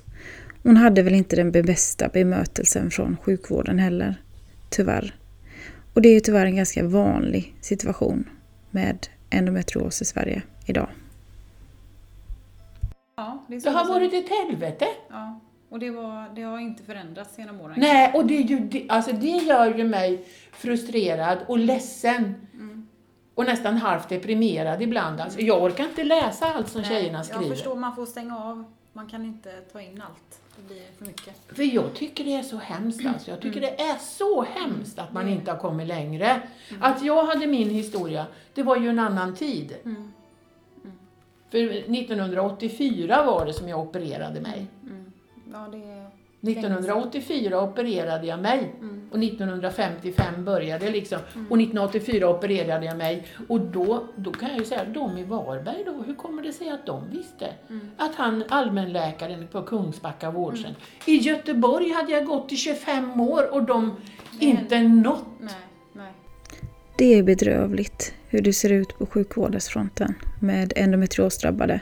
Hon 0.62 0.76
hade 0.76 1.02
väl 1.02 1.14
inte 1.14 1.36
den 1.36 1.52
bästa 1.52 2.08
bemötelsen 2.08 2.90
från 2.90 3.16
sjukvården 3.16 3.78
heller, 3.78 4.14
tyvärr. 4.70 5.14
Och 5.94 6.02
det 6.02 6.08
är 6.08 6.12
ju 6.14 6.20
tyvärr 6.20 6.46
en 6.46 6.56
ganska 6.56 6.84
vanlig 6.84 7.54
situation 7.60 8.28
med 8.70 9.06
endometrios 9.30 10.02
i 10.02 10.04
Sverige 10.04 10.42
idag. 10.66 10.88
Ja, 13.16 13.46
det, 13.48 13.58
Det 13.58 13.70
har 13.70 13.88
varit 13.88 14.14
ett 14.14 14.28
helvete. 14.28 14.86
Ja, 15.10 15.40
och 15.68 15.78
det, 15.78 15.90
var, 15.90 16.34
det 16.34 16.42
har 16.42 16.58
inte 16.58 16.82
förändrats 16.82 17.38
genom 17.38 17.60
åren. 17.60 17.74
Nej, 17.76 18.12
och 18.14 18.26
det, 18.26 18.36
är 18.36 18.42
ju, 18.42 18.58
det, 18.58 18.86
alltså 18.88 19.12
det 19.12 19.26
gör 19.26 19.74
ju 19.74 19.84
mig 19.84 20.24
frustrerad 20.52 21.38
och 21.48 21.58
ledsen. 21.58 22.34
Och 23.34 23.44
nästan 23.44 23.76
halvt 23.76 24.08
deprimerad 24.08 24.82
ibland. 24.82 25.20
Alltså, 25.20 25.40
jag 25.40 25.62
orkar 25.62 25.84
inte 25.84 26.04
läsa 26.04 26.54
allt 26.54 26.68
som 26.68 26.80
Nej, 26.80 26.90
tjejerna 26.90 27.18
Jag 27.18 27.26
skriver. 27.26 27.54
förstår, 27.54 27.76
man 27.76 27.94
får 27.96 28.06
stänga 28.06 28.38
av. 28.38 28.64
Man 28.92 29.08
kan 29.08 29.24
inte 29.24 29.50
ta 29.72 29.80
in 29.80 30.02
allt. 30.08 30.40
Det 30.56 30.74
blir 30.74 30.82
för 30.98 31.04
mycket. 31.06 31.34
För 31.56 31.62
jag 31.74 31.94
tycker 31.94 32.24
det 32.24 32.34
är 32.34 32.42
så 32.42 32.56
hemskt 32.56 33.06
alltså. 33.14 33.30
Jag 33.30 33.40
tycker 33.40 33.60
det 33.60 33.80
är 33.80 33.98
så 33.98 34.42
hemskt 34.42 34.98
att 34.98 35.12
man 35.12 35.28
inte 35.28 35.50
har 35.50 35.58
kommit 35.58 35.86
längre. 35.88 36.40
Att 36.80 37.02
jag 37.04 37.24
hade 37.24 37.46
min 37.46 37.70
historia, 37.70 38.26
det 38.54 38.62
var 38.62 38.76
ju 38.76 38.88
en 38.88 38.98
annan 38.98 39.34
tid. 39.34 39.76
Mm. 39.84 40.12
För 41.50 41.58
1984 41.58 43.24
var 43.24 43.46
det 43.46 43.52
som 43.52 43.68
jag 43.68 43.80
opererade 43.80 44.40
mig. 44.40 44.66
Mm. 44.82 45.12
Ja, 45.52 45.68
det 45.72 45.78
är... 45.78 46.10
1984 46.50 47.62
opererade 47.62 48.26
jag 48.26 48.40
mig 48.40 48.72
Mm. 48.80 49.08
och 49.12 49.18
1955 49.24 50.44
började 50.44 50.84
jag 50.84 50.92
liksom. 50.92 51.18
Och 51.34 51.60
1984 51.60 52.28
opererade 52.28 52.86
jag 52.86 52.96
mig. 52.96 53.26
Och 53.48 53.60
då, 53.60 54.04
då 54.16 54.30
kan 54.32 54.48
jag 54.48 54.58
ju 54.58 54.64
säga, 54.64 54.84
de 54.84 55.18
i 55.18 55.24
Varberg 55.24 55.82
då, 55.86 56.02
hur 56.06 56.14
kommer 56.14 56.42
det 56.42 56.52
sig 56.52 56.70
att 56.70 56.86
de 56.86 57.10
visste? 57.10 57.46
Mm. 57.70 57.90
Att 57.96 58.14
han, 58.14 58.44
allmänläkaren 58.48 59.46
på 59.52 59.62
Kungsbacka 59.62 60.30
vårdcentral. 60.30 60.76
I 61.06 61.16
Göteborg 61.16 61.90
hade 61.92 62.12
jag 62.12 62.26
gått 62.26 62.52
i 62.52 62.56
25 62.56 63.20
år 63.20 63.54
och 63.54 63.62
de 63.62 63.96
inte 64.40 64.82
nått. 64.82 65.24
Nej, 65.40 65.54
nej. 65.92 66.12
Det 66.98 67.14
är 67.14 67.22
bedrövligt 67.22 68.14
hur 68.28 68.42
det 68.42 68.52
ser 68.52 68.72
ut 68.72 68.98
på 68.98 69.06
sjukvårdsfronten 69.06 70.14
med 70.40 70.72
endometriosdrabbade. 70.76 71.80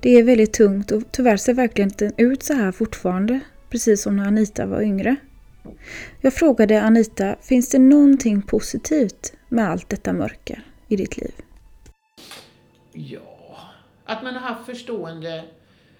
Det 0.00 0.10
är 0.18 0.22
väldigt 0.22 0.52
tungt 0.52 0.90
och 0.90 1.02
tyvärr 1.12 1.36
ser 1.36 1.54
verkligen 1.54 1.90
inte 1.90 2.12
ut 2.16 2.42
så 2.42 2.54
här 2.54 2.72
fortfarande, 2.72 3.40
precis 3.72 4.02
som 4.02 4.16
när 4.16 4.26
Anita 4.26 4.66
var 4.66 4.82
yngre. 4.82 5.16
Jag 6.20 6.34
frågade 6.34 6.82
Anita, 6.82 7.36
finns 7.42 7.70
det 7.70 7.78
någonting 7.78 8.42
positivt 8.42 9.32
med 9.48 9.70
allt 9.70 9.88
detta 9.88 10.12
mörker 10.12 10.62
i 10.88 10.96
ditt 10.96 11.16
liv? 11.16 11.32
Ja, 12.92 13.58
att 14.04 14.22
man 14.22 14.34
har 14.34 14.40
haft 14.40 14.66
förstående 14.66 15.44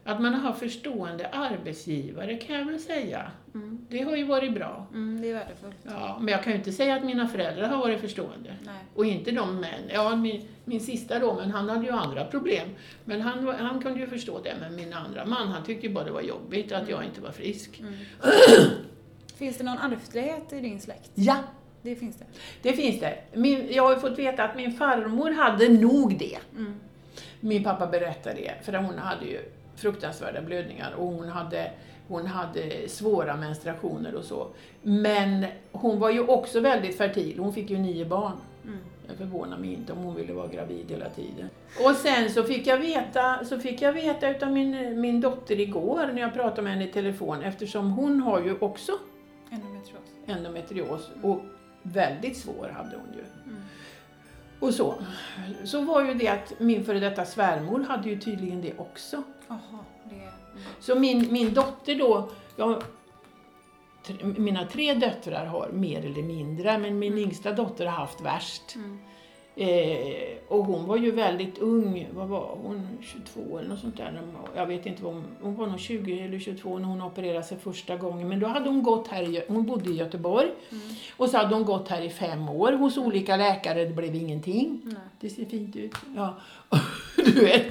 att 0.04 0.20
man 0.20 0.34
har 0.34 0.52
förstående 0.52 1.28
arbetsgivare 1.28 2.36
kan 2.36 2.56
jag 2.58 2.64
väl 2.64 2.80
säga. 2.80 3.30
Mm. 3.54 3.86
Det 3.90 4.02
har 4.02 4.16
ju 4.16 4.24
varit 4.24 4.54
bra. 4.54 4.86
Mm, 4.92 5.22
det 5.22 5.30
är 5.30 5.34
värdefullt. 5.34 5.76
Ja, 5.82 6.18
men 6.20 6.32
jag 6.32 6.44
kan 6.44 6.52
ju 6.52 6.58
inte 6.58 6.72
säga 6.72 6.96
att 6.96 7.04
mina 7.04 7.28
föräldrar 7.28 7.68
har 7.68 7.78
varit 7.78 8.00
förstående. 8.00 8.56
Nej. 8.64 8.74
Och 8.94 9.04
inte 9.06 9.30
de 9.30 9.60
män. 9.60 9.80
Ja, 9.88 10.16
min, 10.16 10.48
min 10.64 10.80
sista 10.80 11.18
då, 11.18 11.34
men 11.34 11.50
han 11.50 11.68
hade 11.68 11.86
ju 11.86 11.90
andra 11.92 12.24
problem. 12.24 12.68
Men 13.04 13.20
han, 13.20 13.46
han 13.48 13.82
kunde 13.82 14.00
ju 14.00 14.06
förstå 14.06 14.40
det. 14.44 14.54
Men 14.60 14.76
min 14.76 14.92
andra 14.92 15.24
man, 15.26 15.48
han 15.48 15.64
tyckte 15.64 15.86
ju 15.86 15.92
bara 15.92 16.04
det 16.04 16.10
var 16.10 16.22
jobbigt 16.22 16.72
att 16.72 16.88
jag 16.88 17.04
inte 17.04 17.20
var 17.20 17.32
frisk. 17.32 17.80
Mm. 17.80 17.94
Finns 19.36 19.58
det 19.58 19.64
någon 19.64 19.92
ärftlighet 19.92 20.52
i 20.52 20.60
din 20.60 20.80
släkt? 20.80 21.10
Ja, 21.14 21.36
Det 21.82 21.96
finns 21.96 22.16
det. 22.16 22.24
det 22.62 22.72
finns 22.72 23.00
det. 23.00 23.18
Min, 23.32 23.68
jag 23.72 23.82
har 23.82 23.96
fått 23.96 24.18
veta 24.18 24.44
att 24.44 24.56
min 24.56 24.72
farmor 24.72 25.30
hade 25.30 25.68
nog 25.68 26.18
det. 26.18 26.38
Mm. 26.56 26.74
Min 27.40 27.64
pappa 27.64 27.86
berättade 27.86 28.36
det, 28.36 28.54
för 28.64 28.72
hon 28.72 28.98
hade 28.98 29.24
ju 29.26 29.40
fruktansvärda 29.82 30.42
blödningar 30.42 30.92
och 30.98 31.06
hon 31.06 31.28
hade, 31.28 31.70
hon 32.08 32.26
hade 32.26 32.88
svåra 32.88 33.36
menstruationer 33.36 34.14
och 34.14 34.24
så. 34.24 34.46
Men 34.82 35.46
hon 35.72 35.98
var 35.98 36.10
ju 36.10 36.20
också 36.20 36.60
väldigt 36.60 36.96
fertil, 36.96 37.38
hon 37.38 37.52
fick 37.52 37.70
ju 37.70 37.78
nio 37.78 38.04
barn. 38.04 38.36
Mm. 38.64 38.78
Jag 39.08 39.16
förvånar 39.16 39.58
mig 39.58 39.72
inte 39.72 39.92
om 39.92 39.98
hon 39.98 40.14
ville 40.14 40.32
vara 40.32 40.46
gravid 40.46 40.90
hela 40.90 41.08
tiden. 41.08 41.48
Och 41.84 41.96
sen 41.96 42.30
så 42.30 42.42
fick 42.42 42.66
jag 42.66 42.78
veta, 42.78 43.44
så 43.44 43.58
fick 43.58 43.82
jag 43.82 43.92
veta 43.92 44.30
utav 44.30 44.52
min, 44.52 45.00
min 45.00 45.20
dotter 45.20 45.60
igår 45.60 46.10
när 46.14 46.20
jag 46.20 46.34
pratade 46.34 46.62
med 46.62 46.72
henne 46.72 46.84
i 46.88 46.92
telefon 46.92 47.42
eftersom 47.42 47.90
hon 47.90 48.20
har 48.20 48.42
ju 48.42 48.58
också 48.58 48.92
Endometrios. 49.50 50.02
endometrios 50.26 51.10
och 51.22 51.40
väldigt 51.82 52.36
svår 52.36 52.68
hade 52.76 52.96
hon 52.96 53.14
ju. 53.14 53.24
Mm. 53.50 53.62
Och 54.60 54.74
så. 54.74 54.94
Så 55.64 55.80
var 55.80 56.02
ju 56.04 56.14
det 56.14 56.28
att 56.28 56.60
min 56.60 56.84
före 56.84 57.00
detta 57.00 57.24
svärmor 57.24 57.80
hade 57.80 58.08
ju 58.08 58.18
tydligen 58.18 58.62
det 58.62 58.78
också. 58.78 59.22
Jaha, 59.52 59.84
det... 60.10 60.14
Mm. 60.14 60.64
Så 60.80 60.94
min, 60.94 61.32
min 61.32 61.54
dotter 61.54 61.94
då, 61.94 62.28
jag, 62.56 62.82
t- 64.06 64.24
mina 64.24 64.66
tre 64.66 64.94
döttrar 64.94 65.46
har 65.46 65.68
mer 65.72 66.04
eller 66.04 66.22
mindre, 66.22 66.78
men 66.78 66.98
min 66.98 67.18
yngsta 67.18 67.52
dotter 67.52 67.86
har 67.86 67.96
haft 67.96 68.20
värst. 68.20 68.74
Mm. 68.74 68.98
Eh, 69.56 70.36
och 70.48 70.64
hon 70.64 70.86
var 70.86 70.96
ju 70.96 71.10
väldigt 71.10 71.58
ung, 71.58 72.08
vad 72.14 72.28
var 72.28 72.58
hon, 72.62 72.88
22 73.00 73.58
eller 73.58 73.68
något 73.68 73.80
sånt 73.80 73.96
där. 73.96 74.22
Jag 74.56 74.66
vet 74.66 74.86
inte 74.86 75.04
vad 75.04 75.14
hon, 75.14 75.24
hon 75.40 75.54
var 75.54 75.66
nog 75.66 75.80
20 75.80 76.20
eller 76.20 76.38
22 76.38 76.78
när 76.78 76.86
hon 76.86 77.02
opererade 77.02 77.42
sig 77.42 77.58
första 77.58 77.96
gången. 77.96 78.28
Men 78.28 78.40
då 78.40 78.46
hade 78.46 78.68
hon 78.68 78.82
gått 78.82 79.08
här, 79.08 79.22
i, 79.22 79.42
hon 79.48 79.66
bodde 79.66 79.90
i 79.90 79.94
Göteborg. 79.94 80.50
Mm. 80.70 80.82
Och 81.16 81.28
så 81.28 81.36
hade 81.36 81.54
hon 81.54 81.64
gått 81.64 81.88
här 81.88 82.02
i 82.02 82.10
fem 82.10 82.48
år 82.48 82.72
hos 82.72 82.96
olika 82.96 83.36
läkare, 83.36 83.84
det 83.84 83.94
blev 83.94 84.14
ingenting. 84.14 84.80
Nej. 84.84 84.94
Det 85.20 85.30
ser 85.30 85.44
fint 85.44 85.76
ut. 85.76 85.94
Ja. 86.16 86.34
du 87.16 87.44
vet. 87.44 87.66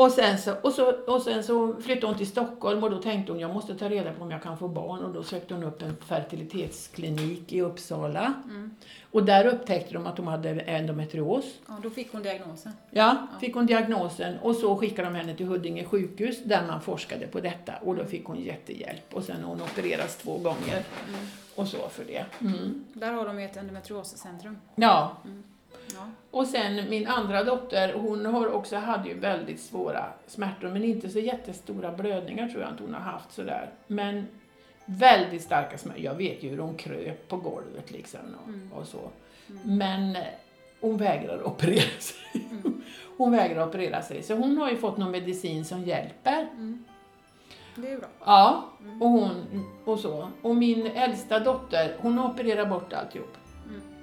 Och 0.00 0.12
sen, 0.12 0.38
så, 0.38 0.54
och, 0.62 0.72
så, 0.72 0.92
och 0.92 1.22
sen 1.22 1.44
så 1.44 1.74
flyttade 1.80 2.06
hon 2.06 2.16
till 2.16 2.26
Stockholm 2.26 2.84
och 2.84 2.90
då 2.90 3.02
tänkte 3.02 3.32
hon 3.32 3.40
jag 3.40 3.54
måste 3.54 3.74
ta 3.74 3.88
reda 3.88 4.12
på 4.12 4.22
om 4.22 4.30
jag 4.30 4.42
kan 4.42 4.58
få 4.58 4.68
barn 4.68 5.04
och 5.04 5.12
då 5.12 5.22
sökte 5.22 5.54
hon 5.54 5.62
upp 5.62 5.82
en 5.82 5.96
fertilitetsklinik 5.96 7.52
i 7.52 7.60
Uppsala. 7.60 8.34
Mm. 8.44 8.74
Och 9.10 9.24
där 9.24 9.46
upptäckte 9.46 9.94
de 9.94 10.06
att 10.06 10.18
hon 10.18 10.26
hade 10.26 10.50
endometrios. 10.60 11.44
Ja, 11.68 11.74
då 11.82 11.90
fick 11.90 12.12
hon 12.12 12.22
diagnosen. 12.22 12.72
Ja, 12.90 13.26
fick 13.40 13.54
hon 13.54 13.66
diagnosen 13.66 14.38
och 14.38 14.56
så 14.56 14.76
skickade 14.76 15.08
de 15.08 15.14
henne 15.14 15.34
till 15.34 15.46
Huddinge 15.46 15.84
sjukhus 15.84 16.44
där 16.44 16.66
man 16.66 16.80
forskade 16.80 17.26
på 17.26 17.40
detta 17.40 17.72
och 17.82 17.96
då 17.96 18.04
fick 18.04 18.24
hon 18.24 18.40
jättehjälp 18.40 19.14
och 19.14 19.24
sen 19.24 19.42
har 19.42 19.50
hon 19.50 19.62
opererats 19.62 20.16
två 20.16 20.38
gånger 20.38 20.84
och 21.54 21.68
så 21.68 21.88
för 21.88 22.04
det. 22.04 22.24
Mm. 22.40 22.84
Där 22.92 23.12
har 23.12 23.26
de 23.26 23.40
ju 23.40 23.44
ett 23.44 23.56
endometrioscentrum. 23.56 24.58
Ja, 24.74 25.16
Ja. 25.96 26.06
och 26.30 26.46
sen 26.46 26.90
min 26.90 27.06
andra 27.06 27.44
dotter, 27.44 27.92
hon 27.94 28.26
har 28.26 28.52
också, 28.52 28.76
hade 28.76 29.08
ju 29.08 29.18
väldigt 29.18 29.60
svåra 29.60 30.04
smärtor 30.26 30.68
men 30.68 30.84
inte 30.84 31.08
så 31.08 31.18
jättestora 31.18 31.92
blödningar 31.92 32.48
tror 32.48 32.62
jag 32.62 32.70
inte 32.70 32.82
hon 32.82 32.94
har 32.94 33.00
haft 33.00 33.32
sådär. 33.32 33.70
Men 33.86 34.26
väldigt 34.86 35.42
starka 35.42 35.78
smärtor. 35.78 36.02
Jag 36.04 36.14
vet 36.14 36.42
ju 36.42 36.48
hur 36.48 36.58
hon 36.58 36.74
kröp 36.76 37.28
på 37.28 37.36
golvet 37.36 37.90
liksom 37.90 38.20
och, 38.42 38.48
Mm. 38.48 38.72
och 38.72 38.86
så. 38.86 39.10
Men 39.62 40.16
eh, 40.16 40.22
hon 40.80 40.96
vägrar 40.96 41.46
operera 41.46 41.80
sig. 41.98 42.16
Hon 43.16 43.32
vägrar 43.32 43.68
operera 43.68 44.02
sig. 44.02 44.22
Så 44.22 44.34
hon 44.34 44.56
har 44.58 44.70
ju 44.70 44.76
fått 44.76 44.96
någon 44.96 45.10
medicin 45.10 45.64
som 45.64 45.82
hjälper. 45.84 46.42
Mm. 46.42 46.84
Det 47.76 47.90
är 47.92 47.98
bra. 47.98 48.08
Ja, 48.24 48.64
och 49.00 49.08
hon 49.08 49.64
och 49.84 49.98
så. 49.98 50.28
Och 50.42 50.56
min 50.56 50.86
äldsta 50.86 51.38
dotter, 51.40 51.96
hon 51.98 52.18
opererar 52.18 52.66
bort 52.66 52.92
alltihop. 52.92 53.36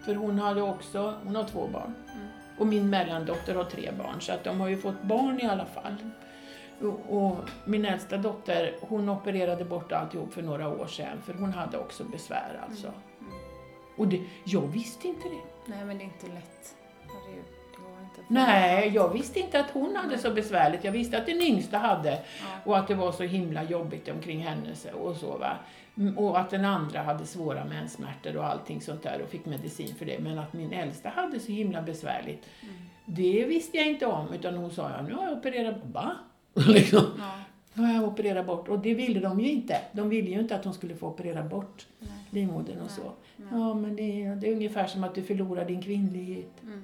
Mm. 0.08 0.20
För 0.22 0.28
hon 0.28 0.40
hade 0.40 0.62
också, 0.62 1.14
hon 1.24 1.36
har 1.36 1.44
två 1.44 1.68
barn. 1.68 1.94
Mm. 2.14 2.28
Och 2.58 2.68
min 2.68 2.90
mellandotter 2.90 3.56
har 3.56 3.64
tre 3.64 3.92
barn, 3.98 4.22
så 4.22 4.34
att 4.34 4.44
de 4.44 4.60
har 4.60 4.68
ju 4.68 4.78
fått 4.78 5.02
barn 5.02 5.40
i 5.40 5.46
alla 5.46 5.66
fall. 5.66 5.96
Och, 6.82 7.18
och 7.18 7.38
min 7.66 7.86
äldsta 7.86 8.18
dotter, 8.18 8.76
hon 8.82 9.10
opererade 9.10 9.66
bort 9.66 9.92
alltihop 9.92 10.34
för 10.34 10.42
några 10.42 10.68
år 10.68 10.88
sedan, 10.88 11.22
för 11.26 11.34
hon 11.34 11.54
hade 11.54 11.78
också 11.78 12.04
besvär 12.04 12.62
alltså. 12.70 12.88
Mm. 12.88 13.34
Och 13.98 14.08
det, 14.08 14.22
jag 14.44 14.62
visste 14.62 15.08
inte 15.08 15.30
det. 15.30 15.72
Nej, 15.74 15.86
men 15.86 15.98
det 15.98 16.04
är 16.04 16.06
inte 16.06 16.28
lätt. 16.28 16.76
Det 17.04 17.58
inte. 18.20 18.34
Nej, 18.34 18.90
jag 18.90 19.14
visste 19.14 19.40
inte 19.40 19.60
att 19.60 19.72
hon 19.72 19.96
hade 19.96 20.18
så 20.18 20.32
besvärligt. 20.32 20.84
Jag 20.84 20.92
visste 20.92 21.18
att 21.18 21.26
den 21.26 21.42
yngsta 21.42 21.78
hade 21.78 22.12
Ja. 22.12 22.46
och 22.64 22.78
att 22.78 22.88
det 22.88 22.96
var 22.96 23.12
så 23.12 23.24
himla 23.24 23.64
jobbigt 23.64 24.10
omkring 24.10 24.40
henne 24.40 24.70
och 24.94 25.16
så 25.16 25.38
va. 25.38 25.58
Mm, 25.98 26.18
Och 26.18 26.40
att 26.40 26.50
den 26.50 26.66
andra 26.66 27.02
hade 27.02 27.26
svåra 27.26 27.66
menssmärtor 27.66 28.38
och 28.38 28.46
allting 28.46 28.82
sånt 28.82 29.04
där 29.04 29.22
och 29.22 29.30
fick 29.30 29.46
medicin 29.46 29.96
för 29.96 30.06
det. 30.06 30.20
Men 30.20 30.40
att 30.40 30.54
min 30.54 30.74
äldsta 30.74 31.10
hade 31.10 31.40
så 31.40 31.52
himla 31.52 31.82
besvärligt, 31.82 32.46
Mm. 32.64 32.76
det 33.06 33.46
visste 33.46 33.78
jag 33.78 33.88
inte 33.88 34.06
om. 34.06 34.34
Utan 34.34 34.56
hon 34.58 34.72
sa, 34.72 34.92
ja, 34.92 35.02
nu 35.02 35.14
har 35.14 35.24
jag 35.24 35.38
opererat, 35.38 35.76
va? 35.86 36.12
liksom. 36.54 37.04
Ja. 37.18 37.32
Nu 37.74 37.84
har 37.84 37.94
jag 37.94 38.04
opererat 38.04 38.46
bort. 38.46 38.68
Och 38.68 38.80
det 38.80 38.94
ville 38.94 39.20
de 39.20 39.40
ju 39.40 39.52
inte. 39.52 39.82
De 39.92 40.10
ville 40.10 40.30
ju 40.30 40.40
inte 40.40 40.56
att 40.56 40.66
hon 40.66 40.74
skulle 40.74 40.96
få 40.96 41.08
operera 41.08 41.44
bort 41.44 41.88
Nej. 42.00 42.10
livmodern 42.30 42.78
och 42.78 42.88
Nej. 42.88 42.96
så. 42.96 43.12
Nej. 43.36 43.48
Ja, 43.52 43.74
men 43.74 43.96
det, 43.96 44.24
är- 44.24 44.36
det 44.36 44.48
är 44.48 44.54
ungefär 44.54 44.88
som 44.88 45.04
att 45.04 45.16
du 45.16 45.24
förlorar 45.24 45.66
din 45.66 45.82
kvinnlighet. 45.82 46.64
Mm. 46.64 46.84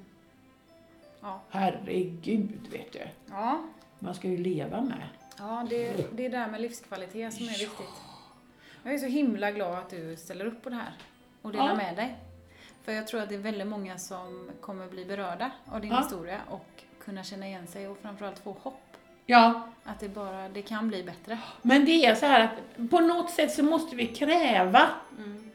Ja. 1.21 1.41
Herregud, 1.49 2.59
vet 2.71 2.93
du. 2.93 2.99
Ja. 3.31 3.61
Man 3.99 4.13
ska 4.15 4.27
ju 4.27 4.37
leva 4.37 4.81
med. 4.81 5.03
Ja, 5.39 5.65
det, 5.69 5.77
det 5.77 6.25
är 6.25 6.29
det 6.29 6.37
där 6.37 6.47
med 6.47 6.61
livskvalitet 6.61 7.33
som 7.33 7.45
är 7.45 7.49
viktigt. 7.49 7.69
Jag 8.83 8.93
är 8.93 8.97
så 8.97 9.05
himla 9.05 9.51
glad 9.51 9.73
att 9.77 9.89
du 9.89 10.15
ställer 10.15 10.45
upp 10.45 10.61
på 10.63 10.69
det 10.69 10.75
här 10.75 10.93
och 11.41 11.51
delar 11.51 11.67
Ja. 11.67 11.75
med 11.75 11.95
dig. 11.95 12.15
För 12.83 12.91
jag 12.91 13.07
tror 13.07 13.21
att 13.21 13.29
det 13.29 13.35
är 13.35 13.39
väldigt 13.39 13.67
många 13.67 13.97
som 13.97 14.49
kommer 14.61 14.87
bli 14.87 15.05
berörda 15.05 15.51
av 15.65 15.81
din 15.81 15.91
Ja. 15.91 15.99
historia 16.01 16.41
och 16.49 16.65
kunna 17.03 17.23
känna 17.23 17.47
igen 17.47 17.67
sig 17.67 17.87
och 17.87 17.97
framförallt 18.01 18.39
få 18.39 18.55
hopp. 18.61 18.79
Ja, 19.25 19.67
Att 19.83 19.99
det 19.99 20.09
bara, 20.09 20.49
det 20.49 20.61
kan 20.61 20.87
bli 20.87 21.03
bättre. 21.03 21.37
men 21.61 21.85
det 21.85 22.05
är 22.05 22.15
så 22.15 22.25
här 22.25 22.41
att 22.43 22.89
på 22.89 22.99
något 22.99 23.29
sätt 23.31 23.51
så 23.51 23.63
måste 23.63 23.95
vi 23.95 24.07
kräva 24.07 24.89
Mm. 25.17 25.49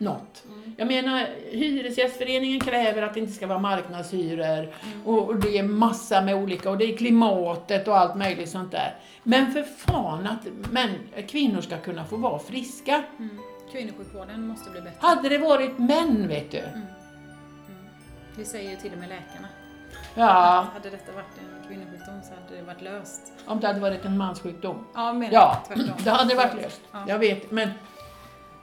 Något. 0.00 0.42
Mm. 0.48 0.74
Jag 0.76 0.86
menar, 0.88 1.26
Hyresgästföreningen 1.50 2.60
kräver 2.60 3.02
att 3.02 3.14
det 3.14 3.20
inte 3.20 3.32
ska 3.32 3.46
vara 3.46 3.58
marknadshyror 3.58 4.44
Mm. 4.58 4.70
och 5.06 5.28
och 5.28 5.36
det 5.36 5.58
är 5.58 5.62
massa 5.62 6.20
med 6.20 6.34
olika, 6.34 6.70
och 6.70 6.78
det 6.78 6.84
är 6.84 6.96
klimatet 6.96 7.88
och 7.88 7.98
allt 7.98 8.14
möjligt 8.16 8.48
sånt 8.50 8.72
där. 8.72 8.94
Men 9.22 9.52
för 9.52 9.62
fan 9.62 10.26
att 10.26 10.46
men, 10.70 10.90
kvinnor 11.28 11.60
ska 11.60 11.76
kunna 11.78 12.04
få 12.04 12.16
vara 12.16 12.38
friska. 12.38 13.02
Mm. 13.18 13.38
Kvinnosjukvården 13.72 14.46
måste 14.46 14.70
bli 14.70 14.80
bättre. 14.80 14.96
Hade 15.00 15.28
det 15.28 15.38
varit 15.38 15.78
män, 15.78 16.28
vet 16.28 16.50
du. 16.50 16.58
Mm. 16.58 16.70
Mm. 16.72 16.86
Det 18.36 18.44
säger 18.44 18.70
ju 18.70 18.76
till 18.76 18.92
och 18.92 18.98
med 18.98 19.08
läkarna. 19.08 19.48
Ja, 20.14 20.66
Hade 20.74 20.90
detta 20.90 21.12
varit 21.12 21.26
en 21.38 21.68
kvinnosjukdom 21.68 22.20
så 22.22 22.30
hade 22.34 22.56
det 22.60 22.66
varit 22.66 22.82
löst. 22.82 23.32
om 23.46 23.60
det 23.60 23.66
hade 23.66 23.80
varit 23.80 24.04
en 24.04 24.16
manssjukdom. 24.18 24.84
Ja, 24.94 25.12
men 25.12 25.32
Ja, 25.32 25.62
tvärtom. 25.68 25.90
det 26.04 26.10
hade 26.10 26.28
det 26.28 26.34
varit 26.34 26.54
löst. 26.62 26.80
Ja. 26.92 27.04
Jag 27.08 27.18
vet, 27.18 27.50
men 27.50 27.68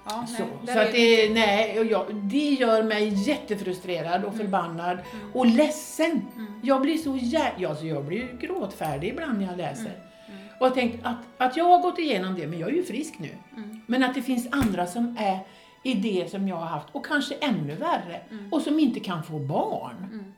Ja, 0.06 0.26
så. 0.38 0.44
nej, 0.64 0.74
Så 0.76 0.80
att 0.80 0.92
det, 0.92 1.34
nej, 1.34 1.80
och 1.80 1.86
jag, 1.86 2.16
det 2.16 2.50
gör 2.50 2.84
mig 2.84 3.08
jättefrustrerad 3.30 4.24
och 4.26 4.36
förbannad 4.36 5.00
Mm. 5.14 5.32
och 5.34 5.46
ledsen. 5.46 6.22
Mm. 6.36 6.60
Jag 6.64 6.82
blir 6.82 6.98
så 6.98 7.18
jä... 7.18 7.52
ja, 7.58 7.70
alltså 7.70 7.86
jag 7.86 8.06
blir 8.06 8.38
gråtfärdig 8.40 9.08
ibland 9.10 9.40
när 9.40 9.46
jag 9.48 9.58
läser. 9.58 9.86
Mm. 9.86 10.40
Och 10.60 10.66
jag 10.68 10.74
tänkt 10.74 11.06
att, 11.06 11.18
att 11.38 11.58
jag 11.58 11.66
har 11.66 11.82
gått 11.82 12.00
igenom 12.00 12.36
det, 12.36 12.48
men 12.48 12.60
jag 12.60 12.70
är 12.70 12.74
ju 12.74 12.84
frisk 12.84 13.20
nu. 13.20 13.30
Mm. 13.58 13.82
Men 13.88 14.04
att 14.04 14.16
det 14.16 14.22
finns 14.22 14.48
andra 14.52 14.88
som 14.88 15.18
är 15.20 15.40
i 15.84 15.94
det 15.94 16.32
som 16.32 16.48
jag 16.48 16.56
har 16.56 16.66
haft, 16.66 16.88
och 16.92 17.06
kanske 17.06 17.36
ännu 17.36 17.76
värre, 17.76 18.22
Mm. 18.32 18.54
och 18.54 18.62
som 18.62 18.80
inte 18.80 19.00
kan 19.00 19.24
få 19.24 19.40
barn. 19.40 19.96
Mm. 20.12 20.34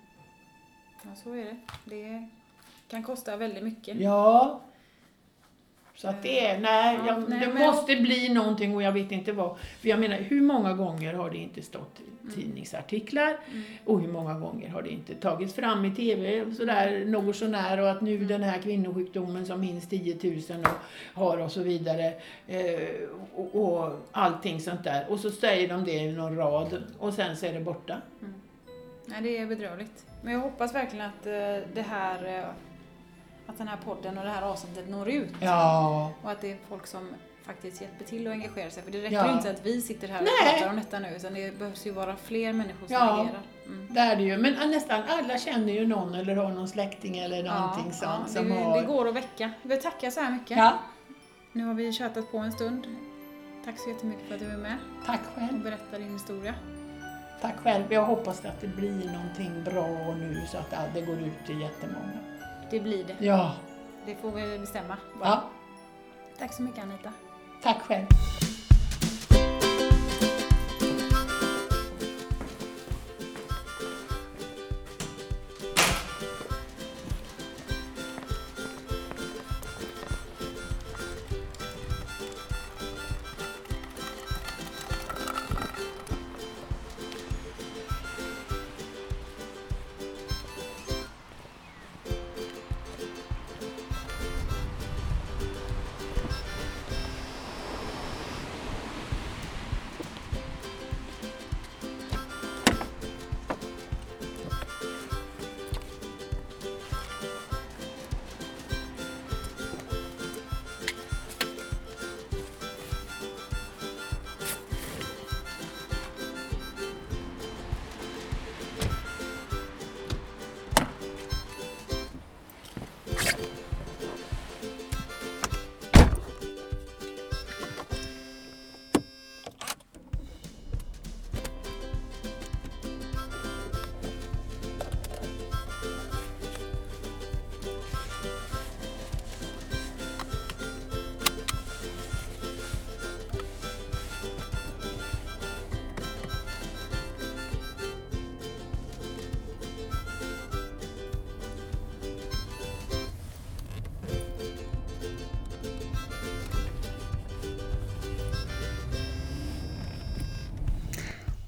Ja, 1.03 1.09
så 1.23 1.33
är 1.33 1.45
det. 1.45 1.55
Det 1.85 2.29
kan 2.87 3.03
kosta 3.03 3.37
väldigt 3.37 3.63
mycket. 3.63 3.99
Ja. 4.01 4.61
Så 5.95 6.07
att 6.09 6.23
det 6.23 6.45
är, 6.45 6.59
nej, 6.59 6.95
Ja, 6.99 7.07
jag, 7.07 7.29
nej, 7.29 7.39
det 7.39 7.47
men- 7.53 7.57
måste 7.67 7.95
bli 7.95 8.29
någonting 8.29 8.75
och 8.75 8.83
jag 8.83 8.91
vet 8.91 9.11
inte 9.11 9.31
vad. 9.31 9.57
För 9.81 9.89
jag 9.89 9.99
menar, 9.99 10.17
hur 10.17 10.41
många 10.41 10.73
gånger 10.73 11.13
har 11.13 11.29
det 11.29 11.37
inte 11.37 11.61
stått 11.61 11.99
i 11.99 12.31
tidningsartiklar 12.35 13.37
Mm. 13.51 13.63
och 13.85 14.01
hur 14.01 14.07
många 14.07 14.33
gånger 14.39 14.69
har 14.69 14.81
det 14.81 14.89
inte 14.89 15.15
tagits 15.15 15.53
fram 15.53 15.85
i 15.85 15.95
TV 15.95 16.45
sådär 16.55 17.05
något 17.05 17.35
sånär 17.35 17.79
och 17.79 17.89
att 17.91 18.01
nu 18.01 18.15
Mm. 18.15 18.27
den 18.27 18.43
här 18.43 18.57
kvinnosjukdomen 18.61 19.45
som 19.45 19.59
minst 19.59 19.89
10 19.89 20.17
000 20.23 20.65
och 21.15 21.21
har 21.21 21.37
och 21.37 21.51
så 21.51 21.61
vidare 21.63 22.13
eh, 22.47 22.89
och, 23.35 23.55
och 23.83 23.91
allting 24.11 24.59
sånt 24.61 24.83
där. 24.83 25.05
Och 25.09 25.19
så 25.19 25.31
säger 25.31 25.67
de 25.67 25.83
det 25.83 25.91
i 25.93 26.11
någon 26.11 26.35
rad 26.37 26.83
och 26.99 27.13
sen 27.13 27.37
så 27.37 27.45
är 27.45 27.53
det 27.53 27.59
borta. 27.59 28.01
Nej, 29.05 29.21
det 29.21 29.37
är 29.37 29.45
bedrövligt. 29.45 30.05
Men 30.21 30.33
jag 30.33 30.39
hoppas 30.39 30.75
verkligen 30.75 31.05
att 31.05 31.25
eh, 31.27 31.67
det 31.73 31.85
här 31.89 32.39
eh, 32.39 32.45
att 33.47 33.57
den 33.57 33.67
här 33.67 33.77
podden 33.85 34.17
och 34.17 34.23
det 34.23 34.29
här 34.29 34.41
avsnittet 34.41 34.89
når 34.89 35.09
ut. 35.09 35.31
Ja. 35.41 36.11
Och 36.23 36.31
att 36.31 36.41
det 36.41 36.51
är 36.51 36.57
folk 36.69 36.87
som 36.87 37.09
faktiskt 37.45 37.81
hjälper 37.81 38.05
till 38.05 38.27
och 38.27 38.33
engagerar 38.33 38.69
sig. 38.69 38.83
För 38.83 38.91
det 38.91 39.01
räcker 39.01 39.15
Ja. 39.15 39.31
inte 39.33 39.49
att 39.51 39.65
vi 39.65 39.81
sitter 39.81 40.07
här 40.07 40.19
och 40.21 40.27
Nej. 40.43 40.53
pratar 40.53 40.69
om 40.69 40.75
detta 40.75 40.99
nu, 40.99 41.15
utan 41.15 41.33
det 41.33 41.59
behövs 41.59 41.87
ju 41.87 41.91
vara 41.91 42.15
fler 42.15 42.53
människor 42.53 42.87
som 42.87 42.93
Ja. 42.95 43.21
agerar. 43.21 43.39
Mm. 43.65 43.87
Det 43.93 43.99
är 43.99 44.15
det 44.15 44.23
ju. 44.23 44.37
Men 44.37 44.71
nästan 44.71 45.03
alla 45.07 45.37
känner 45.37 45.73
ju 45.73 45.87
någon 45.87 46.15
eller 46.15 46.35
har 46.35 46.49
någon 46.49 46.67
släkting 46.67 47.17
eller 47.17 47.43
någonting 47.43 47.85
ja, 47.87 47.91
sånt 47.93 48.23
ja, 48.27 48.33
som 48.39 48.49
det, 48.49 48.55
har... 48.63 48.81
det 48.81 48.87
går 48.87 49.07
att 49.07 49.15
väcka. 49.15 49.51
Vi 49.61 49.77
tackar 49.77 50.09
så 50.09 50.19
här 50.21 50.31
mycket. 50.31 50.57
Ja. 50.57 50.73
Nu 51.51 51.65
har 51.65 51.73
vi 51.73 51.91
tjatat 51.93 52.31
på 52.31 52.37
en 52.37 52.51
stund. 52.51 52.87
Tack 53.65 53.79
så 53.79 53.89
jättemycket 53.89 54.27
för 54.27 54.33
att 54.35 54.39
du 54.41 54.49
är 54.51 54.57
med 54.57 54.77
Tack 55.05 55.19
och 55.35 55.39
själv. 55.41 55.63
berättar 55.63 55.99
din 55.99 56.13
historia. 56.13 56.53
Tack 57.41 57.55
själv. 57.63 57.93
Jag 57.93 58.05
hoppas 58.05 58.45
att 58.45 58.61
det 58.61 58.67
blir 58.67 59.11
någonting 59.13 59.63
bra 59.63 60.15
nu 60.15 60.41
så 60.51 60.57
att 60.57 60.93
det 60.93 61.01
går 61.01 61.15
ut 61.19 61.45
till 61.45 61.61
jättemånga. 61.61 62.19
Det 62.69 62.79
blir 62.79 63.03
det. 63.03 63.25
Ja, 63.25 63.55
Det 64.05 64.15
får 64.15 64.31
vi 64.31 64.59
bestämma. 64.59 64.97
ja. 65.23 65.43
Tack 66.39 66.53
så 66.53 66.61
mycket 66.63 66.83
Anita. 66.83 67.11
Tack 67.63 67.81
själv. 67.81 68.05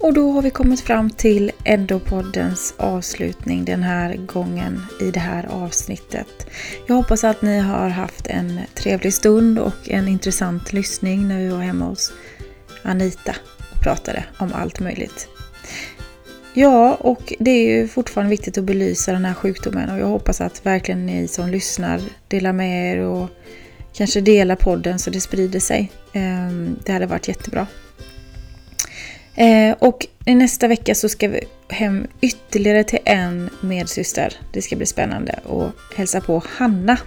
Och 0.06 0.14
då 0.14 0.32
har 0.32 0.42
vi 0.42 0.50
kommit 0.50 0.82
fram 0.82 1.10
till 1.10 1.52
Endopoddens 1.64 2.74
avslutning 2.78 3.66
den 3.66 3.84
här 3.84 4.16
gången 4.16 4.82
i 5.02 5.12
det 5.12 5.20
här 5.20 5.46
avsnittet. 5.46 6.48
Jag 6.88 6.96
hoppas 6.96 7.24
att 7.24 7.42
ni 7.42 7.60
har 7.60 7.90
haft 7.90 8.28
en 8.28 8.60
trevlig 8.76 9.14
stund 9.14 9.60
och 9.60 9.90
en 9.90 10.08
intressant 10.08 10.74
lyssning 10.74 11.28
när 11.28 11.40
vi 11.40 11.48
var 11.48 11.60
hemma 11.60 11.86
hos 11.86 12.14
Anita 12.84 13.36
och 13.72 13.82
pratade 13.84 14.24
om 14.38 14.54
allt 14.54 14.80
möjligt. 14.80 15.28
Ja, 16.54 16.96
och 16.96 17.34
det 17.40 17.52
är 17.52 17.78
ju 17.78 17.88
fortfarande 17.88 18.30
viktigt 18.30 18.58
att 18.58 18.64
belysa 18.64 19.12
den 19.12 19.26
här 19.26 19.34
sjukdomen 19.34 19.90
och 19.90 20.00
jag 20.00 20.08
hoppas 20.08 20.42
att 20.42 20.66
verkligen 20.66 21.06
ni 21.06 21.28
som 21.28 21.50
lyssnar 21.50 22.02
delar 22.28 22.54
med 22.54 22.94
er 22.94 23.00
och 23.00 23.30
kanske 23.94 24.22
delar 24.22 24.56
podden 24.56 25.00
så 25.00 25.10
det 25.10 25.22
sprider 25.22 25.60
sig. 25.60 25.92
Ehm, 26.14 26.80
det 26.86 26.92
hade 26.92 27.06
varit 27.06 27.28
jättebra. 27.28 27.68
Eh, 29.36 29.76
och 29.80 30.06
nästa 30.26 30.68
vecka 30.68 30.96
så 30.96 31.10
ska 31.10 31.28
vi 31.28 31.40
hem 31.70 32.08
ytterligare 32.22 32.84
till 32.84 33.00
en 33.06 33.50
medsyster. 33.62 34.34
Det 34.54 34.62
ska 34.62 34.76
bli 34.76 34.86
spännande 34.86 35.40
att 35.46 35.98
hälsa 35.98 36.22
på 36.22 36.44
Hanna. 36.50 36.98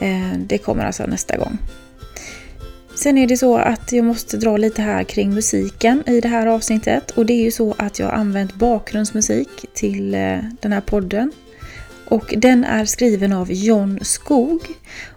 Eh, 0.00 0.38
det 0.38 0.58
kommer 0.58 0.84
alltså 0.84 1.06
nästa 1.06 1.36
gång. 1.36 1.58
Sen 2.94 3.18
är 3.18 3.26
det 3.26 3.36
så 3.36 3.56
att 3.56 3.92
jag 3.92 4.04
måste 4.04 4.36
dra 4.36 4.56
lite 4.56 4.82
här 4.82 5.04
kring 5.04 5.34
musiken 5.34 6.02
i 6.06 6.20
det 6.20 6.28
här 6.28 6.46
avsnittet. 6.46 7.10
Och 7.10 7.26
det 7.26 7.32
är 7.32 7.44
ju 7.44 7.50
så 7.50 7.74
att 7.78 7.98
jag 7.98 8.06
har 8.06 8.12
använt 8.12 8.54
bakgrundsmusik 8.54 9.48
till 9.74 10.14
eh, 10.14 10.38
den 10.60 10.72
här 10.72 10.80
podden. 10.80 11.32
Och 12.08 12.34
den 12.36 12.64
är 12.64 12.84
skriven 12.84 13.32
av 13.32 13.52
John 13.52 13.98
Skog. 14.02 14.60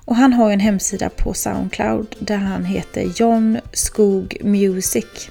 Och 0.05 0.15
han 0.15 0.33
har 0.33 0.49
ju 0.49 0.53
en 0.53 0.59
hemsida 0.59 1.09
på 1.09 1.33
Soundcloud 1.33 2.15
där 2.19 2.37
han 2.37 2.65
heter 2.65 3.11
John 3.15 3.57
Skog 3.73 4.37
Music. 4.43 5.29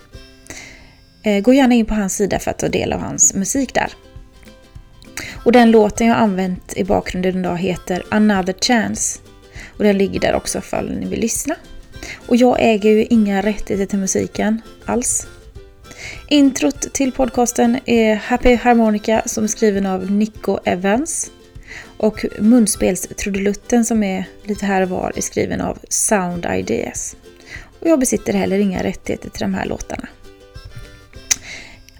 Eh, 1.29 1.41
gå 1.41 1.55
gärna 1.55 1.75
in 1.75 1.87
på 1.87 1.95
hans 1.95 2.17
sida 2.17 2.39
för 2.39 2.51
att 2.51 2.59
ta 2.59 2.69
del 2.69 2.93
av 2.93 3.01
hans 3.01 3.35
musik 3.35 3.75
där. 3.75 3.93
Och 5.45 5.53
den 5.53 5.71
låten 5.71 6.07
jag 6.07 6.17
använt 6.17 6.77
i 6.77 6.85
bakgrunden 6.85 7.39
idag 7.39 7.57
heter 7.57 8.03
Another 8.11 8.55
Chance. 8.61 9.21
Och 9.77 9.85
den 9.85 9.99
ligger 9.99 10.21
där 10.21 10.35
också 10.35 10.59
ifall 10.59 10.91
ni 10.91 11.07
vill 11.07 11.21
lyssna. 11.21 11.55
Och 12.27 12.37
jag 12.37 12.57
äger 12.61 12.91
ju 12.91 13.05
inga 13.05 13.43
rättigheter 13.43 13.87
till 13.87 13.99
musiken 13.99 14.63
alls. 14.85 15.27
Introt 16.29 16.93
till 16.93 17.13
podcasten 17.13 17.79
är 17.85 18.15
Happy 18.15 18.55
Harmonica 18.55 19.23
som 19.27 19.45
är 19.45 19.49
skriven 19.49 19.87
av 19.87 20.11
Nico 20.11 20.59
Evans. 20.65 21.31
Och 21.97 22.25
munspelstrudelutten 22.39 23.85
som 23.85 24.03
är 24.03 24.25
lite 24.45 24.67
här 24.67 24.83
och 24.83 24.89
var 24.89 25.13
är 25.17 25.21
skriven 25.21 25.61
av 25.61 25.79
Sound 25.89 26.47
Ideas. 26.47 27.17
Och 27.81 27.87
jag 27.89 28.01
besitter 28.01 28.33
heller 28.33 28.59
inga 28.59 28.83
rättigheter 28.83 29.31
till 29.31 29.41
de 29.41 29.55
här 29.55 29.67
låtarna. 29.67 30.09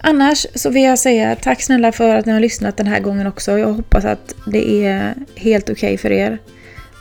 Annars 0.01 0.47
så 0.55 0.69
vill 0.69 0.83
jag 0.83 0.99
säga 0.99 1.35
tack 1.35 1.61
snälla 1.61 1.91
för 1.91 2.15
att 2.15 2.25
ni 2.25 2.31
har 2.31 2.39
lyssnat 2.39 2.77
den 2.77 2.87
här 2.87 2.99
gången 2.99 3.27
också. 3.27 3.57
Jag 3.57 3.73
hoppas 3.73 4.05
att 4.05 4.35
det 4.45 4.85
är 4.85 5.13
helt 5.35 5.69
okej 5.69 5.97
för 5.97 6.11
er. 6.11 6.37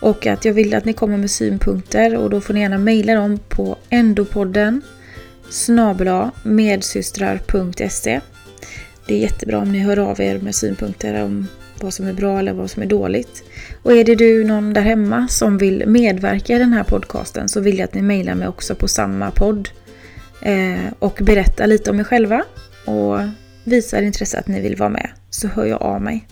Och 0.01 0.26
att 0.26 0.44
jag 0.44 0.53
vill 0.53 0.74
att 0.74 0.84
ni 0.84 0.92
kommer 0.92 1.16
med 1.16 1.30
synpunkter 1.30 2.16
och 2.16 2.30
då 2.30 2.40
får 2.40 2.55
ni 2.55 2.61
gärna 2.61 2.78
mejla 2.78 3.14
dem 3.14 3.38
på 3.49 3.76
endopodden 3.88 4.82
snabla 5.51 6.30
medsystrar.se 6.42 8.20
Det 9.07 9.14
är 9.14 9.18
jättebra 9.18 9.59
om 9.59 9.72
ni 9.72 9.78
hör 9.78 9.99
av 9.99 10.20
er 10.20 10.38
med 10.38 10.55
synpunkter 10.55 11.22
om 11.24 11.49
vad 11.80 11.94
som 11.94 12.07
är 12.07 12.12
bra 12.12 12.38
eller 12.38 12.53
vad 12.53 12.70
som 12.70 12.82
är 12.82 12.86
dåligt. 12.86 13.44
Och 13.82 13.92
är 13.92 14.05
det 14.05 14.14
du 14.14 14.44
någon 14.44 14.72
där 14.72 14.82
hemma 14.82 15.28
som 15.28 15.59
vill 15.59 15.84
medverka 15.86 16.57
i 16.57 16.59
den 16.59 16.72
här 16.72 16.84
podcasten 16.84 17.49
så 17.49 17.61
vill 17.61 17.78
jag 17.78 17.84
att 17.84 17.94
ni 17.94 18.03
mejlar 18.03 18.34
mig 18.34 18.49
också 18.49 18.74
på 18.74 18.88
samma 18.88 19.30
podd. 19.30 19.68
Eh, 20.42 20.92
och 20.99 21.18
berätta 21.22 21.66
lite 21.66 21.90
om 21.90 22.01
er 22.01 22.05
själva 22.05 22.44
och 22.89 23.20
visar 23.64 24.03
intresse 24.03 24.39
att 24.39 24.49
ni 24.49 24.61
vill 24.61 24.76
vara 24.76 24.89
med 24.89 25.11
så 25.30 25.49
hör 25.49 25.66
jag 25.66 25.82
av 25.82 26.03
mig. 26.03 26.26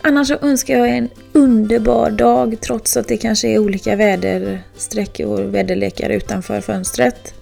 Annars 0.00 0.28
så 0.28 0.34
önskar 0.34 0.78
jag 0.78 0.88
en 0.88 1.08
underbar 1.32 2.10
dag 2.10 2.56
trots 2.60 2.96
att 2.96 3.08
det 3.08 3.16
kanske 3.16 3.48
är 3.48 3.58
olika 3.58 3.96
väderstreck 3.96 5.20
och 5.24 5.54
väderlekar 5.54 6.10
utanför 6.10 6.60
fönstret. 6.60 7.34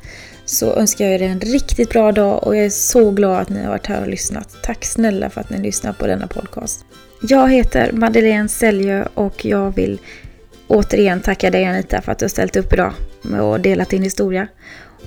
Så 0.44 0.74
önskar 0.74 1.04
jag 1.04 1.14
er 1.14 1.22
en 1.22 1.40
riktigt 1.40 1.90
bra 1.90 2.12
dag 2.12 2.46
och 2.46 2.56
jag 2.56 2.64
är 2.64 2.70
så 2.70 3.10
glad 3.10 3.40
att 3.40 3.48
ni 3.48 3.62
har 3.62 3.68
varit 3.68 3.86
här 3.86 4.02
och 4.02 4.08
lyssnat. 4.08 4.56
Tack 4.62 4.84
snälla 4.84 5.30
för 5.30 5.40
att 5.40 5.50
ni 5.50 5.58
lyssnar 5.58 5.92
på 5.92 6.06
denna 6.06 6.26
podcast. 6.26 6.84
Jag 7.22 7.52
heter 7.52 7.92
Madeleine 7.92 8.48
Säljö 8.48 9.04
och 9.14 9.44
jag 9.44 9.74
vill 9.76 10.00
återigen 10.68 11.20
tacka 11.20 11.50
dig 11.50 11.64
Anita 11.64 12.02
för 12.02 12.12
att 12.12 12.18
du 12.18 12.24
har 12.24 12.28
ställt 12.28 12.56
upp 12.56 12.72
idag 12.72 12.92
med 13.22 13.40
och 13.40 13.60
delat 13.60 13.88
din 13.88 14.02
historia. 14.02 14.46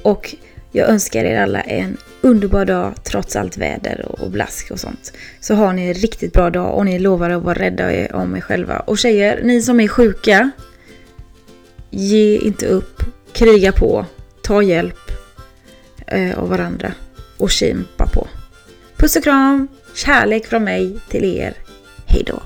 Och 0.04 0.36
jag 0.72 0.90
önskar 0.90 1.26
er 1.26 1.42
alla 1.42 1.62
en 1.62 1.98
underbar 2.22 2.66
dag 2.66 3.04
trots 3.04 3.36
allt 3.36 3.58
väder 3.58 4.06
och 4.22 4.32
blask 4.32 4.72
och 4.72 4.80
sånt. 4.80 5.14
Så 5.40 5.56
har 5.56 5.74
ni 5.74 5.88
en 5.88 5.94
riktigt 5.94 6.34
bra 6.34 6.50
dag 6.50 6.76
och 6.76 6.86
ni 6.86 7.00
lovar 7.00 7.30
att 7.30 7.44
vara 7.44 7.60
rädda 7.60 8.16
om 8.18 8.36
er 8.36 8.42
själva. 8.42 8.80
Och 8.80 8.98
tjejer, 8.98 9.42
ni 9.44 9.62
som 9.62 9.80
är 9.80 9.88
sjuka, 9.88 10.52
ge 11.90 12.38
inte 12.38 12.66
upp, 12.66 13.04
kriga 13.34 13.72
på, 13.72 14.06
ta 14.42 14.62
hjälp 14.62 15.12
eh, 16.08 16.40
av 16.40 16.50
varandra 16.50 16.92
och 17.38 17.52
kämpa 17.52 18.08
på. 18.08 18.28
Puss 18.98 19.16
och 19.16 19.24
kram, 19.24 19.68
kärlek 19.96 20.46
från 20.46 20.64
mig 20.64 21.00
till 21.10 21.24
er. 21.24 21.54
Hejdå! 22.06 22.42